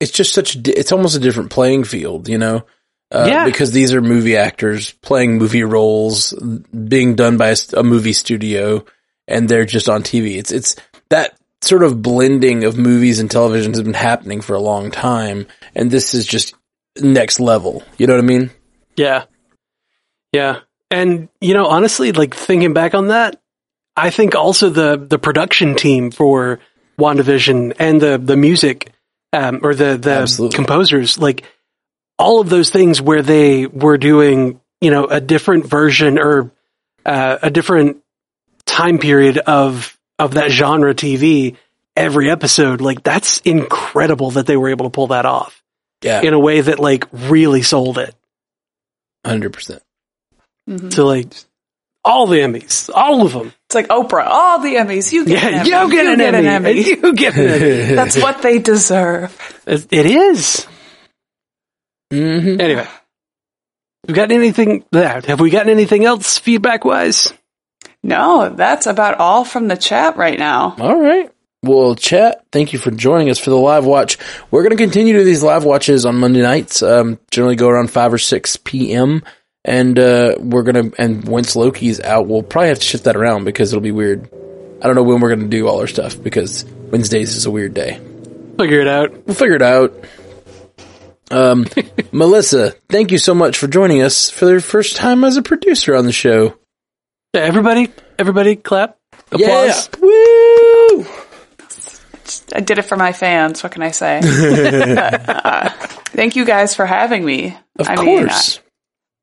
[0.00, 0.56] It's just such.
[0.56, 2.64] a It's almost a different playing field, you know.
[3.10, 3.44] Uh, Yeah.
[3.44, 8.84] Because these are movie actors playing movie roles, being done by a movie studio,
[9.26, 10.36] and they're just on TV.
[10.36, 10.76] It's it's
[11.10, 15.46] that sort of blending of movies and television has been happening for a long time,
[15.74, 16.54] and this is just
[17.00, 17.82] next level.
[17.98, 18.50] You know what I mean?
[18.96, 19.24] Yeah.
[20.32, 20.60] Yeah.
[20.90, 23.40] And you know, honestly, like thinking back on that,
[23.96, 26.60] I think also the the production team for
[26.98, 28.92] WandaVision and the the music
[29.32, 30.56] um or the the Absolutely.
[30.56, 31.44] composers, like
[32.18, 36.52] all of those things where they were doing, you know, a different version or
[37.04, 38.03] uh, a different
[38.74, 41.56] time period of of that genre TV
[41.96, 45.62] every episode, like that's incredible that they were able to pull that off
[46.02, 48.14] Yeah, in a way that like really sold it.
[49.24, 49.82] hundred percent.
[50.68, 50.90] Mhm.
[50.94, 51.28] to like
[52.04, 53.52] all the Emmys, all of them.
[53.68, 55.90] It's like Oprah, all the Emmys, you get Yeah, an you Emmy.
[55.90, 56.70] get an Emmy.
[56.70, 57.94] and You get an Emmy.
[57.94, 59.30] That's what they deserve.
[59.66, 60.66] It it is.
[62.10, 62.86] hmm Anyway,
[64.06, 64.84] we got anything?
[64.92, 67.32] yeah, Have we gotten anything else feedback wise?
[68.04, 70.76] No, that's about all from the chat right now.
[70.78, 71.30] All right.
[71.62, 74.18] Well, chat, thank you for joining us for the live watch.
[74.50, 76.82] We're going to continue to do these live watches on Monday nights.
[76.82, 79.22] Um, generally go around 5 or 6 p.m.
[79.64, 83.16] And, uh, we're going to, and once Loki's out, we'll probably have to shift that
[83.16, 84.28] around because it'll be weird.
[84.82, 87.50] I don't know when we're going to do all our stuff because Wednesdays is a
[87.50, 87.98] weird day.
[88.58, 89.26] Figure it out.
[89.26, 90.04] We'll figure it out.
[91.30, 91.66] Um,
[92.12, 95.96] Melissa, thank you so much for joining us for the first time as a producer
[95.96, 96.58] on the show.
[97.34, 98.96] Yeah, everybody, everybody, clap,
[99.32, 99.88] applause.
[99.92, 100.00] Yeah.
[100.00, 101.06] Woo!
[102.54, 103.62] I did it for my fans.
[103.62, 104.20] What can I say?
[104.22, 105.68] Uh,
[106.14, 107.56] thank you guys for having me.
[107.78, 108.58] Of I mean, course.
[108.58, 108.62] I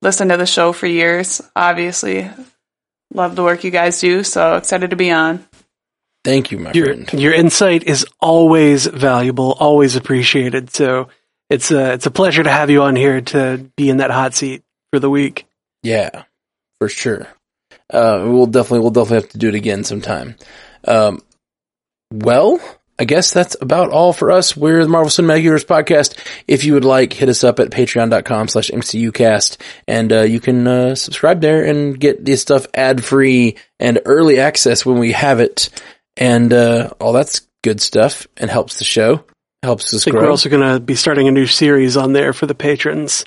[0.02, 2.30] listened to the show for years, obviously.
[3.14, 5.46] Love the work you guys do, so excited to be on.
[6.26, 7.14] thank you, my Your friend.
[7.14, 10.70] your insight is always valuable, always appreciated.
[10.74, 11.08] So
[11.50, 14.34] it's a it's a pleasure to have you on here to be in that hot
[14.34, 15.46] seat for the week.
[15.82, 16.24] Yeah,
[16.80, 17.28] for sure.
[17.92, 20.36] Uh, we'll definitely, we'll definitely have to do it again sometime.
[20.88, 21.22] Um,
[22.12, 22.60] well,
[22.98, 24.56] I guess that's about all for us.
[24.56, 26.18] We're the Marvel Cinematic Universe podcast.
[26.48, 29.58] If you would like, hit us up at patreon.com slash MCUcast
[29.88, 34.40] and, uh, you can, uh, subscribe there and get this stuff ad free and early
[34.40, 35.70] access when we have it.
[36.16, 39.24] And, uh, all that's good stuff and helps the show,
[39.64, 40.24] helps us I think grow.
[40.24, 43.26] we're also going to be starting a new series on there for the patrons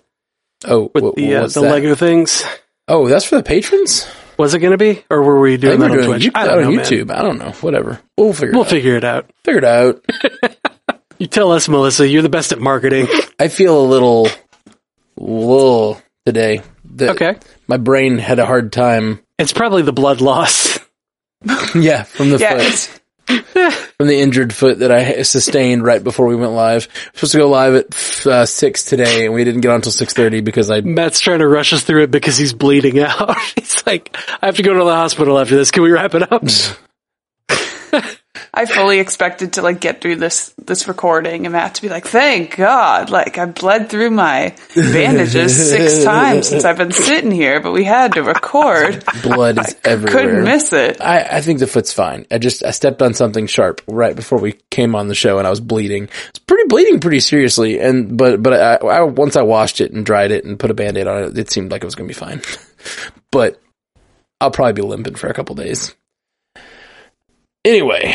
[0.66, 1.60] oh, with wh- the uh, the?
[1.62, 2.44] Lego things.
[2.86, 4.06] Oh, that's for the patrons?
[4.36, 6.26] Was it going to be, or were we doing that on doing Twitch?
[6.26, 6.84] it I don't know, on man.
[6.84, 7.10] YouTube.
[7.10, 7.50] I don't know.
[7.60, 8.00] Whatever.
[8.18, 8.70] We'll figure it We'll out.
[8.70, 9.30] figure it out.
[9.44, 10.04] Figure it out.
[11.16, 12.08] You tell us, Melissa.
[12.08, 13.06] You're the best at marketing.
[13.38, 14.26] I feel a little,
[15.16, 16.60] little today.
[16.84, 17.36] The- okay,
[17.68, 19.20] My brain had a hard time.
[19.38, 20.76] it's probably the blood loss.
[21.74, 23.00] yeah, from the Yeah, foot.
[23.96, 26.88] from the injured foot that I sustained right before we went live.
[26.88, 29.92] We're supposed to go live at uh, six today, and we didn't get on until
[29.92, 30.80] six thirty because I.
[30.80, 33.36] Matt's trying to rush us through it because he's bleeding out.
[33.56, 35.70] He's like, I have to go to the hospital after this.
[35.70, 36.44] Can we wrap it up?
[38.56, 42.06] I fully expected to like get through this this recording and Matt to be like,
[42.06, 47.60] "Thank God!" Like I bled through my bandages six times since I've been sitting here,
[47.60, 49.04] but we had to record.
[49.22, 50.22] Blood is everywhere.
[50.22, 51.00] Couldn't miss it.
[51.00, 52.26] I, I think the foot's fine.
[52.30, 55.46] I just I stepped on something sharp right before we came on the show, and
[55.48, 56.08] I was bleeding.
[56.28, 60.06] It's pretty bleeding pretty seriously, and but but I, I once I washed it and
[60.06, 62.14] dried it and put a band-aid on it, it seemed like it was gonna be
[62.14, 62.40] fine.
[63.32, 63.60] but
[64.40, 65.92] I'll probably be limping for a couple days.
[67.64, 68.14] Anyway,